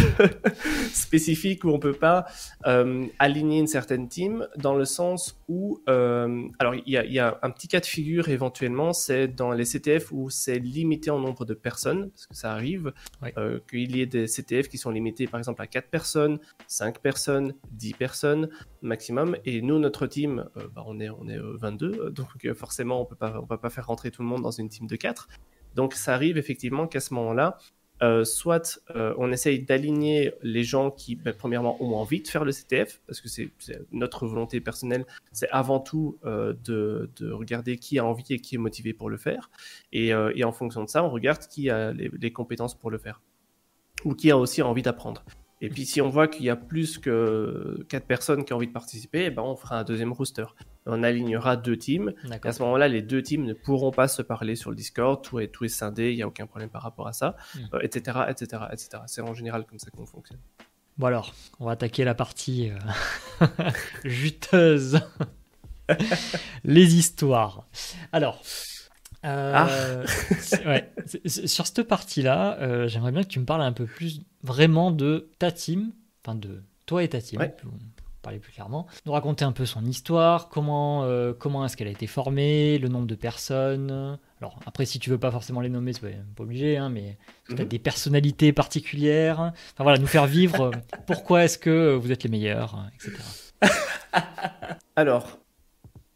[0.92, 2.26] spécifique où on peut pas
[2.66, 7.38] euh, aligner une certaine team dans le sens où, euh, alors il y, y, a
[7.42, 11.44] un petit cas de figure éventuellement, c'est dans les CTF où c'est limité en nombre
[11.44, 12.92] de personnes, parce que ça arrive,
[13.38, 16.98] euh, qu'il y ait des CTF qui sont limités par exemple à 4 personnes, 5
[17.00, 18.48] personnes, 10 personnes
[18.82, 23.16] maximum, et nous, notre team, bah, on est, on est 22, donc forcément on peut
[23.16, 25.28] pas, on peut pas faire rentrer tout le monde dans une team de 4.
[25.76, 27.59] Donc ça arrive effectivement qu'à ce moment-là,
[28.03, 32.44] euh, soit euh, on essaye d'aligner les gens qui, ben, premièrement, ont envie de faire
[32.44, 33.51] le CTF, parce que c'est
[33.92, 38.59] notre volonté personnelle, c'est avant tout euh, de, regarder qui a envie et qui est
[38.59, 39.51] motivé pour le faire.
[39.92, 43.20] Et, en fonction de ça, on regarde qui a les compétences pour le faire,
[44.05, 45.24] ou qui a aussi envie d'apprendre.
[45.61, 48.66] Et puis si on voit qu'il y a plus que 4 personnes qui ont envie
[48.66, 50.44] de participer, eh ben on fera un deuxième rooster.
[50.87, 52.14] On alignera deux teams.
[52.43, 55.22] à ce moment-là, les deux teams ne pourront pas se parler sur le Discord.
[55.22, 57.37] Tout est, tout est scindé, il n'y a aucun problème par rapport à ça,
[57.82, 59.03] etc., etc., etc.
[59.07, 60.39] C'est en général comme ça qu'on fonctionne.
[60.99, 63.47] Bon alors, on va attaquer la partie euh,
[64.05, 65.01] juteuse.
[66.64, 67.66] les histoires.
[68.12, 68.43] Alors,
[69.24, 70.03] euh, ah.
[71.26, 75.30] sur cette partie-là, euh, j'aimerais bien que tu me parles un peu plus vraiment de
[75.39, 75.93] ta team,
[76.24, 77.41] enfin de toi et ta team,
[78.27, 78.89] parler plus clairement.
[79.07, 82.89] Nous raconter un peu son histoire, comment, euh, comment est-ce qu'elle a été formée, le
[82.89, 84.18] nombre de personnes.
[84.41, 87.61] Alors après, si tu veux pas forcément les nommer, c'est pas, obligé, hein, mais peut-être
[87.61, 87.68] mhm.
[87.68, 89.53] des personnalités particulières?
[89.74, 90.72] Enfin voilà, nous faire vivre
[91.07, 93.22] pourquoi est-ce que vous êtes les meilleurs, etc.
[94.97, 95.39] Alors,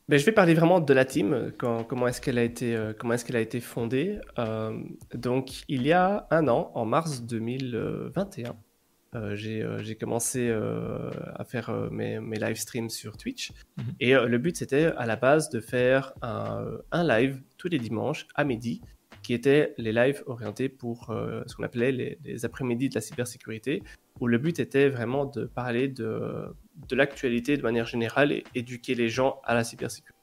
[0.09, 3.15] ben, je vais parler vraiment de la team, comment est-ce qu'elle a été, euh, comment
[3.17, 4.19] qu'elle a été fondée.
[4.41, 4.77] Euh,
[5.15, 8.57] donc, il y a un an, en mars 2021,
[9.15, 13.53] euh, j'ai commencé à faire mes, mes, live streams sur Twitch.
[13.77, 13.85] Mhm.
[14.01, 18.27] Et le but, c'était à la base de faire un, un, live tous les dimanches
[18.35, 18.81] à midi,
[19.23, 21.15] qui était les lives orientés pour
[21.47, 23.83] ce qu'on appelait les, les après-midi de la cybersécurité,
[24.21, 26.47] où le but était vraiment de parler de
[26.89, 30.17] de l'actualité de manière générale et éduquer les gens à la cybersécurité.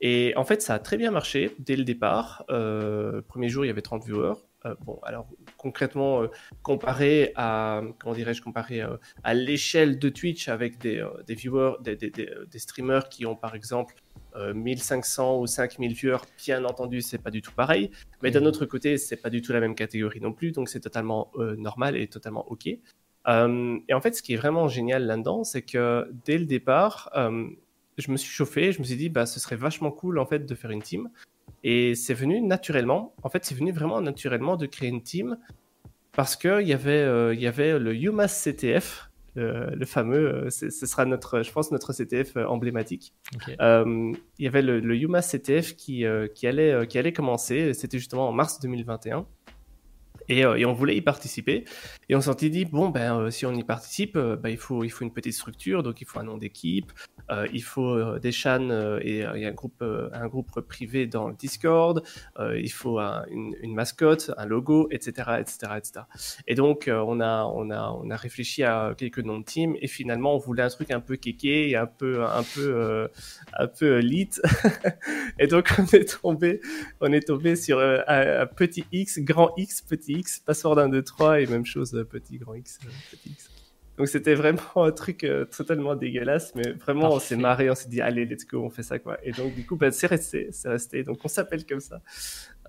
[0.00, 2.44] Et en fait, ça a très bien marché dès le départ.
[2.50, 4.34] Euh, premier jour, il y avait 30 viewers.
[4.64, 5.26] Euh, bon, alors
[5.62, 6.26] concrètement, euh,
[6.62, 11.96] comparé à, comment dirais-je, comparé euh, à l'échelle de Twitch avec des, des viewers, des,
[11.96, 13.94] des, des, streamers qui ont par exemple
[14.54, 17.90] 1500 ou 5000 viewers, bien entendu, c'est pas du tout pareil.
[18.22, 20.80] Mais d'un autre côté, c'est pas du tout la même catégorie non plus, donc c'est
[20.80, 22.78] totalement normal et totalement ok.
[23.28, 27.10] Euh, et en fait, ce qui est vraiment génial là-dedans, c'est que dès le départ,
[27.16, 27.48] euh,
[27.98, 30.40] je me suis chauffé, je me suis dit, bah, ce serait vachement cool en fait
[30.40, 31.10] de faire une team.
[31.64, 33.14] Et c'est venu naturellement.
[33.22, 35.38] En fait, c'est venu vraiment naturellement de créer une team
[36.12, 41.06] parce qu'il y avait, euh, il y avait le UMass CTF, le, fameux, ce sera
[41.06, 43.14] notre, je pense notre CTF emblématique.
[43.48, 46.04] il y avait le, le UMass CTF qui,
[46.34, 47.72] qui allait, qui allait commencer.
[47.72, 49.26] C'était justement en mars 2021.
[50.30, 51.64] Euh, et, on voulait y participer.
[52.08, 54.84] Et on s'est dit, bon, ben, euh, si on y participe, euh, ben, il, faut,
[54.84, 56.92] il faut une petite structure, donc il faut un nom d'équipe,
[57.52, 58.68] il faut des chans
[59.00, 62.02] et, un, groupe, un groupe privé dans le Discord,
[62.38, 65.10] il faut une, mascotte, un logo, etc.
[65.40, 65.92] etc., etc.
[66.46, 69.88] Et donc, on, a, on, a, on a réfléchi à quelques noms de team et
[69.88, 73.08] finalement, on voulait un truc un peu kéké et un peu, un peu,
[73.54, 74.40] un peu elite.
[75.38, 76.60] et donc, on est tombé,
[77.00, 81.40] on est tombé sur un petit X, grand X, petit X, password 1, 2, 3
[81.40, 83.50] et même chose, euh, petit, grand X, euh, petit X.
[83.98, 87.88] Donc c'était vraiment un truc euh, totalement dégueulasse, mais vraiment on s'est marré, on s'est
[87.88, 89.18] dit allez let's go, on fait ça quoi.
[89.22, 91.02] Et donc du coup bah, c'est resté, c'est resté.
[91.02, 92.00] Donc on s'appelle comme ça.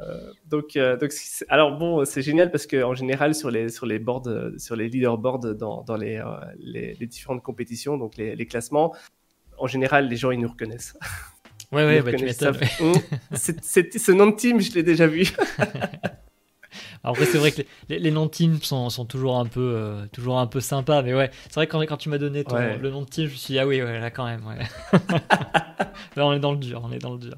[0.01, 1.11] Euh, donc euh, donc
[1.47, 4.89] alors bon c'est génial parce que en général sur les sur les boards, sur les
[4.89, 6.21] leaderboards dans, dans les,
[6.57, 8.93] les, différentes compétitions, donc les, les, classements,
[9.57, 10.97] en général les gens ils nous reconnaissent.
[11.71, 12.57] Ouais ouais bah, tu m'étonnes.
[12.81, 12.93] Hum,
[13.33, 15.25] ce nom de team je l'ai déjà vu.
[17.03, 20.39] Après, c'est vrai que les, noms de team sont, sont, toujours, un peu, euh, toujours
[20.39, 23.01] un peu sympas, mais ouais, c'est vrai que quand, quand tu m'as donné le nom
[23.01, 24.59] de team, je me suis dit, ah oui, ouais, là quand même, ouais.
[26.15, 27.35] là, on est dans le dur, on est dans le dur.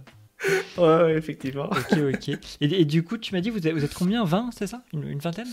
[0.78, 1.66] Ouais, effectivement.
[1.66, 2.38] Ok, ok.
[2.62, 4.24] Et, du coup, tu m'as dit, vous êtes, vous êtes combien?
[4.24, 4.84] 20, c'est ça?
[4.94, 5.48] Une, vingtaine?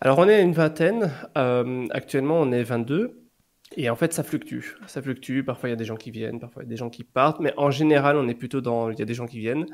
[0.00, 1.10] Alors, on est une vingtaine.
[1.38, 3.22] Euh, actuellement, on est 22.
[3.76, 4.76] Et en fait, ça fluctue.
[4.86, 5.42] Ça fluctue.
[5.42, 7.04] Parfois, il y a des gens qui viennent, parfois, il y a des gens qui
[7.04, 7.40] partent.
[7.40, 8.90] Mais en général, on est plutôt dans.
[8.90, 9.66] Il y a des gens qui viennent.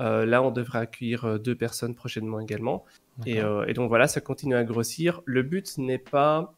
[0.00, 2.84] Euh, là, on devrait accueillir euh, deux personnes prochainement également.
[3.26, 5.22] Euh, et, donc voilà, ça continue à grossir.
[5.24, 6.54] Le but n'est pas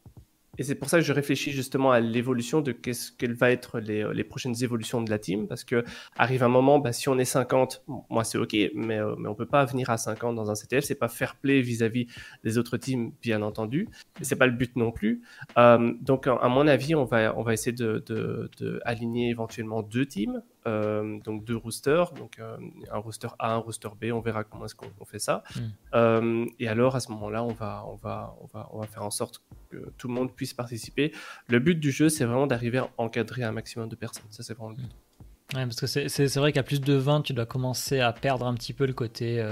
[0.59, 3.79] et c'est pour ça que je réfléchis justement à l'évolution de qu'est-ce qu'elle va être
[3.79, 5.47] les, les, prochaines évolutions de la team.
[5.47, 5.85] Parce que
[6.17, 9.35] arrive un moment, bah, si on est 50, moi c'est ok, mais, euh, mais on
[9.35, 10.83] peut pas venir à 50 dans un CTF.
[10.83, 12.07] C'est pas fair play vis-à-vis
[12.43, 13.87] des autres teams, bien entendu.
[14.21, 15.21] C'est pas le but non plus.
[15.57, 19.81] Euh, donc à mon avis, on va, on va essayer de, de, de aligner éventuellement
[19.81, 20.43] deux teams.
[20.67, 22.57] Euh, donc deux roosters, donc euh,
[22.91, 25.43] un rooster A, un rooster B, on verra comment est-ce qu'on fait ça.
[25.55, 25.59] Hmm.
[25.93, 29.03] Euh, et alors à ce moment-là, on va, on, va, on, va, on va faire
[29.03, 31.13] en sorte que tout le monde puisse participer.
[31.47, 34.25] Le but du jeu, c'est vraiment d'arriver à encadrer un maximum de personnes.
[34.31, 34.83] Ça, c'est vraiment le but.
[34.83, 35.57] Hmm.
[35.57, 38.53] Ouais, parce que c'est vrai qu'à plus de 20, tu dois commencer à perdre un
[38.53, 39.43] petit peu le côté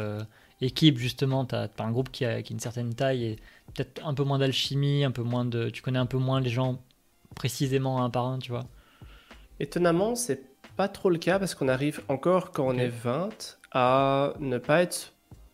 [0.62, 1.46] équipe, justement.
[1.46, 3.36] Tu as, un groupe qui a, qui a, une certaine taille et
[3.74, 5.70] peut-être un peu moins d'alchimie, un peu moins de.
[5.70, 6.80] Tu connais un peu moins les gens
[7.34, 8.68] précisément un par un, tu vois.
[9.60, 10.44] Étonnamment, c'est
[10.78, 14.84] pas trop le cas parce qu'on arrive encore quand on est 20 à ne pas
[14.84, 15.14] être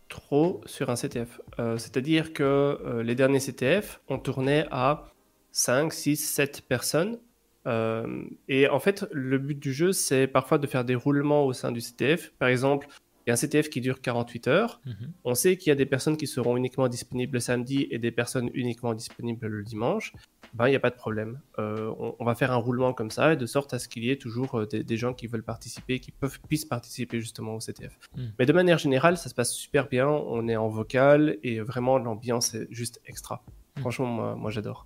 [0.09, 1.39] trop sur un CTF.
[1.59, 5.05] Euh, c'est-à-dire que euh, les derniers CTF, on tournait à
[5.53, 7.19] 5, 6, 7 personnes.
[7.65, 11.53] Euh, et en fait, le but du jeu, c'est parfois de faire des roulements au
[11.53, 12.34] sein du CTF.
[12.38, 12.88] Par exemple,
[13.26, 14.82] il y a un CTF qui dure 48 heures.
[14.86, 15.13] Mhm.
[15.24, 18.11] On sait qu'il y a des personnes qui seront uniquement disponibles le samedi et des
[18.11, 20.13] personnes uniquement disponibles le dimanche
[20.53, 21.39] ben, il n'y a pas de problème.
[21.57, 24.17] Euh, on, va faire un roulement comme ça, de sorte à ce qu'il y ait
[24.17, 27.97] toujours euh, des, gens qui veulent participer, qui peuvent, puissent participer justement au CTF.
[28.15, 28.28] Hmm.
[28.38, 30.07] Mais de manière générale, ça se passe super bien.
[30.07, 33.43] On est en vocal et vraiment, l'ambiance est juste extra.
[33.76, 33.80] Hmm.
[33.82, 34.86] Franchement, moi, j'adore.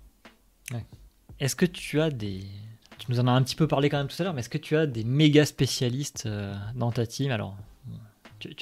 [1.40, 2.40] Est-ce que tu as des.
[2.98, 4.48] Tu nous en as un petit peu parlé quand même tout à l'heure, mais est-ce
[4.48, 7.30] que tu as des méga spécialistes euh, dans ta team?
[7.30, 7.56] Alors,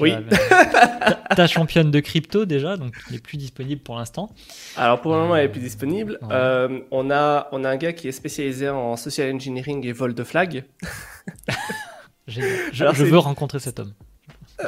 [0.00, 0.14] oui.
[1.36, 4.30] ta championne de crypto déjà, donc elle n'est plus disponible pour l'instant.
[4.76, 6.18] Alors pour le moment, elle est plus disponible.
[6.30, 10.14] Euh, on, a, on a un gars qui est spécialisé en social engineering et vol
[10.14, 10.64] de flag.
[12.26, 12.40] je,
[12.72, 13.92] je veux rencontrer cet homme.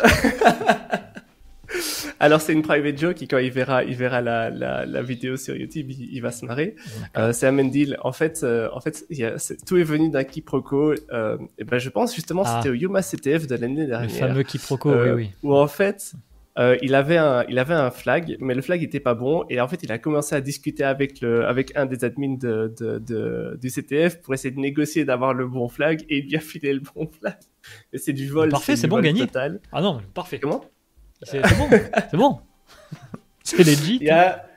[2.21, 5.37] Alors c'est une private joke et quand il verra, il verra la, la, la vidéo
[5.37, 6.75] sur YouTube, il, va se marrer.
[7.17, 7.97] Euh, c'est un Mendil.
[8.03, 10.95] En fait, euh, en fait, y a, tout est venu d'un quiproquo.
[11.13, 12.61] Euh, et ben je pense justement ah.
[12.61, 14.09] c'était au Yuma CTF de l'année dernière.
[14.09, 15.31] Le fameux quiproquo, oui, oui.
[15.43, 16.15] Où en fait.
[16.59, 19.45] Euh, il avait un, il avait un flag, mais le flag était pas bon.
[19.49, 22.75] Et en fait, il a commencé à discuter avec le, avec un des admins de,
[22.77, 26.05] de, de du CTF pour essayer de négocier d'avoir le bon flag.
[26.09, 27.37] Et il lui a filé le bon flag.
[27.93, 28.49] Et c'est du vol.
[28.49, 29.21] Parfait, c'est bon, gagné.
[29.21, 29.61] Total.
[29.71, 30.41] Ah non, parfait.
[30.41, 30.65] Comment?
[31.23, 31.69] C'est bon,
[32.11, 32.41] c'est bon.
[33.45, 33.99] C'est legit.
[34.01, 34.48] Il y a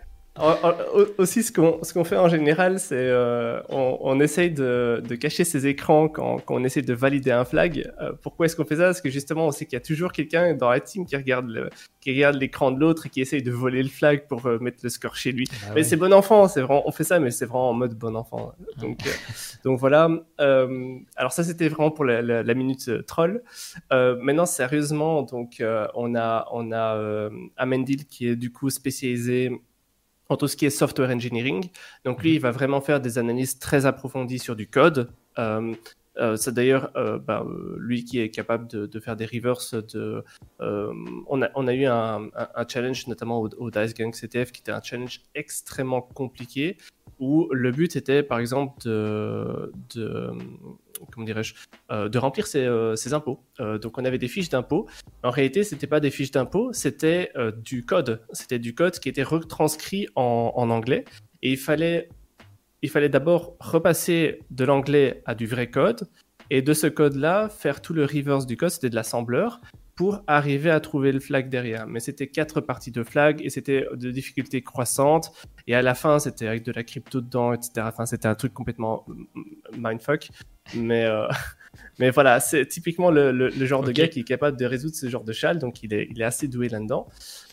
[1.18, 5.16] aussi ce qu'on ce qu'on fait en général, c'est euh, on, on, essaye de, de,
[5.16, 7.92] cacher ses écrans quand, quand, on essaie de valider un flag.
[8.00, 8.84] Euh, pourquoi est-ce qu'on fait ça?
[8.86, 11.50] Parce que justement, on sait qu'il y a toujours quelqu'un dans la team qui regarde
[11.50, 11.70] le,
[12.00, 14.78] qui regarde l'écran de l'autre et qui essaye de voler le flag pour euh, mettre
[14.84, 15.48] le score chez lui.
[15.50, 17.96] Bah mais c'est bon enfant, c'est vraiment on fait ça, mais c'est vraiment en mode
[17.96, 18.54] bon enfant.
[18.80, 19.00] Donc
[19.66, 20.10] donc voilà.
[20.38, 23.44] alors ça c'était vraiment pour la, la, la minute troll.
[23.92, 25.62] maintenant sérieusement, donc
[25.94, 29.52] on a on a Amendil qui est du coup spécialisé
[30.32, 31.70] en tout ce qui est software engineering.
[32.06, 32.36] Donc lui, mhm.
[32.36, 35.12] il va vraiment faire des analyses très approfondies sur du code.
[35.38, 35.74] Euh,
[36.18, 37.46] euh, c'est d'ailleurs euh, bah,
[37.78, 39.76] lui qui est capable de, faire des reverse.
[40.60, 42.30] On, a, eu un,
[42.68, 46.78] challenge notamment au, Dice Gang CTF qui était un challenge extrêmement compliqué
[47.20, 49.72] où le but était par exemple de,
[51.12, 51.56] comment dirais-je,
[51.92, 53.44] euh, de remplir ses, euh, impôts.
[53.60, 54.88] Euh, donc on avait des fiches d'impôts.
[55.24, 58.22] En réalité, c'était pas des fiches d'impôts, c'était du code.
[58.32, 61.06] C'était du code qui était retranscrit en, en anglais.
[61.42, 62.10] Et il fallait,
[62.82, 66.10] il fallait d'abord repasser de l'anglais à du vrai code.
[66.50, 69.62] Et de ce code-là, faire tout le reverse du code, c'était de l'assembleur
[69.96, 71.88] pour arriver à trouver le flag derrière.
[71.88, 75.32] Mais c'était quatre parties de flag et c'était de difficultés croissantes.
[75.68, 77.72] Et à la fin, c'était avec de la crypto dedans, etc.
[77.88, 79.06] Enfin, c'était un truc complètement
[79.78, 80.30] mindfuck.
[80.76, 81.28] Mais, euh,
[82.00, 85.10] mais voilà, c'est typiquement le, le, genre de gars qui est capable de résoudre ce
[85.10, 87.08] genre de châle, donc il est, il est assez doué là-dedans.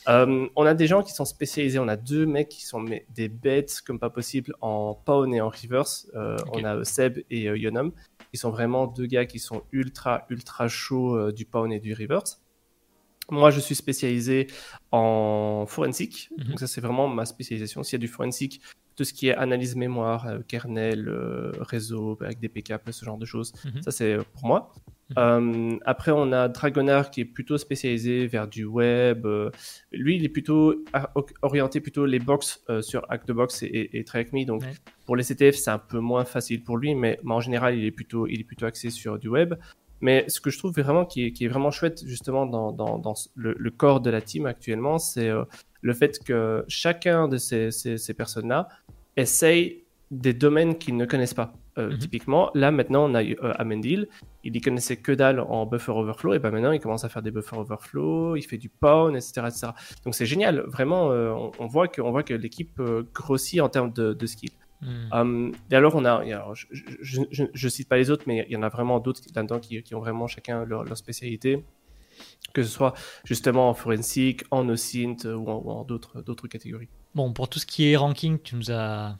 [0.08, 3.28] Euh, on a des gens qui sont spécialisés, on a deux mecs qui sont des
[3.28, 6.10] bêtes comme pas possible en pawn et en reverse.
[6.14, 7.92] Euh, on a Seb et Yonom,
[8.32, 12.40] qui sont vraiment deux gars qui sont ultra, ultra chauds du pawn et du reverse.
[13.30, 14.46] Moi, je suis spécialisé
[14.90, 16.30] en forensique.
[16.38, 16.44] Mhm.
[16.44, 17.82] Donc, ça, c'est vraiment ma spécialisation.
[17.82, 18.62] S'il y a du forensique,
[18.98, 23.16] tout ce qui est analyse mémoire, euh, kernel, euh, réseau, avec des PK, ce genre
[23.16, 23.80] de choses, mhm.
[23.80, 24.72] ça, c'est pour moi.
[25.10, 25.14] Mhm.
[25.18, 29.24] Euh, après, on a Dragonar qui est plutôt spécialisé vers du web.
[29.92, 30.84] lui, il est plutôt
[31.42, 34.44] orienté plutôt les box sur ActBox et, et TrackMe.
[34.44, 34.64] Donc,
[35.06, 37.84] pour les CTF, c'est un peu moins facile pour lui, mais, mais, en général, il
[37.84, 39.54] est plutôt, il est plutôt axé sur du web.
[40.00, 42.98] Mais ce que je trouve vraiment qui est, qui est vraiment chouette justement dans, dans,
[42.98, 45.44] dans le, corps de la team actuellement, c'est euh,
[45.80, 48.68] le fait que chacun de ces, ces, personnes-là
[49.16, 51.52] essaye des domaines qu'ils ne connaissent pas.
[51.76, 51.98] Euh, mhm.
[51.98, 54.08] Typiquement, là maintenant, on a euh, Amendil,
[54.42, 57.22] il y connaissait que dalle en buffer overflow, et ben maintenant il commence à faire
[57.22, 59.42] des buffer overflow, il fait du pawn, etc.
[59.46, 59.68] etc.
[60.04, 62.80] Donc c'est génial, vraiment, on, voit que, on voit que l'équipe
[63.14, 64.56] grossit en termes de, de skills.
[64.80, 65.12] Hmm.
[65.12, 66.22] Hum, et alors, on a,
[66.52, 67.22] je,
[67.52, 69.94] je, cite pas les autres, mais il y en a vraiment d'autres là-dedans qui, qui,
[69.94, 71.64] ont vraiment chacun leur, spécialité,
[72.54, 72.94] que ce soit
[73.24, 76.88] justement en forensique, en OSINT ou en, d'autres, catégories.
[77.14, 79.18] Bon, pour tout ce qui est ranking, tu nous as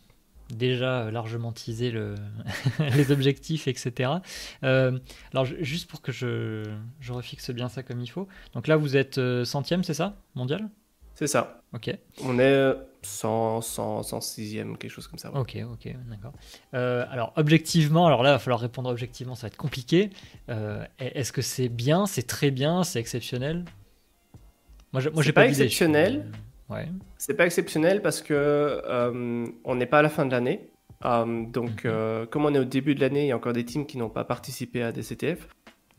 [0.51, 2.15] déjà largement teasé le
[2.97, 4.13] les objectifs, etc.
[4.65, 4.99] Euh,
[5.33, 6.65] alors, juste pour que je,
[7.01, 8.29] je refixe bien ça comme il faut.
[8.55, 10.17] Donc là, vous êtes euh, centième, c'est ça?
[10.35, 10.71] Mondial?
[11.19, 11.63] C'est ça.
[11.73, 11.91] Ok.
[12.23, 15.33] On est 100, 100, 106e, quelque chose comme ça.
[15.35, 16.33] Ok, ok, d'accord.
[16.75, 20.11] Euh, alors, objectivement, alors là, il va falloir répondre objectivement, ça va être compliqué.
[20.49, 23.65] Euh, est-ce que c'est bien, c'est très bien, c'est exceptionnel?
[24.93, 26.31] Moi, je, moi j'ai pas, pas exceptionnel.
[26.69, 26.87] Ouais.
[27.17, 30.71] C'est pas exceptionnel parce que euh, on n'est pas à la fin de l'année.
[31.03, 32.27] donc, mhm.
[32.31, 34.09] comme on est au début de l'année, il y a encore des teams qui n'ont
[34.09, 35.49] pas participé à des CTF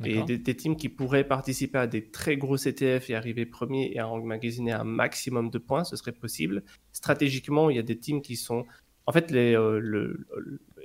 [0.05, 3.99] et des, teams qui pourraient participer à des très gros CTF et arriver premier et
[3.99, 6.63] à emmagasiner un maximum de points, ce serait possible.
[6.93, 8.65] Stratégiquement, il y a des teams qui sont...
[9.05, 10.27] En fait, les, euh, le,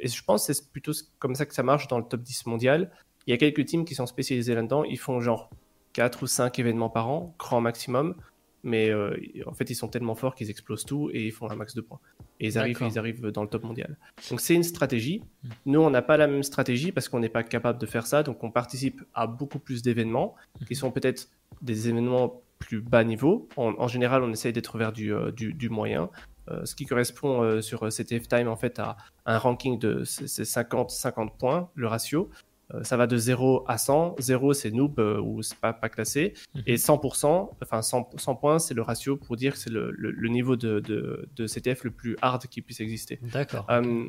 [0.00, 2.46] et je pense que c'est plutôt comme ça que ça marche dans le top 10
[2.46, 2.90] mondial.
[3.26, 4.82] Il y a quelques teams qui sont spécialisés là-dedans.
[4.84, 5.50] Ils font genre
[5.92, 8.16] 4 ou 5 événements par an, grand maximum
[8.64, 9.14] mais euh,
[9.46, 11.82] en fait ils sont tellement forts qu'ils explosent tout et ils font un max de
[11.82, 12.00] points.
[12.44, 13.96] Et ils arrivent, ils arrivent dans le top mondial.
[14.28, 15.22] Donc c'est une stratégie.
[15.64, 18.22] Nous, on n'a pas la même stratégie parce qu'on n'est pas capable de faire ça.
[18.22, 20.34] Donc on participe à beaucoup plus d'événements
[20.66, 20.76] qui hmm.
[20.76, 21.30] sont peut-être
[21.62, 23.48] des événements plus bas niveau.
[23.56, 26.10] En, général, on essaye d'être vers du, euh, du, moyen.
[26.50, 31.70] Euh, ce qui correspond sur CTF Time en fait à un ranking de 50-50 points,
[31.74, 32.28] le ratio.
[32.74, 34.16] Euh, ça va de 0 à 100.
[34.18, 36.34] 0, c'est noob euh, ou c'est pas, pas classé.
[36.54, 36.62] Mhm.
[36.66, 40.28] Et 100%, enfin 100, 100 points, c'est le ratio pour dire que c'est le, le,
[40.28, 43.18] niveau de, de, de, CTF le plus hard qui puisse exister.
[43.22, 43.66] D'accord.
[43.70, 44.06] Euh,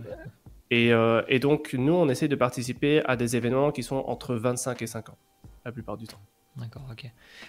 [0.71, 0.91] et,
[1.27, 4.87] et, donc, nous, on essaie de participer à des événements qui sont entre 25 et
[4.87, 5.15] 50,
[5.63, 6.19] la plupart du temps.
[6.57, 7.05] D'accord, ok.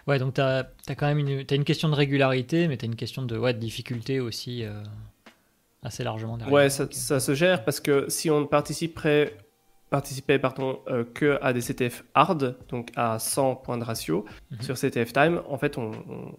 [0.07, 2.85] Ouais, donc tu as, as, quand même une, as une question de régularité, mais tu
[2.85, 4.65] as une question de, ouais, de difficulté aussi
[5.83, 6.53] assez largement derrière.
[6.53, 9.35] Ouais, ça, ça, se gère parce que si on participerait
[9.91, 14.25] participer pardon, euh, que à des CTF hard, donc à 100 points de ratio.
[14.51, 14.63] Mhm.
[14.63, 15.93] Sur CTF time, en fait, on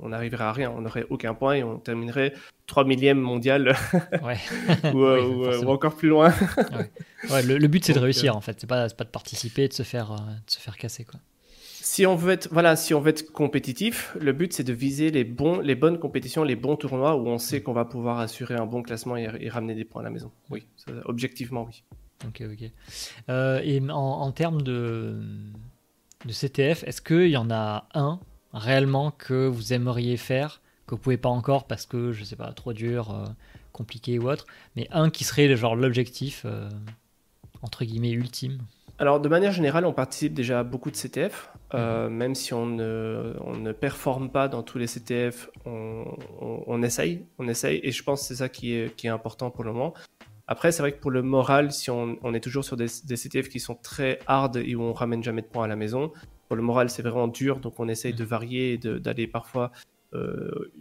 [0.08, 0.72] n'arriverait à rien.
[0.72, 2.34] On n'aurait aucun point et on terminerait
[2.68, 3.70] 3 millième mondial
[4.14, 4.36] euh,
[4.86, 6.34] euh, ou, encore plus loin.
[7.30, 7.44] ouais.
[7.44, 8.58] le, but, c'est de réussir, en fait.
[8.60, 11.06] C'est pas, pas de participer, de se faire, de se faire casser.
[11.06, 11.20] Quoi.
[11.54, 15.10] Si on veut être, voilà, si on veut être compétitif, le but c'est de viser
[15.10, 18.56] les bons, les bonnes compétitions, les bons tournois où on sait qu'on va pouvoir assurer
[18.56, 20.30] un bon classement et, et ramener des points à la maison.
[20.50, 20.68] Oui,
[21.06, 21.84] objectivement oui.
[22.26, 22.72] Ok, ok.
[23.30, 25.20] Euh, et en, termes de,
[26.26, 28.20] de CTF, est-ce qu'il y en a un
[28.54, 32.52] réellement que vous aimeriez faire, que vous pouvez pas encore parce que, je sais pas,
[32.54, 33.26] trop dur, euh,
[33.72, 34.46] compliqué ou autre,
[34.76, 36.70] mais un qui serait genre l'objectif, euh,
[37.62, 38.60] entre guillemets, ultime?
[39.00, 41.50] Alors, de manière générale, on participe déjà à beaucoup de CTF.
[41.74, 42.08] Mhm.
[42.08, 46.06] même si on ne, on ne, performe pas dans tous les CTF, on,
[46.40, 49.52] on, essaye, on essaye, et je pense que c'est ça qui est, qui est important
[49.52, 49.94] pour le moment.
[50.48, 53.60] Après, c'est vrai que pour le moral, si on, est toujours sur des, CTF qui
[53.60, 56.14] sont très hard et où on ramène jamais de points à la maison,
[56.48, 57.60] pour le moral, c'est vraiment dur.
[57.60, 58.28] Donc, on essaye de mm.
[58.28, 59.72] varier et d'aller parfois.
[60.14, 60.72] Euh,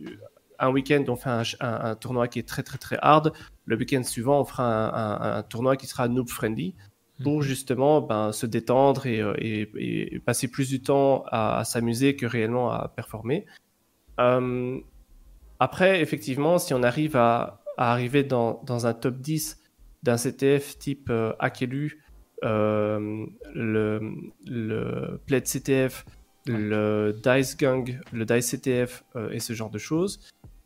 [0.60, 3.32] un week-end, on fait un, tournoi qui est très, très, très hard.
[3.64, 6.74] Le week-end suivant, on fera un, tournoi qui sera noob friendly
[7.24, 7.42] pour mm.
[7.42, 12.86] justement ben, se détendre euh, et, passer plus du temps à, s'amuser que réellement à
[12.88, 13.46] performer.
[14.20, 14.78] Euh,
[15.58, 19.58] après, effectivement, si on arrive à à arriver dans, dans un top 10
[20.02, 22.02] d'un CTF type euh, Akelu,
[22.44, 24.00] euh, le,
[24.46, 26.04] le Pled CTF,
[26.46, 30.20] le Dice Gang, le Dice CTF euh, et ce genre de choses.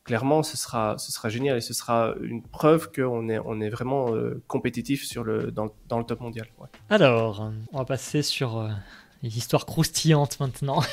[0.04, 3.70] clairement, ce sera, ce sera génial et ce sera une preuve qu'on est, on est
[3.70, 4.12] vraiment
[4.46, 6.46] compétitif sur le, dans, dans le top mondial.
[6.90, 8.68] Alors, on va passer sur
[9.22, 10.82] les histoires croustillantes maintenant.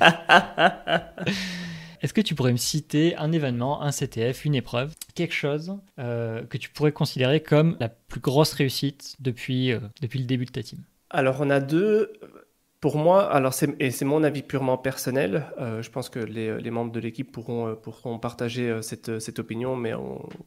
[2.02, 6.42] Est-ce que tu pourrais me citer un événement, un CTF, une épreuve, quelque chose euh,
[6.42, 10.50] que tu pourrais considérer comme la plus grosse réussite depuis, euh, depuis le début de
[10.50, 10.80] ta team?
[11.10, 12.12] Alors on a deux.
[12.80, 16.70] Pour moi, alors c'est, et c'est mon avis purement personnel, euh, je pense que les,
[16.72, 19.92] membres de l'équipe pourront, pourront partager cette, cette opinion, mais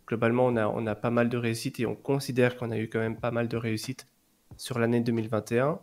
[0.05, 2.89] globalement on a, on a pas mal de réussites et on considère qu'on a eu
[2.89, 4.07] quand même pas mal de réussites
[4.57, 5.79] sur l'année 2021.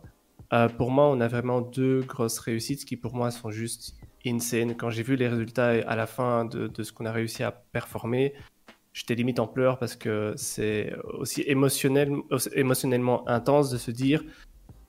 [0.77, 3.95] pour moi, on a vraiment deux grosses réussites qui pour moi sont juste
[4.25, 4.75] insane.
[4.75, 8.33] Quand j'ai vu les résultats à la fin de, ce qu'on a réussi à performer,
[8.93, 12.11] j'étais limite en pleurs parce que c'est aussi émotionnel,
[12.53, 14.23] émotionnellement intense de se dire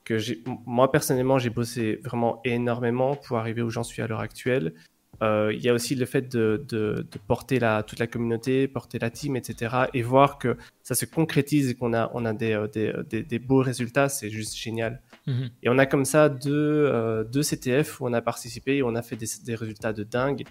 [0.05, 0.19] que
[0.67, 4.75] moi personnellement j'ai bossé vraiment énormément pour arriver où j'en suis à l'heure actuelle.
[5.23, 9.37] Euh, il y a aussi le fait de, porter toute la communauté, porter la team,
[9.37, 9.87] etc.
[9.95, 14.57] Et voir que ça se concrétise et qu'on a, euh, des beaux résultats, c'est juste
[14.57, 15.01] génial.
[15.27, 15.51] Mhm.
[15.63, 18.95] Et on a comme ça deux, euh, deux, CTF où on a participé et on
[18.95, 20.45] a fait des, des résultats de dingue.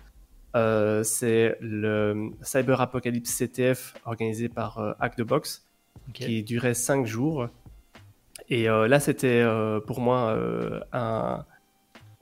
[0.56, 5.66] Euh, c'est le Cyber Apocalypse CTF organisé par euh, Hack the Box
[6.14, 7.48] qui durait 5 jours.
[8.50, 9.44] Et là, c'était
[9.88, 10.38] pour moi
[10.92, 11.46] un,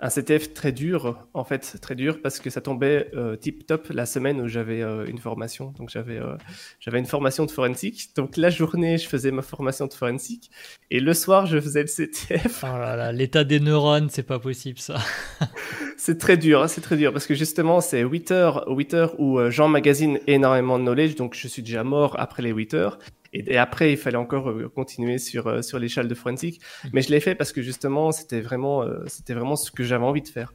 [0.02, 3.90] un CTF très dur, en fait, très dur, parce que ça tombait euh, tip top
[3.90, 5.74] la semaine où j'avais euh, une formation.
[5.78, 6.36] Donc j'avais euh,
[6.80, 8.10] j'avais une formation de forensique.
[8.16, 10.50] Donc la journée, je faisais ma formation de forensique,
[10.90, 12.64] et le soir, je faisais le CTF.
[12.64, 14.98] Oh là là, l'état des neurones, c'est pas possible ça.
[15.98, 19.20] c'est très dur, hein, c'est très dur, parce que justement, c'est 8 heures, 8 heures
[19.20, 22.98] où j'emmagasine énormément de knowledge, donc je suis déjà mort après les 8 heures.
[23.34, 26.62] Et, après, il fallait encore euh, continuer sur, euh, sur l'échelle de forensique.
[26.84, 26.88] Mmh.
[26.94, 30.04] Mais je l'ai fait parce que justement, c'était vraiment, euh, c'était vraiment ce que j'avais
[30.04, 30.54] envie de faire.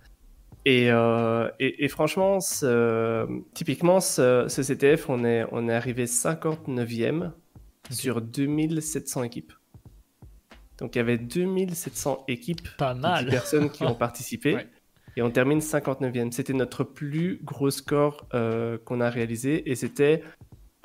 [0.68, 0.88] Et,
[1.60, 2.38] et, franchement,
[3.54, 7.30] typiquement, ce, CTF, on est, on est arrivé 59e
[7.88, 9.52] sur 2700 équipes.
[10.78, 13.26] Donc il y avait 2700 équipes, Pas mal.
[13.26, 14.58] de personnes qui ont participé.
[15.16, 16.32] Et on termine 59e.
[16.32, 18.26] C'était notre plus gros score
[18.84, 19.70] qu'on a réalisé.
[19.70, 20.24] Et c'était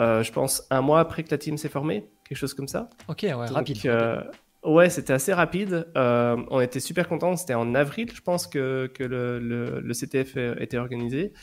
[0.02, 2.90] euh, je pense, un mois après que la team s'est formée, quelque chose comme ça.
[3.08, 3.78] Ok, ouais, rapide.
[3.86, 4.24] Euh,
[4.64, 5.88] ouais, c'était assez rapide.
[5.96, 7.36] Euh, on était super contents.
[7.36, 11.34] C'était en avril, je pense, que, que le, le, CTF était organisé.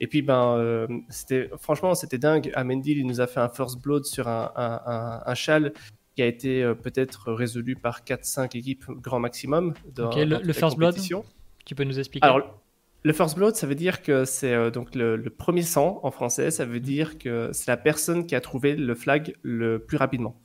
[0.00, 2.50] Et puis, ben, c'était, franchement, c'était dingue.
[2.54, 5.72] Amendi, il nous a fait un first blood sur un, un, un, châle
[6.16, 9.74] qui a été peut-être résolu par 4-5 équipes grand maximum.
[9.94, 10.96] Dans, le, first blood,
[11.64, 12.26] tu peux nous expliquer?
[13.02, 16.50] Le first blood, ça veut dire que c'est euh, donc le, premier sang en français.
[16.50, 20.38] Ça veut dire que c'est la personne qui a trouvé le flag le plus rapidement.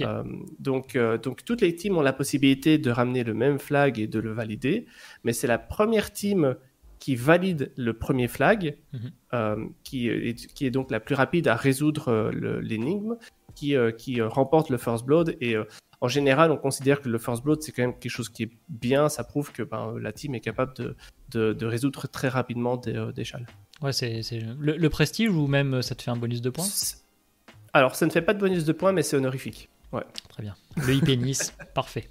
[0.00, 0.24] Euh,
[0.58, 4.08] donc, euh, donc toutes les teams ont la possibilité de ramener le même flag et
[4.08, 4.86] de le valider,
[5.22, 6.56] mais c'est la première team
[6.98, 9.72] qui valide le premier flag, mhm.
[9.84, 12.30] qui, est, qui est donc la plus rapide à résoudre
[12.62, 13.16] l'énigme,
[13.54, 15.36] qui, qui remporte le first blood.
[15.40, 15.56] Et
[16.00, 18.50] en général, on considère que le first blood, c'est quand même quelque chose qui est
[18.68, 19.08] bien.
[19.08, 20.96] Ça prouve que ben, la team est capable de,
[21.30, 23.46] de, résoudre très rapidement des, euh, des châles.
[23.82, 24.22] Ouais, c'est
[24.58, 26.66] le, prestige ou même euh, ça te fait un bonus de points
[27.72, 29.68] Alors, ça ne fait pas de bonus de points, mais c'est honorifique.
[29.92, 30.04] Ouais.
[30.28, 30.54] Très bien.
[30.76, 32.08] Le IP Nice, parfait.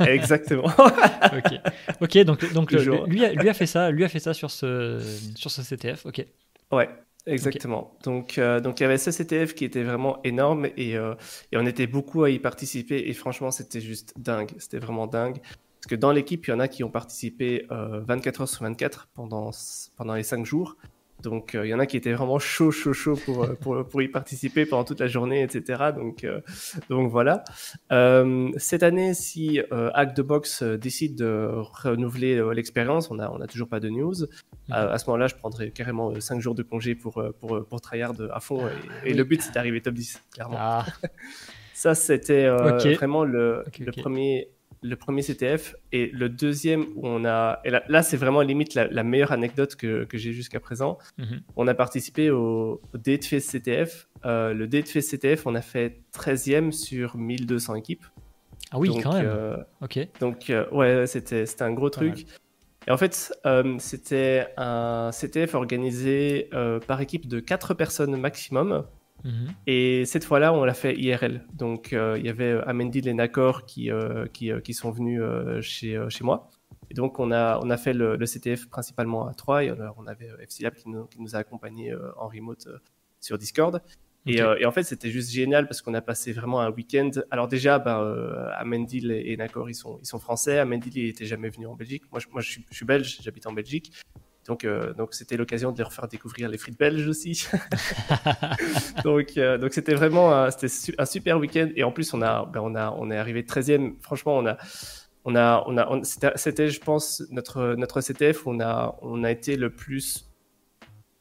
[0.00, 0.66] Exactement.
[0.68, 1.60] ok.
[2.00, 5.00] Ok, donc, donc lui, a, lui, a, fait ça, lui a fait ça sur ce,
[5.34, 6.06] sur ce CTF.
[6.06, 6.24] Ok.
[6.70, 6.88] Ouais.
[7.28, 7.92] Exactement.
[8.04, 11.14] Donc, euh, donc il y avait ce CTF qui était vraiment énorme et, euh,
[11.52, 14.50] et, on était beaucoup à y participer et franchement c'était juste dingue.
[14.58, 15.38] C'était vraiment dingue.
[15.80, 18.62] Parce que dans l'équipe, il y en a qui ont participé 24 euh, heures sur
[18.62, 19.50] 24 pendant,
[19.96, 20.76] pendant les 5 jours.
[21.22, 24.06] Donc, il y en a qui étaient vraiment chaud, chaud, chaud pour, pour, pour, y
[24.06, 25.90] participer pendant toute la journée, etc.
[25.96, 26.24] Donc,
[26.88, 27.42] donc voilà.
[28.56, 31.50] cette année, si Hack the Box décide de
[31.82, 34.14] renouveler l'expérience, on n'a on a toujours pas de news.
[34.68, 34.74] Mhm.
[34.74, 38.38] À, ce moment-là, je prendrais carrément 5 jours de congé pour, pour, pour tryhard à
[38.38, 38.68] fond.
[39.04, 40.56] Et, le but, c'est d'arriver top 10, clairement.
[40.56, 40.86] Ah.
[41.74, 42.48] Ça, c'était
[42.94, 44.50] vraiment le, le premier
[44.82, 49.02] le premier CTF et le deuxième où on a et là, c'est vraiment limite la,
[49.02, 50.98] meilleure anecdote que, que j'ai jusqu'à présent.
[51.18, 51.42] Mhm.
[51.56, 57.16] on a participé au, au CTF euh, le Datefest CTF on a fait 13e sur
[57.16, 58.04] 1200 équipes.
[58.70, 59.26] Ah oui quand même.
[59.26, 59.98] euh, ok.
[60.20, 62.26] donc euh, ouais c'était c'était un gros truc.
[62.86, 63.32] et en fait
[63.78, 66.50] c'était un CTF organisé
[66.86, 68.84] par équipe de 4 personnes maximum
[69.24, 69.54] Mhm.
[69.66, 71.44] Et cette fois-là, on l'a fait IRL.
[71.52, 75.22] Donc, euh, il y avait euh, Amendil et Nakor qui, euh, qui, qui, sont venus
[75.60, 76.50] chez, chez moi.
[76.90, 79.64] Et donc, on a, on a fait le, CTF principalement à 3.
[79.64, 82.68] Et on, avait FCLab qui nous, qui nous a accompagnés en remote
[83.20, 83.82] sur Discord.
[84.26, 87.10] Et, et, en fait, c'était juste génial parce qu'on a passé vraiment un week-end.
[87.30, 90.58] Alors déjà, ben, Amendil et, Nakor, ils sont, ils sont français.
[90.58, 92.04] Amendil, il n'était jamais venu en Belgique.
[92.10, 93.92] Moi, je, moi, je suis, je suis belge, j'habite en Belgique.
[94.48, 97.46] Donc, euh, donc c'était l'occasion de leur faire découvrir les frites belges aussi.
[99.04, 100.48] donc, euh, donc c'était vraiment un,
[101.04, 101.68] super week-end.
[101.76, 103.96] Et en plus, on a, ben on a, on est arrivé 13e.
[104.00, 104.56] Franchement, on a,
[105.26, 109.30] on a, on a, c'était, je pense, notre, notre CTF où on a, on a
[109.30, 110.27] été le plus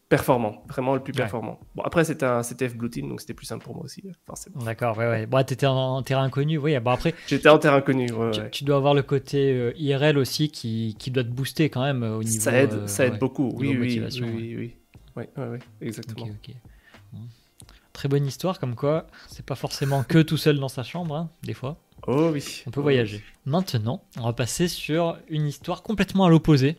[0.10, 1.60] performant, vraiment le plus performant.
[1.76, 4.64] Bon, après, c'était un CTF Blue Team, donc c'était plus simple pour moi aussi, forcément.
[4.64, 5.26] D'accord, ouais, ouais.
[5.26, 6.80] Bon, t'étais en, en, terrain inconnu, oui.
[6.80, 7.14] Bon, après.
[7.28, 10.96] J'étais en terrain inconnu, ouais, tu, tu, dois avoir le côté euh, IRL aussi qui,
[10.98, 12.40] qui, doit te booster quand même au niveau.
[12.40, 14.76] Ça aide, euh, ça aide beaucoup, oui, oui, oui, oui, oui.
[15.18, 16.26] Oui, oui, exactement.
[16.26, 16.56] Okay, okay.
[17.12, 17.22] Bon.
[17.92, 21.32] Très bonne histoire, comme quoi, c'est pas forcément que tout seul dans sa chambre, hein,
[21.42, 21.78] des fois.
[22.06, 22.64] Oh oui.
[22.68, 23.24] On peut voyager.
[23.46, 26.78] Maintenant, on va passer sur une histoire complètement à l'opposé.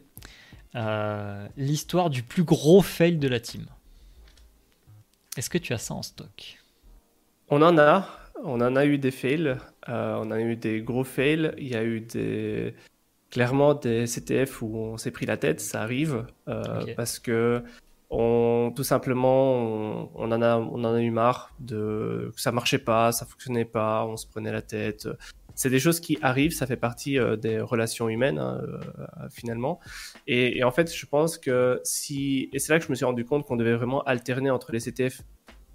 [0.74, 3.66] Euh, l'histoire du plus gros fail de la team.
[5.36, 6.58] Est-ce que tu as ça en stock?
[7.48, 8.08] On en a.
[8.44, 9.56] On en a eu des fails.
[9.88, 11.52] Euh, on a eu des gros fails.
[11.58, 12.74] Il y a eu des
[13.30, 15.60] clairement des CTF où on s'est pris la tête.
[15.60, 16.94] Ça arrive euh, okay.
[16.94, 17.62] parce que
[18.10, 22.52] on, tout simplement, on, on, en a, on en a eu marre de que ça
[22.52, 25.08] marchait pas, ça fonctionnait pas, on se prenait la tête.
[25.58, 29.80] C'est des choses qui arrivent, ça fait partie euh, des relations humaines hein, euh, finalement.
[30.28, 33.04] Et, et, en fait, je pense que si et c'est là que je me suis
[33.04, 35.22] rendu compte qu'on devait vraiment alterner entre les CTF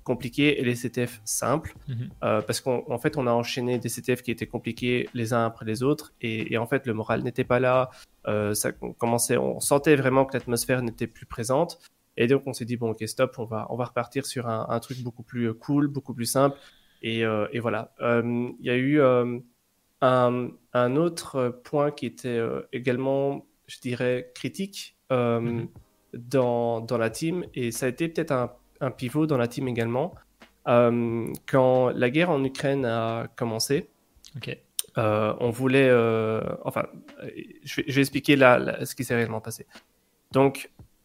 [0.05, 1.93] compliqués et les CTF simples, -hmm.
[2.23, 5.65] euh, parce qu'en fait, on a enchaîné des CTF qui étaient compliqués les uns après
[5.65, 7.89] les autres, et, et en fait, le moral n'était pas là.
[8.61, 8.71] Ça
[9.01, 11.71] commençait, on sentait vraiment que l'atmosphère n'était plus présente.
[12.15, 14.61] Et donc on s'est dit bon ok stop, on va on va repartir sur un,
[14.75, 16.57] un truc beaucoup plus cool, beaucoup plus simple.
[17.01, 17.81] Et, euh, et voilà.
[17.99, 19.39] Il y a eu euh,
[20.03, 25.67] un, un, autre point qui était euh, également, je dirais, critique mm -hmm.
[26.13, 27.45] dans, dans la team.
[27.53, 28.51] Et ça a été peut-être un,
[28.81, 30.13] un, pivot dans la team également.
[31.51, 33.75] quand la guerre en Ukraine a commencé,
[34.37, 34.57] okay.
[35.45, 35.91] on voulait...
[36.69, 36.85] enfin,
[37.67, 39.65] je vais, je vais expliquer là, là ce qui s'est réellement passé.
[40.31, 40.53] Donc,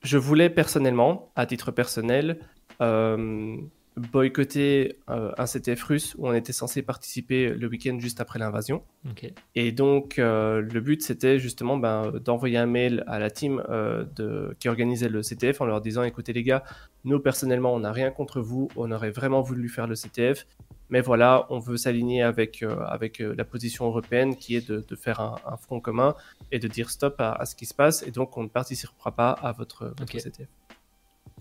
[0.02, 2.40] je voulais personnellement, à titre personnel,
[2.80, 3.56] euh,
[3.98, 8.82] boycotter euh, un CTF russe où on était censé participer le week-end juste après l'invasion.
[9.10, 9.34] Okay.
[9.54, 14.04] Et donc, euh, le but, c'était justement ben, d'envoyer un mail à la team euh,
[14.16, 16.64] de, qui organisait le CTF en leur disant, écoutez les gars,
[17.04, 20.46] nous personnellement, on n'a rien contre vous, on aurait vraiment voulu faire le CTF,
[20.90, 24.96] mais voilà, on veut s'aligner avec, euh, avec la position européenne qui est de, de
[24.96, 26.14] faire un, un, front commun
[26.50, 29.12] et de dire stop à, à, ce qui se passe, et donc on ne participera
[29.12, 30.18] pas à votre, votre okay.
[30.18, 30.48] CTF.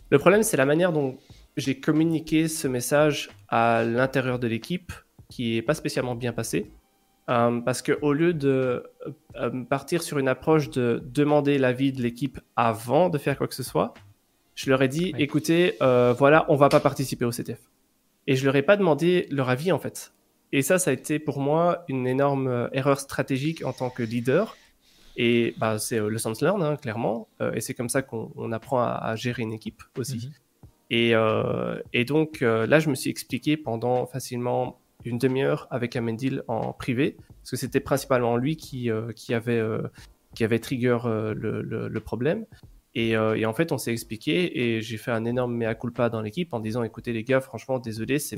[0.09, 1.17] Le problème, c'est la manière dont
[1.57, 4.93] j'ai communiqué ce message à l'intérieur de l'équipe
[5.29, 6.71] qui n'est pas spécialement bien passé.
[7.29, 8.83] Euh, parce qu'au lieu de
[9.35, 13.55] euh, partir sur une approche de demander l'avis de l'équipe avant de faire quoi que
[13.55, 13.93] ce soit,
[14.55, 15.21] je leur ai dit oui.
[15.21, 17.59] écoutez, euh, voilà, on va pas participer au CTF.
[18.25, 20.13] Et je leur ai pas demandé leur avis en fait.
[20.51, 24.03] Et ça, ça a été pour moi une énorme euh, erreur stratégique en tant que
[24.03, 24.57] leader.
[25.15, 27.27] Et bah, c'est le sense learn, hein, clairement.
[27.41, 30.17] Euh, et c'est comme ça qu'on apprend à, à, gérer une équipe aussi.
[30.17, 30.46] Mm -hmm.
[30.89, 35.95] Et, euh, et donc euh, là, je me suis expliqué pendant facilement une demi-heure avec
[35.95, 39.61] Amendil en privé, parce que c'était principalement lui qui, euh, qui, avait,
[40.35, 42.45] qui avait trigger le, le, le, problème.
[42.95, 46.21] Et, et, en fait, on s'est expliqué et j'ai fait un énorme mea culpa dans
[46.21, 48.37] l'équipe en disant écoutez, les gars, franchement, désolé, c'est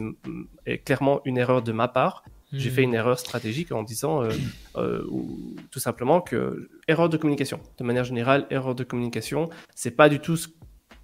[0.84, 2.24] clairement une erreur de ma part.
[2.52, 2.58] Mmh.
[2.58, 4.32] J'ai fait une erreur stratégique en disant euh,
[4.76, 7.60] euh, ou, tout simplement que erreur de communication.
[7.78, 10.48] De manière générale, erreur de communication, c'est pas du tout ce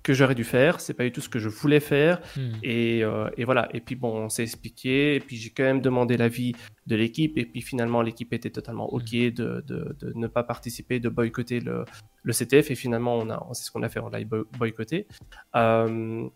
[0.06, 2.22] que j'aurais dû faire, c'est pas du tout ce que je voulais faire.
[2.38, 2.42] Hmm.
[2.42, 2.60] Mmh.
[2.62, 3.68] Et, euh, et, voilà.
[3.74, 5.16] Et puis bon, on s'est expliqué.
[5.16, 6.54] Et puis j'ai quand même demandé l'avis
[6.86, 7.38] de l'équipe.
[7.40, 9.30] Et puis finalement, l'équipe était totalement ok mmh.
[9.32, 11.86] de, de, de, ne pas participer, de boycotter le,
[12.22, 12.70] le CTF.
[12.70, 14.20] Et finalement, on a, c'est ce qu'on a fait, on l'a
[14.60, 15.08] boycotté.
[15.56, 16.30] Euh,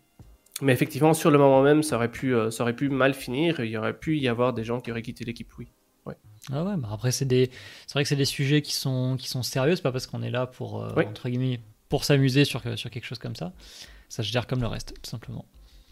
[0.62, 3.60] mais effectivement, sur le moment même, ça aurait pu, euh, ça aurait pu mal finir.
[3.60, 5.68] Il y aurait pu y avoir des gens qui auraient quitté l'équipe, oui.
[6.06, 6.16] Ouais.
[6.50, 7.50] Ah ouais, bah après c'est des,
[7.86, 9.76] c'est vrai que c'est des sujets qui sont qui sont sérieux.
[9.76, 11.04] C'est pas parce qu'on est là pour euh, oui.
[11.06, 11.60] entre guillemets
[11.90, 13.52] pour s'amuser sur, sur quelque chose comme ça.
[14.08, 15.44] Ça se gère comme le reste, tout simplement.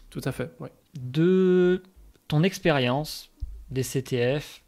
[0.09, 0.69] Tout à fait, oui.
[0.95, 1.83] De
[2.27, 3.29] ton expérience
[3.69, 4.63] des CTF,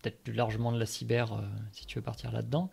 [0.00, 1.40] peut-être plus largement de la cyber, euh,
[1.72, 2.70] si tu veux partir là-dedans,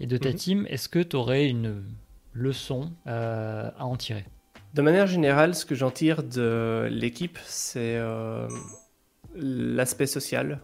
[0.00, 0.34] et de ta -hmm.
[0.34, 1.84] team, est-ce que tu aurais une
[2.32, 4.24] leçon euh, à en tirer?
[4.74, 8.48] De manière générale, ce que j'en tire de l'équipe, c'est euh,
[9.34, 10.60] l'aspect social,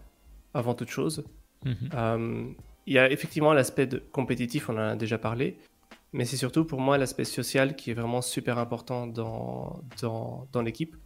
[0.55, 1.25] avant toute chose.
[1.65, 2.55] -hmm.
[2.89, 5.59] Il y a effectivement l'aspect compétitif, on en a déjà parlé,
[6.17, 10.63] mais c'est surtout pour moi l'aspect social qui est vraiment super important dans, dans, dans
[10.63, 10.97] l'équipe.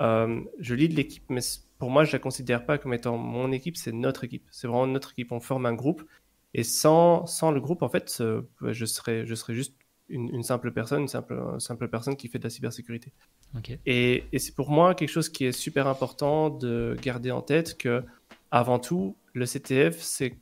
[0.00, 1.40] Euh, je lead l'équipe, mais
[1.78, 4.46] pour moi, je la considère pas comme étant mon équipe, c'est notre équipe.
[4.52, 5.32] C'est vraiment notre équipe.
[5.32, 6.04] On forme un groupe.
[6.54, 8.22] Et sans, sans le groupe, en fait,
[8.62, 9.74] je serais, je serais juste
[10.08, 13.12] une, une, simple personne, une simple, une simple personne qui fait de la cybersécurité.
[13.58, 13.80] Okay.
[13.86, 17.76] Et, et c'est pour moi quelque chose qui est super important de garder en tête
[17.76, 18.04] que,
[18.52, 20.36] avant tout, le CTF, c'est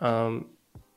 [0.00, 0.42] un,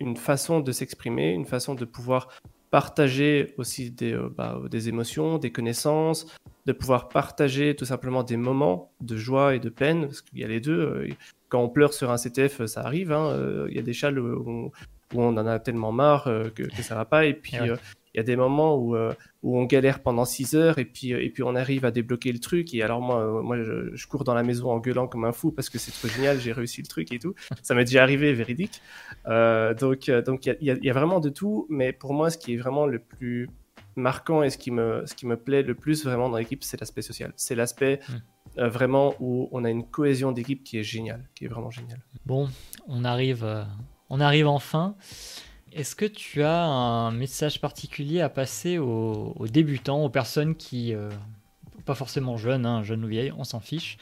[0.02, 2.28] une façon de s'exprimer, une façon de pouvoir
[2.70, 6.28] partager aussi des, euh, bah, des émotions, des connaissances,
[6.66, 10.44] de pouvoir partager tout simplement des moments de joie et de peine, parce qu'il y
[10.44, 10.80] a les deux.
[10.80, 11.10] Euh,
[11.50, 13.12] quand on pleure sur un CTF, ça arrive.
[13.12, 14.72] Hein, euh, il y a des chats où,
[15.16, 17.26] on en a tellement marre que, que, ça va pas.
[17.26, 17.56] Et puis,
[18.18, 19.14] il y a des moments où, euh,
[19.44, 22.32] où on galère pendant 6 heures et puis, euh, et puis on arrive à débloquer
[22.32, 22.74] le truc.
[22.74, 25.52] Et alors, moi, euh, moi je, cours dans la maison en gueulant comme un fou
[25.52, 27.36] parce que c'est trop génial, j'ai réussi le truc et tout.
[27.62, 28.82] Ça m'est déjà arrivé, véridique.
[29.28, 31.68] donc, donc il y, y, a vraiment de tout.
[31.70, 33.52] Mais pour moi, ce qui est vraiment le plus
[33.96, 36.80] marquant et ce qui me, ce qui me plaît le plus vraiment dans l'équipe, c'est
[36.80, 37.34] l'aspect social.
[37.36, 38.64] C'est l'aspect hmm.
[38.64, 42.02] vraiment où on a une cohésion d'équipe qui est géniale, qui est vraiment géniale.
[42.26, 42.50] Bon,
[42.88, 43.46] on arrive,
[44.10, 44.96] on arrive enfin.
[45.78, 51.12] Est-ce que tu as un message particulier à passer aux, débutants, aux personnes qui, euh,
[51.86, 54.00] pas forcément jeunes, hein, jeunes ou vieilles, on s'en fiche,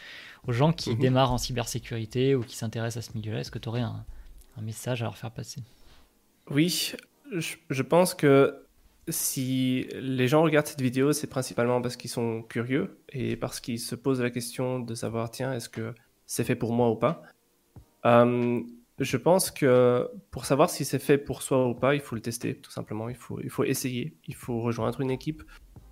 [0.47, 0.99] aux gens qui mhm.
[0.99, 4.05] démarrent en cybersécurité ou qui s'intéressent à ce milieu-là Est-ce que tu aurais un,
[4.61, 5.61] message à leur faire passer?
[6.49, 6.93] Oui,
[7.33, 8.63] je, pense que
[9.09, 13.81] si les gens regardent cette vidéo, c'est principalement parce qu'ils sont curieux et parce qu'ils
[13.81, 15.93] se posent la question de savoir, tiens, est-ce que
[16.25, 17.21] c'est fait pour moi ou pas?
[18.05, 18.61] Euh,
[18.99, 22.21] je pense que pour savoir si c'est fait pour soi ou pas, il faut le
[22.21, 23.09] tester, tout simplement.
[23.09, 24.15] Il faut, il faut essayer.
[24.27, 25.43] Il faut rejoindre une équipe.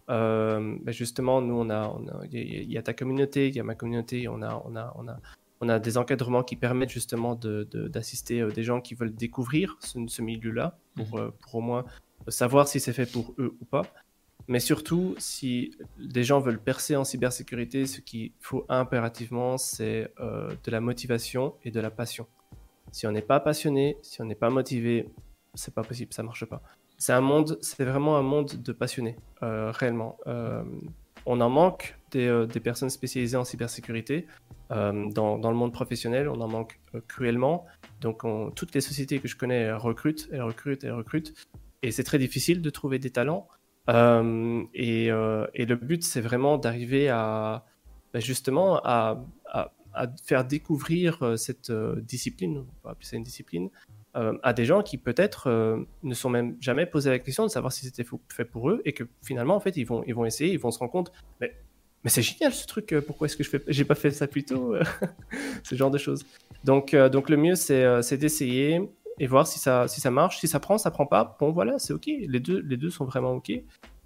[0.10, 1.98] Euh, ben justement, nous, on a,
[2.32, 5.08] il y, a ta communauté, il y a ma communauté, on a, on a, on
[5.08, 5.18] a,
[5.62, 9.78] on a des encadrements qui permettent justement d'assister de, euh, des gens qui veulent découvrir
[9.80, 11.24] ce, milieu-là pour, mhm.
[11.24, 11.86] euh, pour au moins
[12.28, 13.84] savoir si c'est fait pour eux ou pas.
[14.50, 20.72] Mais surtout, si des gens veulent percer en cybersécurité, ce qu'il faut impérativement, c'est de
[20.72, 22.28] la motivation et de la passion.
[22.94, 25.10] Si on n'est pas passionné, si on n'est pas motivé,
[25.56, 26.62] c'est pas possible, ça marche pas.
[27.00, 30.20] C'est un monde, c'est vraiment un monde de passionnés, euh, réellement.
[30.28, 30.64] Euh,
[31.26, 34.28] on en manque des, euh, des, personnes spécialisées en cybersécurité
[34.70, 37.66] dans, le monde professionnel, on en manque cruellement.
[38.02, 38.24] Donc,
[38.56, 41.34] toutes les sociétés que je connais recrutent, elles recrutent, elles recrutent,
[41.82, 43.48] et c'est très difficile de trouver des talents.
[43.88, 47.66] Et, le but, c'est vraiment d'arriver à
[48.14, 49.24] bah, justement à
[49.94, 53.70] à faire découvrir euh, cette euh, discipline, on va appeler ça une discipline,
[54.16, 55.50] euh, à des gens qui peut-être
[56.04, 58.94] ne sont même jamais posé la question de savoir si c'était fait pour eux et
[58.94, 61.12] que finalement en fait ils vont ils vont essayer ils vont se rendre compte
[61.42, 61.56] mais
[62.04, 64.44] mais c'est génial ce truc pourquoi est-ce que je fais j'ai pas fait ça plus
[64.44, 64.76] tôt
[65.64, 66.26] ce genre de choses.
[66.64, 68.88] Donc donc le mieux c'est d'essayer
[69.20, 70.40] et voir si ça si ça marche.
[70.40, 72.06] Si ça prend ça prend pas bon voilà c'est ok.
[72.06, 73.52] Les deux les deux sont vraiment ok.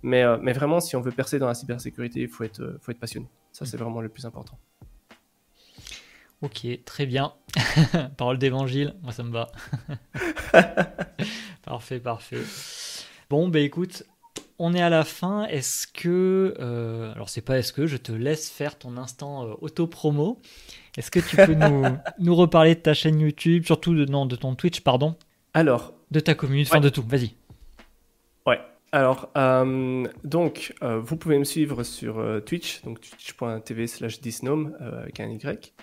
[0.04, 3.00] Mais mais vraiment si on veut percer dans la cybersécurité il faut être faut être
[3.00, 3.28] passionné.
[3.52, 4.58] Ça c'est vraiment le plus important
[6.42, 7.34] Ok, très bien.
[8.18, 9.48] Parole d'évangile, moi ça me va.
[11.66, 12.44] parfait, parfait.
[13.30, 14.04] Bon, bah écoute,
[14.60, 15.46] on est à la fin.
[15.46, 16.56] Est-ce que.
[16.60, 20.40] Euh, alors, c'est pas est-ce que, je te laisse faire ton instant euh, auto-promo.
[20.96, 21.84] Est-ce que tu peux nous,
[22.20, 25.16] nous, reparler de ta chaîne YouTube, surtout de, non, de ton Twitch, pardon
[25.54, 25.94] Alors.
[26.12, 27.34] De ta communauté, enfin de tout, vas-y.
[28.46, 28.62] Ouais.
[28.94, 35.30] Alors, euh, donc, vous pouvez me suivre sur Twitch, donc twitch.tv slash disnome avec un
[35.30, 35.74] Y.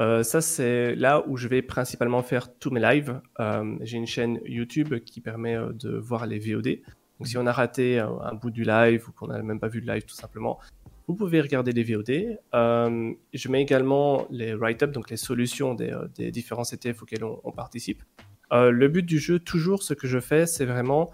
[0.00, 3.20] Euh, ça, c'est là où je vais principalement faire tous mes lives.
[3.38, 6.80] Euh, j'ai une chaîne YouTube qui permet euh, de voir les VOD.
[7.18, 9.80] Donc, si on a raté un, bout du live ou qu'on n'a même pas vu
[9.80, 10.58] le live, tout simplement,
[11.06, 12.38] vous pouvez regarder les VOD.
[12.54, 18.02] je mets également les write-up, donc les solutions des, différents CTF auxquels on participe.
[18.50, 21.10] le but du jeu, toujours, ce que je fais, c'est vraiment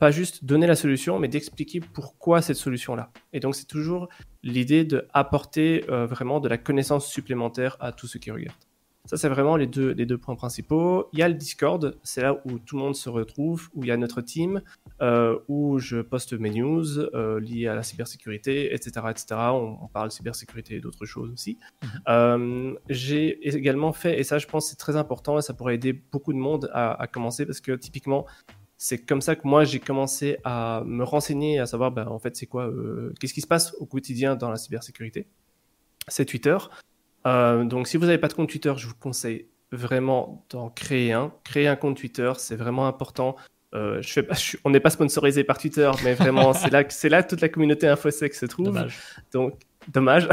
[0.00, 3.12] pas juste donner la solution, mais d'expliquer pourquoi cette solution-là.
[3.34, 4.08] Et donc, c'est toujours
[4.42, 8.56] l'idée d'apporter euh, vraiment de la connaissance supplémentaire à tous ceux qui regardent.
[9.04, 11.08] Ça, c'est vraiment les deux, les deux points principaux.
[11.12, 13.88] Il y a le Discord, c'est là où tout le monde se retrouve, où il
[13.88, 14.62] y a notre team,
[15.02, 19.06] euh, où je poste mes news euh, liées à la cybersécurité, etc.
[19.10, 19.26] etc.
[19.52, 21.58] On, parle cybersécurité et d'autres choses aussi.
[22.06, 22.78] Mhm.
[22.88, 26.32] J'ai également fait, et ça je pense c'est très important, et ça pourrait aider beaucoup
[26.32, 28.26] de monde à, à commencer, parce que typiquement,
[28.82, 32.34] c'est comme ça que moi j'ai commencé à me renseigner, à savoir ben, en fait
[32.34, 35.26] c'est quoi, euh, qu'est-ce qui se passe au quotidien dans la cybersécurité.
[36.08, 36.56] C'est Twitter.
[37.26, 41.12] Euh, donc si vous n'avez pas de compte Twitter, je vous conseille vraiment d'en créer
[41.12, 41.30] un.
[41.44, 43.36] Créer un compte Twitter, c'est vraiment important.
[43.74, 44.34] Euh, je fais pas,
[44.64, 47.50] on n'est pas sponsorisé par Twitter, mais vraiment c'est là que c'est là toute la
[47.50, 48.64] communauté InfoSec se trouve.
[48.64, 48.98] Dommage.
[49.34, 49.60] Donc
[49.92, 50.26] dommage.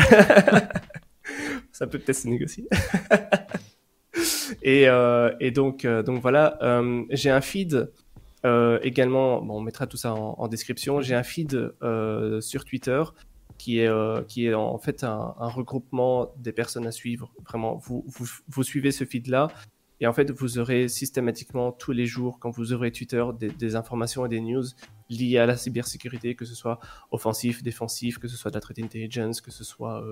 [1.73, 2.65] ça peut peut-être se négocier.
[4.61, 4.85] et,
[5.41, 6.57] et donc donc voilà,
[7.09, 7.91] j'ai un feed
[8.45, 11.01] euh, également, on mettra tout ça en, description.
[11.01, 13.03] J'ai un feed euh, sur Twitter
[13.57, 17.31] qui est, euh, qui est en fait un, regroupement des personnes à suivre.
[17.45, 18.05] Vraiment, vous,
[18.47, 19.47] vous, suivez ce feed-là
[19.99, 24.27] et en fait, vous aurez systématiquement tous les jours, quand vous aurez Twitter, des, informations
[24.27, 24.63] et des news
[25.09, 28.77] liées à la cybersécurité, que ce soit offensif, défensif, que ce soit de la threat
[28.77, 30.03] intelligence, que ce soit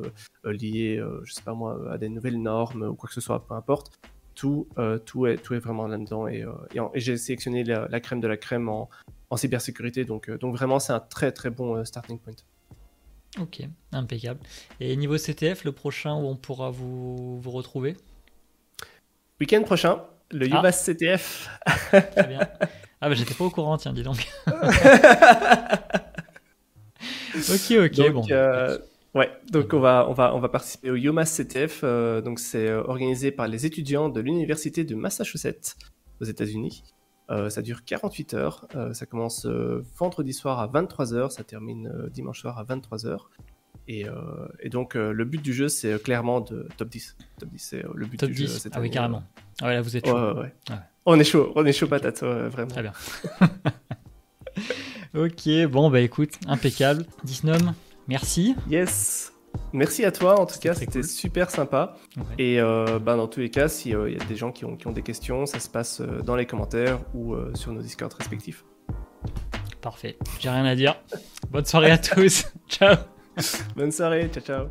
[0.44, 3.54] lié, je sais pas moi, à des nouvelles normes ou quoi que ce soit, peu
[3.54, 3.92] importe
[4.36, 6.28] tout, euh, tout, est, tout est vraiment là-dedans.
[6.28, 6.52] Et, euh,
[6.94, 8.90] et, j'ai sélectionné la, crème de la crème en,
[9.30, 10.06] en cybersécurité.
[10.06, 12.34] Donc, donc vraiment, c'est un très très bon starting point.
[13.40, 14.40] Ok, impeccable.
[14.80, 17.98] Et niveau CTF, le prochain où on pourra vous, vous retrouver?
[19.42, 20.02] Week-end prochain,
[20.32, 20.72] le ah.
[20.72, 21.50] CTF.
[21.90, 22.40] Très bien.
[23.02, 24.26] Ah bah j'étais pas au courant, tiens, dis donc.
[27.36, 28.26] ok, ok, bon.
[28.32, 28.78] Euh,
[29.16, 31.82] ouais, donc on va, on, va, on va participer au UMass CTF.
[31.84, 35.76] Euh, donc c'est euh, organisé par les étudiants de l'université de Massachusetts
[36.22, 36.84] aux États-Unis.
[37.50, 38.68] ça dure 48 heures.
[38.94, 39.46] ça commence
[39.98, 43.18] vendredi soir à 23h, ça termine dimanche soir à 23h.
[43.88, 44.06] Et,
[44.72, 47.18] donc le but du jeu, c'est clairement de top 10.
[47.40, 48.48] Top 10, c'est le but du jeu.
[48.72, 49.24] ah oui, carrément.
[49.62, 50.14] Ah ouais, là vous êtes chaud.
[50.16, 50.76] Ouais, ouais.
[51.06, 52.72] On est chaud, on est chaud patate, vraiment.
[52.72, 52.94] Très bien.
[55.26, 57.06] ok, bon bah écoute, impeccable.
[57.26, 57.74] Disnom,
[58.08, 58.56] merci.
[58.70, 59.32] Yes.
[59.74, 61.96] Merci à toi, en tout cas, c'était super sympa.
[62.38, 64.76] Et euh, bah, dans tous les cas, s'il euh, y a des gens qui ont,
[64.76, 68.14] qui ont, des questions, ça se passe euh, dans les commentaires ou sur nos Discord
[68.14, 68.64] respectifs.
[69.82, 70.96] Parfait, j'ai rien à dire.
[71.50, 72.46] Bonne soirée à tous.
[72.70, 72.96] ciao.
[73.76, 74.68] Bonne soirée, ciao ciao.